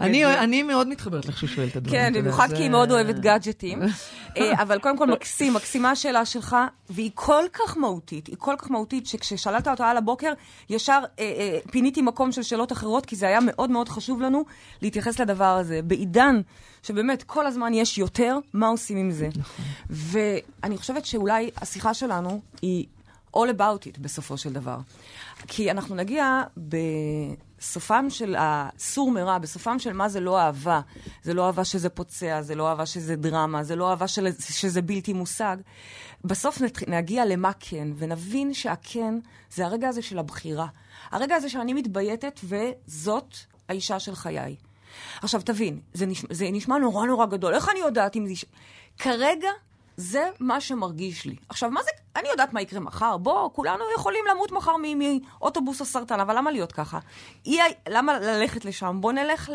אני. 0.00 0.24
אני 0.38 0.62
מאוד 0.62 0.88
מתחברת 0.88 1.26
לך 1.26 1.38
שהוא 1.38 1.48
שואל 1.48 1.68
את 1.68 1.76
הדברים. 1.76 2.00
כן, 2.00 2.12
במיוחד 2.20 2.48
זה- 2.48 2.56
כי 2.56 2.62
היא 2.62 2.70
מאוד 2.70 2.90
אוהבת 2.90 3.18
גאדג'טים. 3.18 3.82
אה, 4.36 4.62
אבל 4.62 4.78
קודם 4.78 4.98
כל 4.98 5.06
מקסים, 5.06 5.54
מקסימה 5.54 5.90
השאלה 5.90 6.24
שלך, 6.24 6.56
והיא 6.90 7.10
כל 7.14 7.42
כך 7.52 7.76
מהותית, 7.76 8.26
היא 8.26 8.36
כל 8.38 8.54
כך 8.58 8.70
מהותית, 8.70 9.06
שכששאלת 9.06 9.68
אותה 9.68 9.86
על 9.90 9.96
הבוקר, 9.96 10.32
ישר 10.70 11.00
אה, 11.18 11.24
אה, 11.24 11.58
פיניתי 11.70 12.02
מקום 12.02 12.32
של 12.32 12.42
שאלות 12.42 12.72
אחרות, 12.72 13.06
כי 13.06 13.16
זה 13.16 13.26
היה 13.26 13.38
מאוד 13.42 13.70
מאוד 13.70 13.88
חשוב 13.88 14.20
לנו 14.22 14.44
להתייחס 14.82 15.18
לדבר 15.20 15.44
הזה. 15.56 15.80
בעידן 15.84 16.40
שבאמת 16.82 17.22
כל 17.22 17.46
הזמן 17.46 17.74
יש 17.74 17.98
יותר, 17.98 18.38
מה 18.52 18.66
עושים 18.66 18.96
עם 18.96 19.10
זה? 19.10 19.28
ואני 19.90 20.76
חושבת 20.78 21.04
שאולי 21.06 21.50
השיחה 21.56 21.94
שלנו 21.94 22.40
היא 22.62 22.86
all 23.36 23.48
about 23.58 23.86
it 23.86 24.00
בסופו 24.00 24.36
של 24.36 24.52
דבר. 24.52 24.78
כי 25.46 25.70
אנחנו 25.70 25.94
נגיע 25.94 26.42
בסופם 27.58 28.06
של 28.10 28.34
הסור 28.38 29.10
מרע, 29.10 29.38
בסופם 29.38 29.78
של 29.78 29.92
מה 29.92 30.08
זה 30.08 30.20
לא 30.20 30.40
אהבה. 30.40 30.80
זה 31.22 31.34
לא 31.34 31.46
אהבה 31.46 31.64
שזה 31.64 31.88
פוצע, 31.88 32.42
זה 32.42 32.54
לא 32.54 32.68
אהבה 32.68 32.86
שזה 32.86 33.16
דרמה, 33.16 33.62
זה 33.64 33.76
לא 33.76 33.90
אהבה 33.90 34.08
של, 34.08 34.28
שזה 34.40 34.82
בלתי 34.82 35.12
מושג. 35.12 35.56
בסוף 36.24 36.60
נת- 36.60 36.88
נגיע 36.88 37.24
למה 37.26 37.50
כן, 37.60 37.88
ונבין 37.96 38.54
שהכן 38.54 39.14
זה 39.54 39.66
הרגע 39.66 39.88
הזה 39.88 40.02
של 40.02 40.18
הבחירה. 40.18 40.66
הרגע 41.10 41.34
הזה 41.36 41.48
שאני 41.48 41.72
מתבייתת, 41.72 42.40
וזאת 42.44 43.34
האישה 43.68 43.98
של 44.00 44.14
חיי. 44.14 44.56
עכשיו, 45.22 45.40
תבין, 45.44 45.80
זה 45.94 46.06
נשמע, 46.06 46.28
זה 46.34 46.48
נשמע 46.52 46.78
נורא 46.78 47.06
נורא 47.06 47.26
גדול. 47.26 47.54
איך 47.54 47.68
אני 47.68 47.78
יודעת 47.80 48.16
אם 48.16 48.26
זה... 48.26 48.34
כרגע 48.98 49.48
זה 49.96 50.30
מה 50.40 50.60
שמרגיש 50.60 51.24
לי. 51.24 51.36
עכשיו, 51.48 51.70
מה 51.70 51.82
זה... 51.82 51.90
אני 52.16 52.28
יודעת 52.28 52.52
מה 52.52 52.62
יקרה 52.62 52.80
מחר. 52.80 53.16
בוא, 53.16 53.50
כולנו 53.52 53.84
יכולים 53.96 54.24
למות 54.30 54.52
מחר 54.52 54.72
מאוטובוס 54.96 55.80
או 55.80 55.84
סרטן, 55.86 56.20
אבל 56.20 56.36
למה 56.36 56.50
להיות 56.50 56.72
ככה? 56.72 56.98
אי... 57.46 57.58
למה 57.88 58.18
ללכת 58.18 58.64
לשם? 58.64 58.98
בוא 59.00 59.12
נלך 59.12 59.50
ל... 59.50 59.54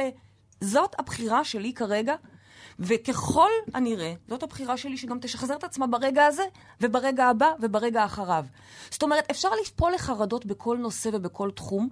זאת 0.62 0.96
הבחירה 1.00 1.44
שלי 1.44 1.74
כרגע, 1.74 2.16
וככל 2.80 3.50
הנראה, 3.74 4.14
זאת 4.28 4.44
הבחירה 4.44 4.78
שלי 4.78 4.98
שגם 4.98 5.18
תשחזר 5.22 5.56
את 5.56 5.64
עצמה 5.64 5.88
ברגע 5.88 6.26
הזה, 6.26 6.44
וברגע 6.82 7.26
הבא, 7.26 7.52
וברגע 7.60 8.06
אחריו. 8.06 8.46
זאת 8.92 9.04
אומרת, 9.04 9.32
אפשר 9.32 9.50
לפעול 9.62 9.94
לחרדות 9.94 10.46
בכל 10.46 10.78
נושא 10.78 11.10
ובכל 11.14 11.52
תחום, 11.52 11.90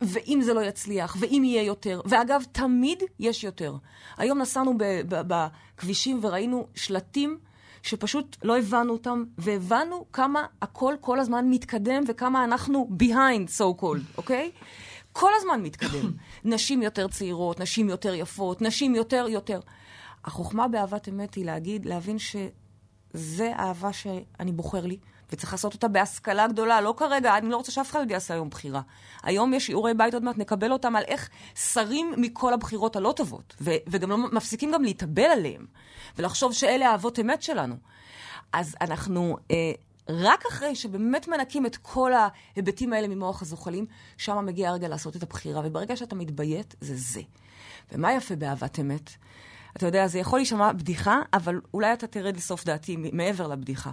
ואם 0.00 0.40
זה 0.42 0.54
לא 0.54 0.60
יצליח, 0.60 1.16
ואם 1.20 1.42
יהיה 1.44 1.62
יותר, 1.62 2.00
ואגב, 2.04 2.44
תמיד 2.52 3.02
יש 3.18 3.44
יותר. 3.44 3.74
היום 4.16 4.38
נסענו 4.38 4.74
בכבישים 5.08 6.20
וראינו 6.22 6.66
שלטים 6.74 7.38
שפשוט 7.86 8.36
לא 8.42 8.58
הבנו 8.58 8.92
אותם, 8.92 9.24
והבנו 9.38 10.06
כמה 10.12 10.46
הכל 10.62 10.94
כל 11.00 11.20
הזמן 11.20 11.50
מתקדם 11.50 12.02
וכמה 12.08 12.44
אנחנו 12.44 12.88
behind, 13.02 13.58
so 13.58 13.80
called, 13.80 14.16
אוקיי? 14.16 14.50
כל 15.12 15.30
הזמן 15.36 15.62
מתקדם. 15.62 16.12
נשים 16.54 16.82
יותר 16.82 17.08
צעירות, 17.08 17.60
נשים 17.60 17.88
יותר 17.88 18.14
יפות, 18.14 18.62
נשים 18.62 18.94
יותר 18.94 19.26
יותר. 19.28 19.60
החוכמה 20.24 20.68
באהבת 20.68 21.08
אמת 21.08 21.34
היא 21.34 21.44
להגיד, 21.44 21.86
להבין 21.86 22.16
שזה 22.18 23.52
האהבה 23.54 23.92
שאני 23.92 24.52
בוחר 24.52 24.86
לי, 24.86 24.98
וצריך 25.32 25.52
לעשות 25.52 25.74
אותה 25.74 25.88
בהשכלה 25.88 26.48
גדולה, 26.48 26.80
לא 26.80 26.94
כרגע, 26.96 27.38
אני 27.38 27.48
לא 27.48 27.56
רוצה 27.56 27.72
שאף 27.72 27.90
אחד 27.90 28.10
יעשה 28.10 28.34
היום 28.34 28.50
בחירה. 28.50 28.80
היום 29.22 29.54
יש 29.54 29.66
שיעורי 29.66 29.94
בית 29.94 30.14
עוד 30.14 30.24
מעט, 30.24 30.38
נקבל 30.38 30.72
אותם 30.72 30.96
על 30.96 31.02
איך 31.06 31.28
שרים 31.54 32.14
מכל 32.16 32.52
הבחירות 32.52 32.96
הלא 32.96 33.12
טובות, 33.16 33.54
ו- 33.60 33.70
וגם 33.86 34.10
לא 34.10 34.18
מפסיקים 34.18 34.72
גם 34.72 34.82
להתאבל 34.82 35.22
עליהם, 35.22 35.66
ולחשוב 36.18 36.52
שאלה 36.52 36.88
האהבות 36.88 37.18
אמת 37.18 37.42
שלנו. 37.42 37.76
אז 38.52 38.76
אנחנו 38.80 39.36
אה, 39.50 39.72
רק 40.08 40.44
אחרי 40.46 40.74
שבאמת 40.74 41.28
מנקים 41.28 41.66
את 41.66 41.76
כל 41.76 42.12
ההיבטים 42.12 42.92
האלה 42.92 43.08
ממוח 43.08 43.42
הזוחלים, 43.42 43.86
שם 44.16 44.46
מגיע 44.46 44.70
הרגע 44.70 44.88
לעשות 44.88 45.16
את 45.16 45.22
הבחירה, 45.22 45.62
וברגע 45.64 45.96
שאתה 45.96 46.14
מתביית, 46.14 46.74
זה 46.80 46.96
זה. 46.96 47.20
ומה 47.92 48.12
יפה 48.12 48.36
באהבת 48.36 48.80
אמת? 48.80 49.10
אתה 49.76 49.86
יודע, 49.86 50.06
זה 50.06 50.18
יכול 50.18 50.38
להישמע 50.38 50.72
בדיחה, 50.72 51.20
אבל 51.32 51.60
אולי 51.74 51.92
אתה 51.92 52.06
תרד 52.06 52.36
לסוף 52.36 52.64
דעתי 52.64 52.96
מעבר 53.12 53.46
לבדיחה. 53.46 53.90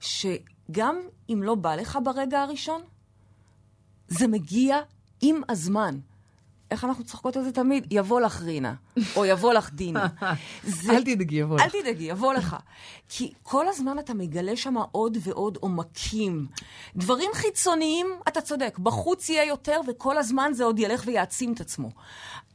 שגם 0.00 0.96
אם 1.28 1.42
לא 1.42 1.54
בא 1.54 1.74
לך 1.74 1.98
ברגע 2.04 2.40
הראשון, 2.40 2.82
זה 4.08 4.28
מגיע 4.28 4.78
עם 5.20 5.40
הזמן. 5.48 5.98
איך 6.70 6.84
אנחנו 6.84 7.04
צוחקות 7.04 7.36
על 7.36 7.42
זה 7.42 7.52
תמיד? 7.52 7.86
יבוא 7.90 8.20
לך 8.20 8.42
רינה, 8.42 8.74
או 9.16 9.24
יבוא 9.24 9.52
לך 9.52 9.72
דינה. 9.72 10.06
זה... 10.64 10.92
אל 10.92 11.02
תדאגי, 11.02 11.36
יבוא 11.36 11.56
לך. 11.56 11.62
אל 11.62 11.80
תדאגי, 11.80 12.04
יבוא 12.04 12.34
לך. 12.34 12.56
כי 13.08 13.32
כל 13.42 13.68
הזמן 13.68 13.98
אתה 13.98 14.14
מגלה 14.14 14.56
שם 14.56 14.74
עוד 14.92 15.18
ועוד 15.20 15.58
עומקים. 15.60 16.46
דברים 16.96 17.30
חיצוניים, 17.34 18.06
אתה 18.28 18.40
צודק, 18.40 18.78
בחוץ 18.78 19.28
יהיה 19.28 19.44
יותר, 19.44 19.80
וכל 19.88 20.18
הזמן 20.18 20.50
זה 20.54 20.64
עוד 20.64 20.78
ילך 20.78 21.02
ויעצים 21.06 21.52
את 21.52 21.60
עצמו. 21.60 21.90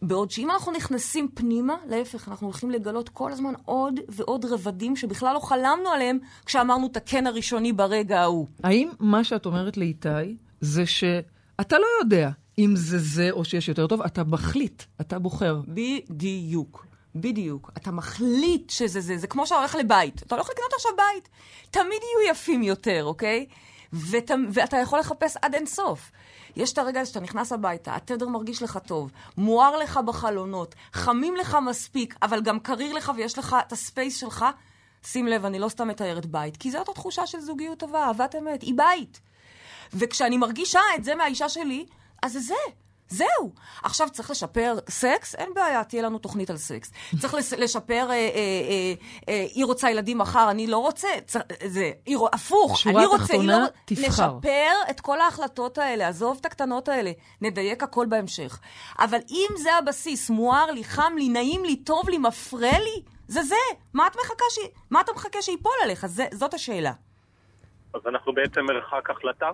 בעוד 0.02 0.32
שאם 0.32 0.52
אנחנו 0.52 0.72
נכנסים 0.72 1.28
פנימה, 1.34 1.76
להפך, 1.88 2.28
אנחנו 2.28 2.48
הולכים 2.48 2.72
לגלות 2.72 3.10
כל 3.10 3.32
הזמן 3.32 3.54
עוד 3.66 4.00
ועוד 4.10 4.46
רבדים 4.46 4.96
שבכלל 4.96 5.34
לא 5.34 5.40
חלמנו 5.40 5.90
עליהם 5.90 6.20
כשאמרנו 6.46 6.88
את 6.88 6.98
הכן 6.98 7.28
הראשוני 7.28 7.74
ברגע 7.74 8.22
ההוא. 8.22 8.48
האם 8.64 8.90
מה 9.00 9.24
שאת 9.24 9.46
אומרת 9.46 9.78
לאיתי 9.78 10.38
זה 10.62 10.86
שאתה 10.86 11.80
לא 11.80 11.86
יודע 12.02 12.30
אם 12.60 12.76
זה 12.76 12.98
זה 13.00 13.32
או 13.32 13.46
שיש 13.46 13.68
יותר 13.68 13.88
טוב, 13.88 14.02
אתה 14.02 14.24
מחליט, 14.24 14.84
אתה 15.02 15.20
בוחר. 15.20 15.62
בדיוק. 15.68 16.86
בדיוק. 17.16 17.72
אתה 17.78 17.92
מחליט 17.92 18.70
שזה 18.70 19.02
זה. 19.02 19.18
זה 19.18 19.28
כמו 19.28 19.46
שאתה 19.46 19.60
הולך 19.60 19.76
לבית. 19.76 20.24
אתה 20.24 20.36
הולך 20.36 20.50
לקנות 20.50 20.74
עכשיו 20.74 20.92
בית. 20.98 21.30
תמיד 21.72 22.02
יהיו 22.04 22.32
יפים 22.32 22.64
יותר, 22.64 23.04
אוקיי? 23.06 23.46
ות, 23.94 24.32
ואתה 24.54 24.78
יכול 24.78 25.00
לחפש 25.00 25.38
עד 25.42 25.56
אין 25.56 25.66
סוף. 25.66 26.12
יש 26.56 26.74
את 26.74 26.78
הרגע 26.78 27.06
שאתה 27.06 27.20
נכנס 27.20 27.52
הביתה, 27.52 27.96
התדר 27.96 28.28
מרגיש 28.28 28.64
לך 28.64 28.80
טוב, 28.88 29.12
מואר 29.38 29.78
לך 29.78 30.00
בחלונות, 30.06 30.76
חמים 30.94 31.36
לך 31.36 31.58
מספיק, 31.66 32.16
אבל 32.22 32.42
גם 32.42 32.60
קריר 32.60 32.94
לך 32.94 33.12
ויש 33.16 33.38
לך 33.38 33.56
את 33.68 33.72
הספייס 33.72 34.18
שלך. 34.18 34.46
שים 35.04 35.28
לב, 35.28 35.46
אני 35.46 35.60
לא 35.60 35.70
סתם 35.70 35.88
מתארת 35.88 36.26
בית, 36.26 36.58
כי 36.58 36.72
זאת 36.72 36.90
התחושה 36.90 37.28
של 37.28 37.40
זוגיות 37.40 37.80
טובה, 37.80 38.06
אהבת 38.06 38.36
אמת, 38.36 38.62
היא 38.62 38.74
בית. 38.76 39.20
וכשאני 39.94 40.38
מרגישה 40.38 40.80
את 40.96 41.04
זה 41.04 41.16
מהאישה 41.16 41.50
שלי, 41.50 41.86
אז 42.26 42.34
זה 42.34 42.40
זה. 42.40 42.54
זהו. 43.08 43.54
עכשיו 43.84 44.10
צריך 44.10 44.32
לשפר 44.32 44.76
סקס? 44.90 45.36
אין 45.36 45.54
בעיה, 45.54 45.84
תהיה 45.84 46.02
לנו 46.02 46.20
תוכנית 46.20 46.50
על 46.50 46.58
סקס. 46.58 46.92
צריך 47.22 47.34
לשפר, 47.58 48.08
אה, 48.10 48.14
אה, 48.14 48.16
אה, 48.16 48.94
אה, 49.30 49.46
היא 49.54 49.66
רוצה 49.66 49.92
ילדים 49.92 50.18
מחר, 50.18 50.52
אני 50.52 50.68
לא 50.68 50.78
רוצה. 50.78 51.08
צר, 51.26 51.40
זה, 51.66 51.92
היא, 52.06 52.18
הפוך, 52.34 52.88
אני 52.88 53.06
רוצה, 53.06 53.34
היא 53.34 53.48
לא... 53.48 53.58
תבחר. 53.86 54.08
לשפר 54.08 54.72
את 54.90 55.02
כל 55.02 55.22
ההחלטות 55.22 55.78
האלה, 55.78 56.08
עזוב 56.08 56.38
את 56.42 56.46
הקטנות 56.46 56.90
האלה, 56.90 57.12
נדייק 57.42 57.84
הכל 57.84 58.06
בהמשך. 58.06 58.60
אבל 59.00 59.20
אם 59.30 59.48
זה 59.58 59.76
הבסיס, 59.76 60.30
מואר 60.30 60.72
לי, 60.72 60.84
חם 60.84 61.14
לי, 61.18 61.30
נעים 61.30 61.66
לי, 61.66 61.76
טוב 61.76 62.10
לי, 62.10 62.18
מפרה 62.18 62.80
לי, 62.80 63.02
זה 63.28 63.44
זה. 63.44 63.56
מה, 63.94 64.08
את 64.08 64.16
מחכה 64.16 64.46
ש... 64.50 64.60
מה 64.90 65.02
אתה 65.02 65.12
מחכה 65.14 65.42
שייפול 65.42 65.74
עליך? 65.84 66.06
זה, 66.06 66.26
זאת 66.32 66.54
השאלה. 66.54 66.92
אז 67.94 68.02
אנחנו 68.08 68.34
בעצם 68.34 68.62
מרחק 68.62 69.10
החלטה? 69.10 69.50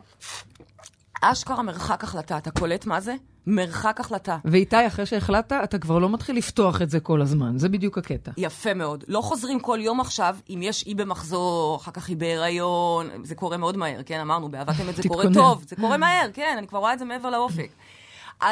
אשכרה 1.22 1.64
מרחק 1.64 2.04
החלטה. 2.04 2.38
אתה 2.38 2.52
קולט 2.52 2.86
מה 2.86 3.00
זה? 3.00 3.16
מרחק 3.48 4.00
החלטה. 4.00 4.38
ואיתי, 4.46 4.88
אחרי 4.88 5.06
שהחלטת, 5.06 5.56
אתה 5.64 5.80
כבר 5.80 6.00
לא 6.00 6.10
מתחיל 6.10 6.38
לפתוח 6.38 6.82
את 6.82 6.90
זה 6.90 7.00
כל 7.00 7.22
הזמן. 7.22 7.58
זה 7.58 7.70
בדיוק 7.70 7.98
הקטע. 7.98 8.32
יפה 8.38 8.74
מאוד. 8.74 9.04
לא 9.08 9.22
חוזרים 9.22 9.60
כל 9.60 9.80
יום 9.82 10.00
עכשיו, 10.00 10.36
אם 10.50 10.60
יש 10.64 10.86
אי 10.88 10.96
במחזור, 10.96 11.78
אחר 11.78 11.92
כך 11.92 12.10
אי 12.10 12.16
בהיריון, 12.16 13.10
זה 13.24 13.36
קורה 13.36 13.58
מאוד 13.58 13.78
מהר, 13.78 14.04
כן? 14.04 14.20
אמרנו, 14.20 14.50
באהבת 14.50 14.76
אמת 14.82 14.96
זה 14.96 15.04
קורה 15.08 15.26
טוב. 15.34 15.64
זה 15.68 15.76
קורה 15.76 15.98
מהר, 15.98 16.30
כן, 16.34 16.56
אני 16.58 16.68
כבר 16.68 16.80
רואה 16.80 16.94
את 16.94 17.00
זה 17.00 17.06
מעבר 17.06 17.30
לאופק. 17.30 17.70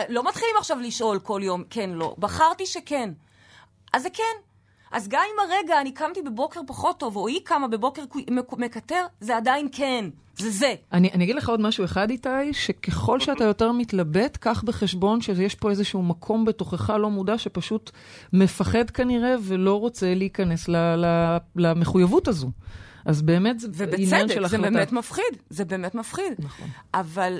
לא 0.09 0.27
מתחילים 0.27 0.55
עכשיו 0.59 0.79
לשאול 0.79 1.19
כל 1.19 1.41
יום, 1.43 1.63
כן, 1.69 1.89
לא. 1.89 2.15
בחרתי 2.19 2.65
שכן. 2.65 3.11
אז 3.93 4.03
זה 4.03 4.09
כן. 4.13 4.48
אז 4.91 5.07
גם 5.07 5.21
אם 5.33 5.49
הרגע 5.49 5.81
אני 5.81 5.91
קמתי 5.91 6.21
בבוקר 6.21 6.61
פחות 6.67 6.99
טוב, 6.99 7.15
או 7.15 7.27
היא 7.27 7.39
קמה 7.43 7.67
בבוקר 7.67 8.03
מקטר, 8.57 9.05
זה 9.21 9.37
עדיין 9.37 9.67
כן. 9.71 10.05
זה 10.37 10.49
זה. 10.49 10.73
אני, 10.93 11.09
אני 11.13 11.23
אגיד 11.23 11.35
לך 11.35 11.49
עוד 11.49 11.61
משהו 11.61 11.85
אחד, 11.85 12.09
איתי, 12.09 12.53
שככל 12.53 13.19
שאתה 13.19 13.43
יותר 13.43 13.71
מתלבט, 13.71 14.37
קח 14.37 14.63
בחשבון 14.65 15.21
שיש 15.21 15.55
פה 15.55 15.69
איזשהו 15.69 16.03
מקום 16.03 16.45
בתוכך 16.45 16.89
לא 16.89 17.09
מודע 17.09 17.37
שפשוט 17.37 17.91
מפחד 18.33 18.89
כנראה 18.89 19.35
ולא 19.41 19.79
רוצה 19.79 20.13
להיכנס 20.13 20.67
ל, 20.67 20.75
ל, 20.75 21.37
למחויבות 21.55 22.27
הזו. 22.27 22.51
אז 23.05 23.21
באמת 23.21 23.59
זה 23.59 23.67
ובצדק, 23.67 23.93
עניין 23.93 24.09
של 24.09 24.45
החלטה. 24.45 24.45
ובצדק, 24.45 24.49
זה 24.49 24.57
באמת 24.57 24.91
מפחיד. 24.91 25.23
זה 25.49 25.65
באמת 25.65 25.95
מפחיד. 25.95 26.33
נכון. 26.39 26.67
אבל 26.93 27.39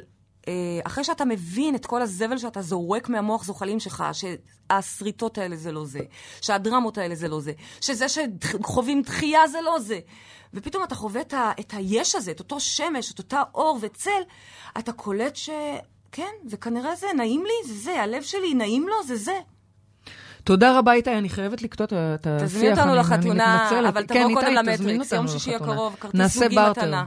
אחרי 0.84 1.04
שאתה 1.04 1.26
מבין 1.26 1.76
את 1.76 1.86
כל 1.86 2.02
הזבל 2.02 2.38
שאתה 2.38 2.62
זורק 2.62 3.10
מהמוח 3.10 3.44
זוחלים 3.44 3.80
שלך, 3.80 4.04
שהשריטות 4.14 5.38
האלה 5.38 5.56
זה 5.56 5.72
לא 5.72 5.86
זה, 5.86 6.00
שהדרמות 6.42 6.98
האלה 6.98 7.16
זה 7.16 7.28
לא 7.28 7.40
זה, 7.42 7.52
שזה 7.82 8.06
שחווים 8.10 9.02
דחייה 9.02 9.48
זה 9.48 9.62
לא 9.62 9.80
זה, 9.80 10.00
ופתאום 10.54 10.84
אתה 10.84 10.96
חווה 10.96 11.22
את, 11.22 11.34
ה, 11.34 11.52
את 11.60 11.74
היש 11.78 12.16
הזה, 12.16 12.32
את 12.32 12.40
אותו 12.40 12.60
שמש, 12.60 13.12
את 13.12 13.20
אותה 13.20 13.44
אור 13.56 13.80
וצל, 13.82 14.22
אתה 14.78 14.92
קולט 14.92 15.36
ש... 15.36 15.50
כן, 16.12 16.32
זה 16.46 16.58
כנראה 16.58 16.96
זה, 16.96 17.08
נעים 17.18 17.44
לי, 17.46 17.68
זה 17.68 17.80
זה, 17.80 18.02
הלב 18.02 18.24
שלי 18.24 18.54
נעים 18.54 18.88
לו, 18.88 19.04
זה 19.08 19.16
זה. 19.16 19.40
תודה 20.44 20.78
רבה, 20.78 20.94
איתי, 20.94 21.18
אני 21.18 21.30
חייבת 21.30 21.62
לקטוע 21.62 21.86
את 21.92 22.28
השיח. 22.28 22.48
תזמין 22.48 22.72
אותנו 22.72 22.96
לחתונה, 22.96 23.70
אבל 23.90 24.04
תבוא 24.04 24.16
כן, 24.16 24.34
קודם 24.34 24.54
למטריקס, 24.54 25.12
יום 25.12 25.28
שישי 25.28 25.56
הקרוב, 25.56 25.96
כרטיס 26.00 26.34
זוגי 26.34 26.56
מתנה. 26.70 27.06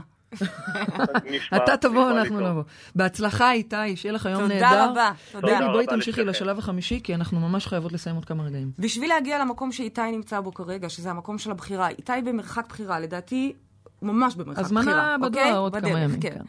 אתה 1.55 1.77
תבוא, 1.77 2.11
אנחנו 2.11 2.49
נבוא. 2.49 2.63
בהצלחה, 2.95 3.51
איתי, 3.51 3.95
שיהיה 3.95 4.13
לך 4.13 4.29
יום 4.31 4.43
נהדר. 4.43 4.69
תודה 4.69 4.85
רבה, 4.85 5.11
תודה. 5.31 5.47
ביבי, 5.47 5.71
בואי 5.71 5.85
תמשיכי 5.85 6.23
לשלב 6.23 6.59
החמישי, 6.59 6.99
כי 7.03 7.15
אנחנו 7.15 7.39
ממש 7.39 7.67
חייבות 7.67 7.91
לסיים 7.91 8.15
עוד 8.15 8.25
כמה 8.25 8.43
רגעים. 8.43 8.71
בשביל 8.79 9.09
להגיע 9.09 9.39
למקום 9.39 9.71
שאיתי 9.71 10.11
נמצא 10.11 10.39
בו 10.39 10.53
כרגע, 10.53 10.89
שזה 10.89 11.09
המקום 11.09 11.37
של 11.37 11.51
הבחירה, 11.51 11.89
איתי 11.89 12.13
במרחק 12.25 12.65
בחירה, 12.69 12.99
לדעתי, 12.99 13.53
ממש 14.01 14.35
במרחק 14.35 14.63
בחירה. 14.63 14.81
הזמנה 14.81 15.15
בדואר 15.17 15.27
אוקיי? 15.27 15.51
עוד 15.51 15.75
כמה 15.75 15.99
ימים. 15.99 16.21
כן. 16.21 16.41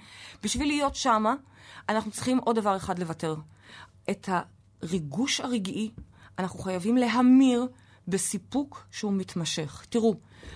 בשביל 0.43 0.69
להיות 0.69 0.95
שמה, 0.95 1.35
אנחנו 1.89 2.11
צריכים 2.11 2.39
עוד 2.39 2.57
דבר 2.57 2.77
אחד 2.77 2.99
לוותר. 2.99 3.35
את 4.11 4.29
הריגוש 4.83 5.41
הרגעי, 5.41 5.91
אנחנו 6.39 6.59
חייבים 6.59 6.97
להמיר 6.97 7.67
בסיפוק 8.09 8.87
שהוא 8.91 9.13
מתמשך. 9.13 9.85
תראו, 9.89 10.15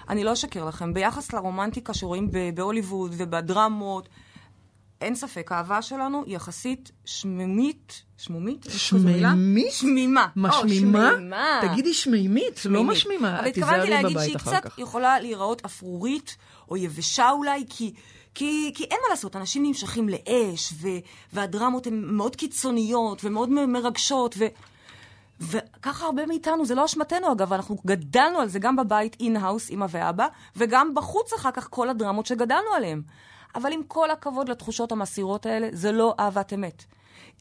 אני 0.09 0.24
לא 0.24 0.33
אשקר 0.33 0.64
לכם, 0.64 0.94
ביחס 0.94 1.33
לרומנטיקה 1.33 1.94
שרואים 1.94 2.31
בהוליווד 2.55 3.14
ובדרמות, 3.16 4.09
אין 5.01 5.14
ספק, 5.14 5.53
האהבה 5.53 5.83
שלנו 5.83 6.22
היא 6.27 6.37
יחסית 6.37 6.90
שמימית, 7.05 8.03
שמומית? 8.16 8.66
שמימית? 8.70 9.72
שמימה. 9.72 10.27
משמימה? 10.37 11.61
תגידי 11.68 11.94
שמימית, 11.94 12.64
לא 12.64 12.85
משמימה. 12.85 13.38
אבל 13.38 13.48
התכוונתי 13.48 13.90
להגיד 13.90 14.18
שהיא 14.20 14.38
קצת 14.38 14.62
יכולה 14.79 15.20
להיראות 15.20 15.64
אפרורית, 15.64 16.37
או 16.70 16.77
יבשה 16.77 17.31
אולי, 17.31 17.64
כי... 17.68 17.92
כי, 18.35 18.72
כי 18.74 18.85
אין 18.85 18.98
מה 19.03 19.09
לעשות, 19.11 19.37
אנשים 19.37 19.62
נמשכים 19.66 20.09
לאש, 20.09 20.72
ו, 20.81 20.88
והדרמות 21.33 21.87
הן 21.87 22.03
מאוד 22.05 22.37
קיצוניות 22.37 23.24
ומאוד 23.24 23.48
מרגשות, 23.51 24.35
ו, 24.38 24.44
וככה 25.40 26.05
הרבה 26.05 26.27
מאיתנו, 26.27 26.66
זה 26.66 26.74
לא 26.74 26.85
אשמתנו 26.85 27.33
אגב, 27.33 27.53
אנחנו 27.53 27.77
גדלנו 27.87 28.38
על 28.38 28.48
זה 28.48 28.59
גם 28.59 28.77
בבית 28.77 29.16
in-house, 29.21 29.71
אמא 29.70 29.87
ואבא, 29.90 30.27
וגם 30.57 30.94
בחוץ 30.94 31.33
אחר 31.33 31.51
כך 31.51 31.68
כל 31.70 31.88
הדרמות 31.88 32.27
שגדלנו 32.27 32.70
עליהן. 32.77 33.03
אבל 33.55 33.72
עם 33.72 33.83
כל 33.83 34.11
הכבוד 34.11 34.48
לתחושות 34.48 34.92
המסעירות 34.92 35.46
האלה, 35.46 35.68
זה 35.72 35.92
לא 35.92 36.14
אהבת 36.20 36.53
אמת. 36.53 36.85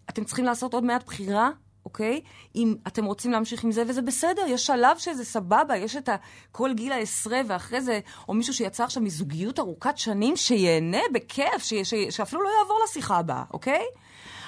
אתם 0.09 0.23
צריכים 0.23 0.45
לעשות 0.45 0.73
עוד 0.73 0.83
מעט 0.83 1.05
בחירה, 1.05 1.49
אוקיי? 1.85 2.21
אם 2.55 2.75
אתם 2.87 3.05
רוצים 3.05 3.31
להמשיך 3.31 3.63
עם 3.63 3.71
זה, 3.71 3.83
וזה 3.87 4.01
בסדר, 4.01 4.41
יש 4.47 4.65
שלב 4.65 4.97
שזה 4.97 5.25
סבבה, 5.25 5.77
יש 5.77 5.95
את 5.95 6.09
כל 6.51 6.73
גיל 6.73 6.91
העשרה, 6.91 7.41
ואחרי 7.47 7.81
זה, 7.81 7.99
או 8.29 8.33
מישהו 8.33 8.53
שיצא 8.53 8.83
עכשיו 8.83 9.03
מזוגיות 9.03 9.59
ארוכת 9.59 9.97
שנים, 9.97 10.35
שיהנה 10.35 11.01
בכיף, 11.13 11.57
ש, 11.63 11.73
ש, 11.73 11.93
שאפילו 12.09 12.43
לא 12.43 12.49
יעבור 12.59 12.79
לשיחה 12.83 13.17
הבאה, 13.17 13.43
אוקיי? 13.53 13.85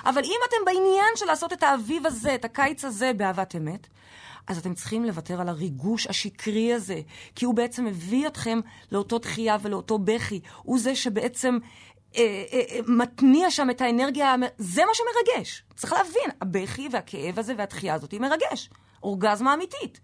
אבל 0.06 0.24
אם 0.24 0.40
אתם 0.50 0.58
בעניין 0.66 1.14
של 1.16 1.26
לעשות 1.26 1.54
את 1.54 1.64
האביב 1.64 2.06
הזה, 2.06 2.36
את 2.36 2.46
הקיץ 2.46 2.86
הזה 2.86 3.12
באהבת 3.18 3.56
אמת, 3.56 3.88
אז 4.48 4.58
אתם 4.58 4.74
צריכים 4.74 5.06
לוותר 5.06 5.42
על 5.42 5.50
הריגוש 5.50 6.08
השקרי 6.08 6.74
הזה, 6.74 7.02
כי 7.36 7.46
הוא 7.46 7.56
בעצם 7.56 7.86
מביא 7.86 8.28
אתכם 8.28 8.60
לאותו 8.92 9.18
דחייה 9.18 9.58
ולאותו 9.62 10.00
בכי. 10.00 10.40
הוא 10.64 10.80
זה 10.80 10.96
שבעצם 10.96 11.58
אה, 12.16 12.22
אה, 12.22 12.60
אה, 12.72 12.80
מתניע 12.88 13.52
שם 13.52 13.70
את 13.70 13.82
האנרגיה, 13.82 14.36
זה 14.58 14.82
מה 14.86 14.92
שמרגש. 14.94 15.64
צריך 15.76 15.94
להבין, 15.94 16.32
הבכי 16.42 16.90
והכאב 16.92 17.40
הזה 17.40 17.54
והדחייה 17.58 17.94
הזאת 17.94 18.12
היא 18.12 18.22
מרגש. 18.22 18.70
אורגזמה 19.04 19.54
אמיתית. 19.54 20.00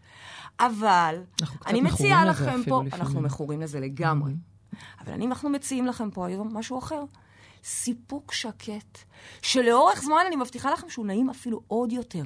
אבל 0.59 1.21
אני 1.67 1.81
מציעה 1.81 2.25
לכם 2.25 2.63
פה. 2.69 2.81
אנחנו 2.93 3.21
מכורים 3.21 3.61
לזה 3.61 3.79
לגמרי. 3.79 4.31
Mm-hmm. 4.31 4.77
אבל 5.01 5.13
אני, 5.13 5.25
אנחנו 5.25 5.49
מציעים 5.49 5.85
לכם 5.85 6.11
פה 6.11 6.27
היום 6.27 6.57
משהו 6.57 6.79
אחר. 6.79 7.03
סיפוק 7.66 8.34
שקט, 8.34 8.97
שלאורך 9.41 10.01
זמן 10.01 10.24
אני 10.28 10.36
מבטיחה 10.36 10.72
לכם 10.72 10.89
שהוא 10.89 11.05
נעים 11.05 11.30
אפילו 11.30 11.61
עוד 11.68 11.91
יותר. 11.91 12.24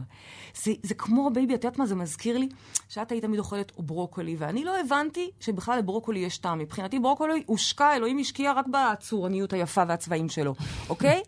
זה, 0.63 0.71
זה 0.83 0.93
כמו 0.93 1.29
בייבי, 1.29 1.55
את 1.55 1.63
יודעת 1.63 1.79
מה 1.79 1.85
זה 1.85 1.95
מזכיר 1.95 2.37
לי? 2.37 2.49
שאת 2.89 3.11
היית 3.11 3.23
תמיד 3.23 3.39
אוכלת 3.39 3.71
ברוקולי, 3.77 4.35
ואני 4.39 4.63
לא 4.63 4.79
הבנתי 4.79 5.31
שבכלל 5.39 5.79
לברוקולי 5.79 6.19
יש 6.19 6.37
טעם. 6.37 6.59
מבחינתי 6.59 6.99
ברוקולי 6.99 7.43
הושקע, 7.45 7.95
אלוהים 7.95 8.19
השקיע 8.19 8.53
רק 8.53 8.65
בצורניות 8.67 9.53
היפה 9.53 9.83
והצבעים 9.87 10.29
שלו, 10.29 10.55
אוקיי? 10.89 11.21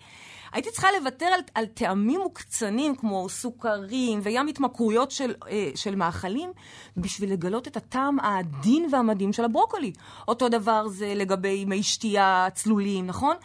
הייתי 0.53 0.71
צריכה 0.71 0.87
לוותר 0.99 1.25
על, 1.25 1.41
על 1.55 1.65
טעמים 1.65 2.19
מוקצנים 2.19 2.95
כמו 2.95 3.29
סוכרים 3.29 4.19
וים 4.23 4.47
התמכרויות 4.47 5.11
של, 5.11 5.33
אה, 5.49 5.71
של 5.75 5.95
מאכלים 5.95 6.51
בשביל 6.97 7.31
לגלות 7.31 7.67
את 7.67 7.77
הטעם 7.77 8.19
העדין 8.19 8.87
והמדהים 8.91 9.33
של 9.33 9.45
הברוקולי. 9.45 9.91
אותו 10.27 10.49
דבר 10.49 10.87
זה 10.87 11.13
לגבי 11.15 11.65
מי 11.65 11.83
שתייה 11.83 12.47
צלולים, 12.53 13.07
נכון? 13.07 13.35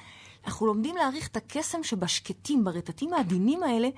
אנחנו 0.47 0.67
לומדים 0.67 0.97
להעריך 0.97 1.29
את 1.29 1.37
הקסם 1.37 1.83
שבשקטים, 1.83 2.65
ברטטים 2.65 3.13
העדינים 3.13 3.63
האלה, 3.63 3.89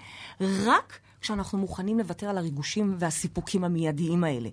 רק 0.41 0.99
כשאנחנו 1.21 1.59
מוכנים 1.59 1.99
לוותר 1.99 2.29
על 2.29 2.39
הריגושים 2.39 2.97
והסיפוקים 2.99 3.65
המיידיים 3.65 4.25
האלה. 4.25 4.49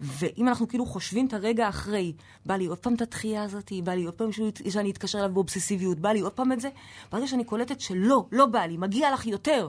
ואם 0.00 0.48
אנחנו 0.48 0.68
כאילו 0.68 0.86
חושבים 0.86 1.26
את 1.26 1.34
הרגע 1.34 1.68
אחרי, 1.68 2.12
בא 2.46 2.54
לי 2.54 2.66
עוד 2.66 2.78
פעם 2.78 2.94
את 2.94 3.02
התחייה 3.02 3.42
הזאת, 3.42 3.72
בא 3.84 3.92
לי 3.92 4.04
עוד 4.04 4.14
פעם 4.14 4.30
שאני 4.68 4.90
אתקשר 4.90 5.18
אליו 5.18 5.34
באובססיביות, 5.34 5.98
בא 5.98 6.08
לי 6.08 6.20
עוד 6.20 6.32
פעם 6.32 6.52
את 6.52 6.60
זה, 6.60 6.68
ברגע 7.12 7.26
שאני 7.26 7.44
קולטת 7.44 7.80
שלא, 7.80 8.26
לא 8.32 8.46
בא 8.46 8.60
לי, 8.60 8.76
מגיע 8.76 9.12
לך 9.12 9.26
יותר, 9.26 9.68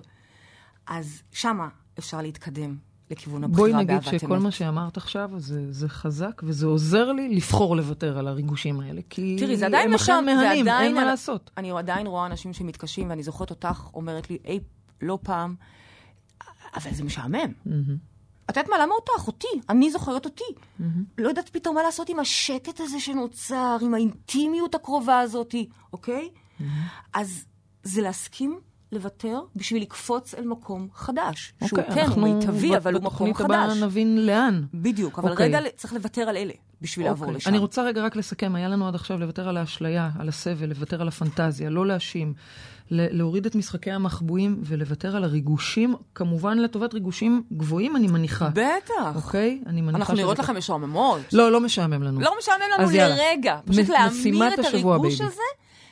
אז 0.88 1.22
שמה 1.32 1.68
אפשר 2.00 2.22
להתקדם 2.22 2.89
לכיוון 3.12 3.44
הבחירה 3.44 3.68
באהבת 3.68 3.80
אמת. 3.80 3.88
בואי 3.88 3.98
נגיד 4.00 4.20
שכל 4.20 4.40
מה 4.40 4.52
שאמרת 4.52 4.98
עכשיו 4.98 5.30
זה, 5.38 5.74
זה 5.74 5.90
חזק, 5.90 6.42
וזה 6.44 6.66
עוזר 6.66 7.12
לי 7.12 7.36
לבחור 7.36 7.76
לוותר 7.76 8.18
על 8.18 8.28
הריגושים 8.28 8.80
האלה, 8.80 9.02
כי 9.10 9.36
תראי, 9.40 9.58
זה 9.58 9.66
עדיין 9.66 9.90
הם 9.90 9.94
אכן 9.96 10.26
מהנים, 10.26 10.68
אין 10.68 10.96
מה 10.96 11.06
לעשות. 11.06 11.52
אני 11.58 11.72
עדיין 11.72 12.08
רואה 12.08 12.26
אנשים 12.26 12.54
שמתקשים, 12.54 13.10
ואני 13.10 13.24
זוכרת 13.24 13.50
אותך 13.50 13.90
אומרת 13.94 14.30
לי, 14.30 14.38
אי, 14.46 14.60
לא 15.02 15.20
פעם, 15.24 15.56
אבל 16.76 16.92
זה 16.92 17.04
משעמם. 17.04 17.52
את 18.50 18.58
יודעת 18.58 18.70
מה, 18.70 18.76
למה 18.84 18.94
אותך? 18.96 19.28
אותי. 19.28 19.48
אני 19.70 19.92
זוכרת 19.92 20.26
אותי. 20.26 20.44
לא 21.18 21.28
יודעת 21.30 21.50
פתאום 21.50 21.76
מה 21.76 21.84
לעשות 21.84 22.10
עם 22.10 22.20
השקט 22.20 22.80
הזה 22.80 23.00
שנוצר, 23.00 23.78
עם 23.82 23.94
האינטימיות 23.94 24.76
הקרובה 24.76 25.20
הזאת, 25.20 25.56
אוקיי? 25.94 26.30
אז 27.14 27.46
זה 27.84 28.02
להסכים 28.02 28.60
לוותר 28.92 29.42
בשביל 29.56 29.82
לקפוץ 29.82 30.36
אל 30.36 30.48
מקום 30.48 30.88
חדש. 30.96 31.54
Okay, 31.64 31.68
שהוא 31.68 31.80
כן, 31.96 32.06
הוא 32.16 32.24
מיטבי, 32.24 32.78
אבל 32.78 32.94
הוא 32.94 33.04
מקום 33.04 33.34
חדש. 33.34 33.46
בתוכנית 33.46 33.72
הבאה 33.72 33.88
נבין 33.88 34.26
לאן. 34.26 34.64
בדיוק, 34.74 35.20
אבל 35.20 35.34
okay. 35.34 35.40
רגע 35.40 35.60
צריך 35.76 35.94
לוותר 35.94 36.22
על 36.22 36.38
אלה 36.38 36.54
בשביל 36.82 37.06
okay. 37.06 37.10
לעבור 37.10 37.32
לשם. 37.32 37.50
אני 37.50 37.58
רוצה 37.58 37.84
רגע 37.84 38.02
רק 38.02 38.16
לסכם, 38.16 38.56
היה 38.56 38.68
לנו 38.68 38.88
עד 38.88 38.96
עכשיו 38.96 39.18
לוותר 39.18 39.50
על 39.50 39.58
האשליה, 39.58 40.10
על 40.20 40.30
הסבל, 40.30 40.70
לוותר 40.70 41.02
על 41.02 41.08
הפנטזיה, 41.08 41.70
לא 41.70 41.88
להאשים, 41.88 42.34
להוריד 42.92 43.46
את 43.46 43.56
משחקי 43.56 43.92
המחבואים 43.92 44.62
ולוותר 44.64 45.16
על 45.16 45.24
הריגושים, 45.24 45.96
כמובן 46.16 46.58
לטובת 46.58 46.94
ריגושים 46.94 47.44
גבוהים, 47.54 47.96
אני 47.96 48.08
מניחה. 48.08 48.50
בטח. 48.50 49.16
אוקיי? 49.16 49.62
אני 49.66 49.82
מניחה 49.82 49.98
אנחנו 49.98 50.14
נראות 50.16 50.40
לכם 50.40 50.58
משועממות. 50.58 51.22
לא, 51.34 51.52
לא 51.52 51.62
משעמם 51.62 52.04
לנו. 52.04 52.20
לא 52.20 52.34
משעמם 52.40 52.64
לנו 52.80 52.90
לרגע. 52.92 53.60
פשוט 53.66 53.90
להמיר 53.90 54.54
את 54.54 54.66
הריגוש 54.66 55.22
הזה. 55.22 55.42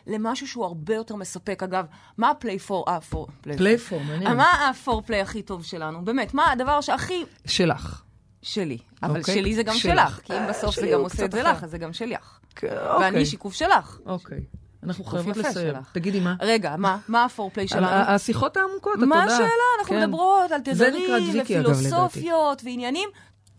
למשהו 0.07 0.47
שהוא 0.47 0.65
הרבה 0.65 0.95
יותר 0.95 1.15
מספק. 1.15 1.63
אגב, 1.63 1.85
מה 2.17 2.29
הפליי 2.29 2.59
פור, 2.59 2.85
אה, 2.87 3.01
פור, 3.01 3.27
פליי 3.41 3.77
פור, 3.77 3.99
מעניין. 4.03 4.37
מה 4.37 4.69
הפור-פליי 4.69 5.21
הכי 5.21 5.41
טוב 5.41 5.63
שלנו? 5.63 6.05
באמת, 6.05 6.33
מה 6.33 6.51
הדבר 6.51 6.81
שהכי... 6.81 7.23
שלך. 7.45 8.03
שלי. 8.41 8.77
אבל 9.03 9.21
okay. 9.21 9.25
שלי 9.25 9.55
זה 9.55 9.63
גם 9.63 9.75
שלך. 9.75 10.09
שלך. 10.09 10.19
כי 10.23 10.33
אם 10.33 10.47
בסוף 10.49 10.75
זה 10.75 10.87
גם 10.93 10.99
עושה 10.99 11.25
את 11.25 11.31
זה 11.31 11.43
לך, 11.43 11.63
אז 11.63 11.71
זה 11.71 11.77
גם 11.77 11.93
שלך. 11.93 12.39
Okay. 12.55 12.65
ואני 12.99 13.25
שיקוף 13.25 13.53
שלך. 13.53 13.99
אוקיי. 14.05 14.43
אנחנו 14.83 15.03
חייבות 15.03 15.37
לסיים. 15.37 15.73
תגידי 15.91 16.19
מה. 16.19 16.35
רגע, 16.41 16.75
מה? 16.77 16.97
מה 17.07 17.25
הפורפליי 17.25 17.67
שלנו? 17.67 17.87
השיחות 17.87 18.57
העמוקות, 18.57 18.93
יודע. 18.95 19.05
מה 19.05 19.23
השאלה? 19.23 19.47
אנחנו 19.79 19.95
כן. 19.95 20.03
מדברות 20.03 20.51
על 20.51 20.61
תדרים, 20.61 21.41
ופילוסופיות, 21.41 22.61
ועניינים. 22.63 23.09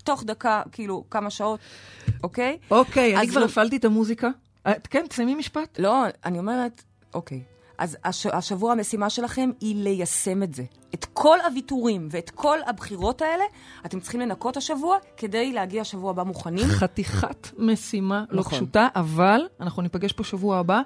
תוך 0.05 0.25
דקה, 0.25 0.63
כאילו, 0.73 1.05
כמה 1.11 1.31
שעות, 1.31 1.61
אוקיי? 2.23 2.59
אוקיי, 2.71 3.17
אני 3.17 3.29
כבר 3.29 3.45
הפעלתי 3.45 3.77
את 3.77 3.85
המוזיקה. 3.85 4.29
אה, 4.67 4.73
כן, 4.91 5.07
תסיימי 5.09 5.35
משפט. 5.35 5.79
לא, 5.79 6.05
אני 6.25 6.39
אומרת, 6.39 6.83
אוקיי. 7.15 7.43
אז 7.79 7.97
הש, 8.05 8.27
השבוע 8.27 8.73
המשימה 8.73 9.11
שלכם 9.11 9.51
היא 9.61 9.83
ליישם 9.83 10.43
את 10.43 10.55
זה. 10.55 10.65
את 10.95 11.05
כל 11.05 11.39
הוויתורים 11.47 12.09
ואת 12.11 12.31
כל 12.31 12.59
הבחירות 12.67 13.23
האלה, 13.23 13.45
אתם 13.87 14.01
צריכים 14.01 14.21
לנקות 14.21 14.57
השבוע 14.57 14.99
כדי 15.17 15.53
להגיע 15.53 15.85
שבוע 15.85 16.11
הבא 16.11 16.23
מוכנים. 16.23 16.67
חתיכת 16.67 17.49
משימה 17.59 18.25
לא 18.31 18.41
נכון. 18.41 18.59
פשוטה, 18.59 18.89
אבל 18.95 19.41
אנחנו 19.61 19.83
ניפגש 19.83 20.13
פה 20.13 20.25
שבוע 20.25 20.59
הבא. 20.59 20.81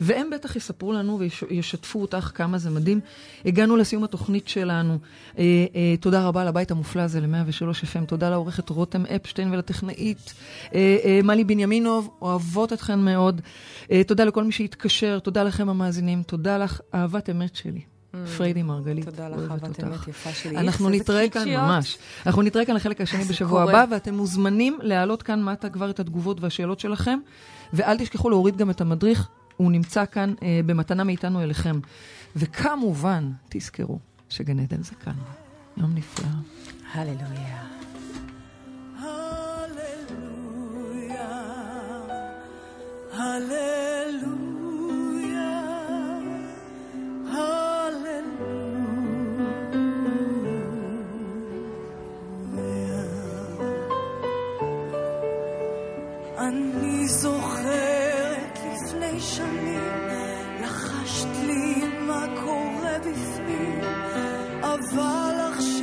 והם 0.00 0.30
בטח 0.30 0.56
יספרו 0.56 0.92
לנו 0.92 1.18
וישתפו 1.48 2.02
אותך 2.02 2.30
כמה 2.34 2.58
זה 2.58 2.70
מדהים. 2.70 3.00
הגענו 3.44 3.76
לסיום 3.76 4.04
התוכנית 4.04 4.48
שלנו. 4.48 4.98
אה, 5.38 5.44
אה, 5.74 5.94
תודה 6.00 6.26
רבה 6.26 6.44
לבית 6.44 6.70
המופלא 6.70 7.02
הזה, 7.02 7.20
ל-103 7.20 7.84
FM. 7.84 8.06
תודה 8.06 8.30
לעורכת 8.30 8.70
רותם 8.70 9.06
אפשטיין 9.06 9.52
ולטכנאית 9.52 10.34
אה, 10.74 10.96
אה, 11.04 11.20
מלי 11.24 11.44
בנימינוב, 11.44 12.10
אוהבות 12.22 12.72
אתכן 12.72 12.98
מאוד. 12.98 13.40
אה, 13.90 14.04
תודה 14.04 14.24
לכל 14.24 14.44
מי 14.44 14.52
שהתקשר, 14.52 15.18
תודה 15.18 15.42
לכם 15.42 15.68
המאזינים, 15.68 16.22
תודה 16.22 16.58
לך, 16.58 16.80
אהבת 16.94 17.30
אמת 17.30 17.56
שלי. 17.56 17.80
Mm. 17.80 18.16
פריידי 18.36 18.62
מרגלית. 18.62 19.04
תודה 19.04 19.28
לך, 19.28 19.50
אהבת 19.50 19.84
אמת 19.84 20.08
יפה 20.08 20.32
שלי. 20.32 20.56
אנחנו 20.56 20.90
נתראה 20.90 21.28
כאן, 21.28 21.48
ממש. 21.48 21.98
אנחנו 22.26 22.42
נתראה 22.42 22.64
כאן 22.64 22.76
לחלק 22.76 23.00
השני 23.00 23.24
בשבוע 23.24 23.62
הבא, 23.62 23.84
ואתם 23.90 24.14
מוזמנים 24.14 24.78
להעלות 24.82 25.22
כאן 25.22 25.42
מטה 25.44 25.68
כבר 25.68 25.90
את 25.90 26.00
התגובות 26.00 26.40
והשאלות 26.40 26.80
שלכם, 26.80 27.18
ואל 27.72 27.98
תשכחו 27.98 28.30
להוריד 28.30 28.56
גם 28.56 28.70
את 28.70 28.80
המדריך 28.80 29.28
הוא 29.56 29.72
נמצא 29.72 30.04
כאן 30.06 30.34
אה, 30.42 30.60
במתנה 30.66 31.04
מאיתנו 31.04 31.42
אליכם. 31.42 31.80
וכמובן, 32.36 33.30
תזכרו 33.48 33.98
שגן 34.28 34.60
עדן 34.60 34.82
זה 34.82 34.94
כאן. 34.94 35.14
יום 35.76 35.94
נפלא. 35.94 36.26
הללויה. 36.92 37.64
אני 56.38 57.08
זוכר 57.08 57.93
לפני 59.14 59.20
שנים 59.20 60.08
לחשת 60.62 61.28
לי 61.46 61.88
מה 62.06 62.26
קורה 62.44 62.98
בפנים, 62.98 63.80
אבל 64.60 65.34
עכשיו 65.52 65.73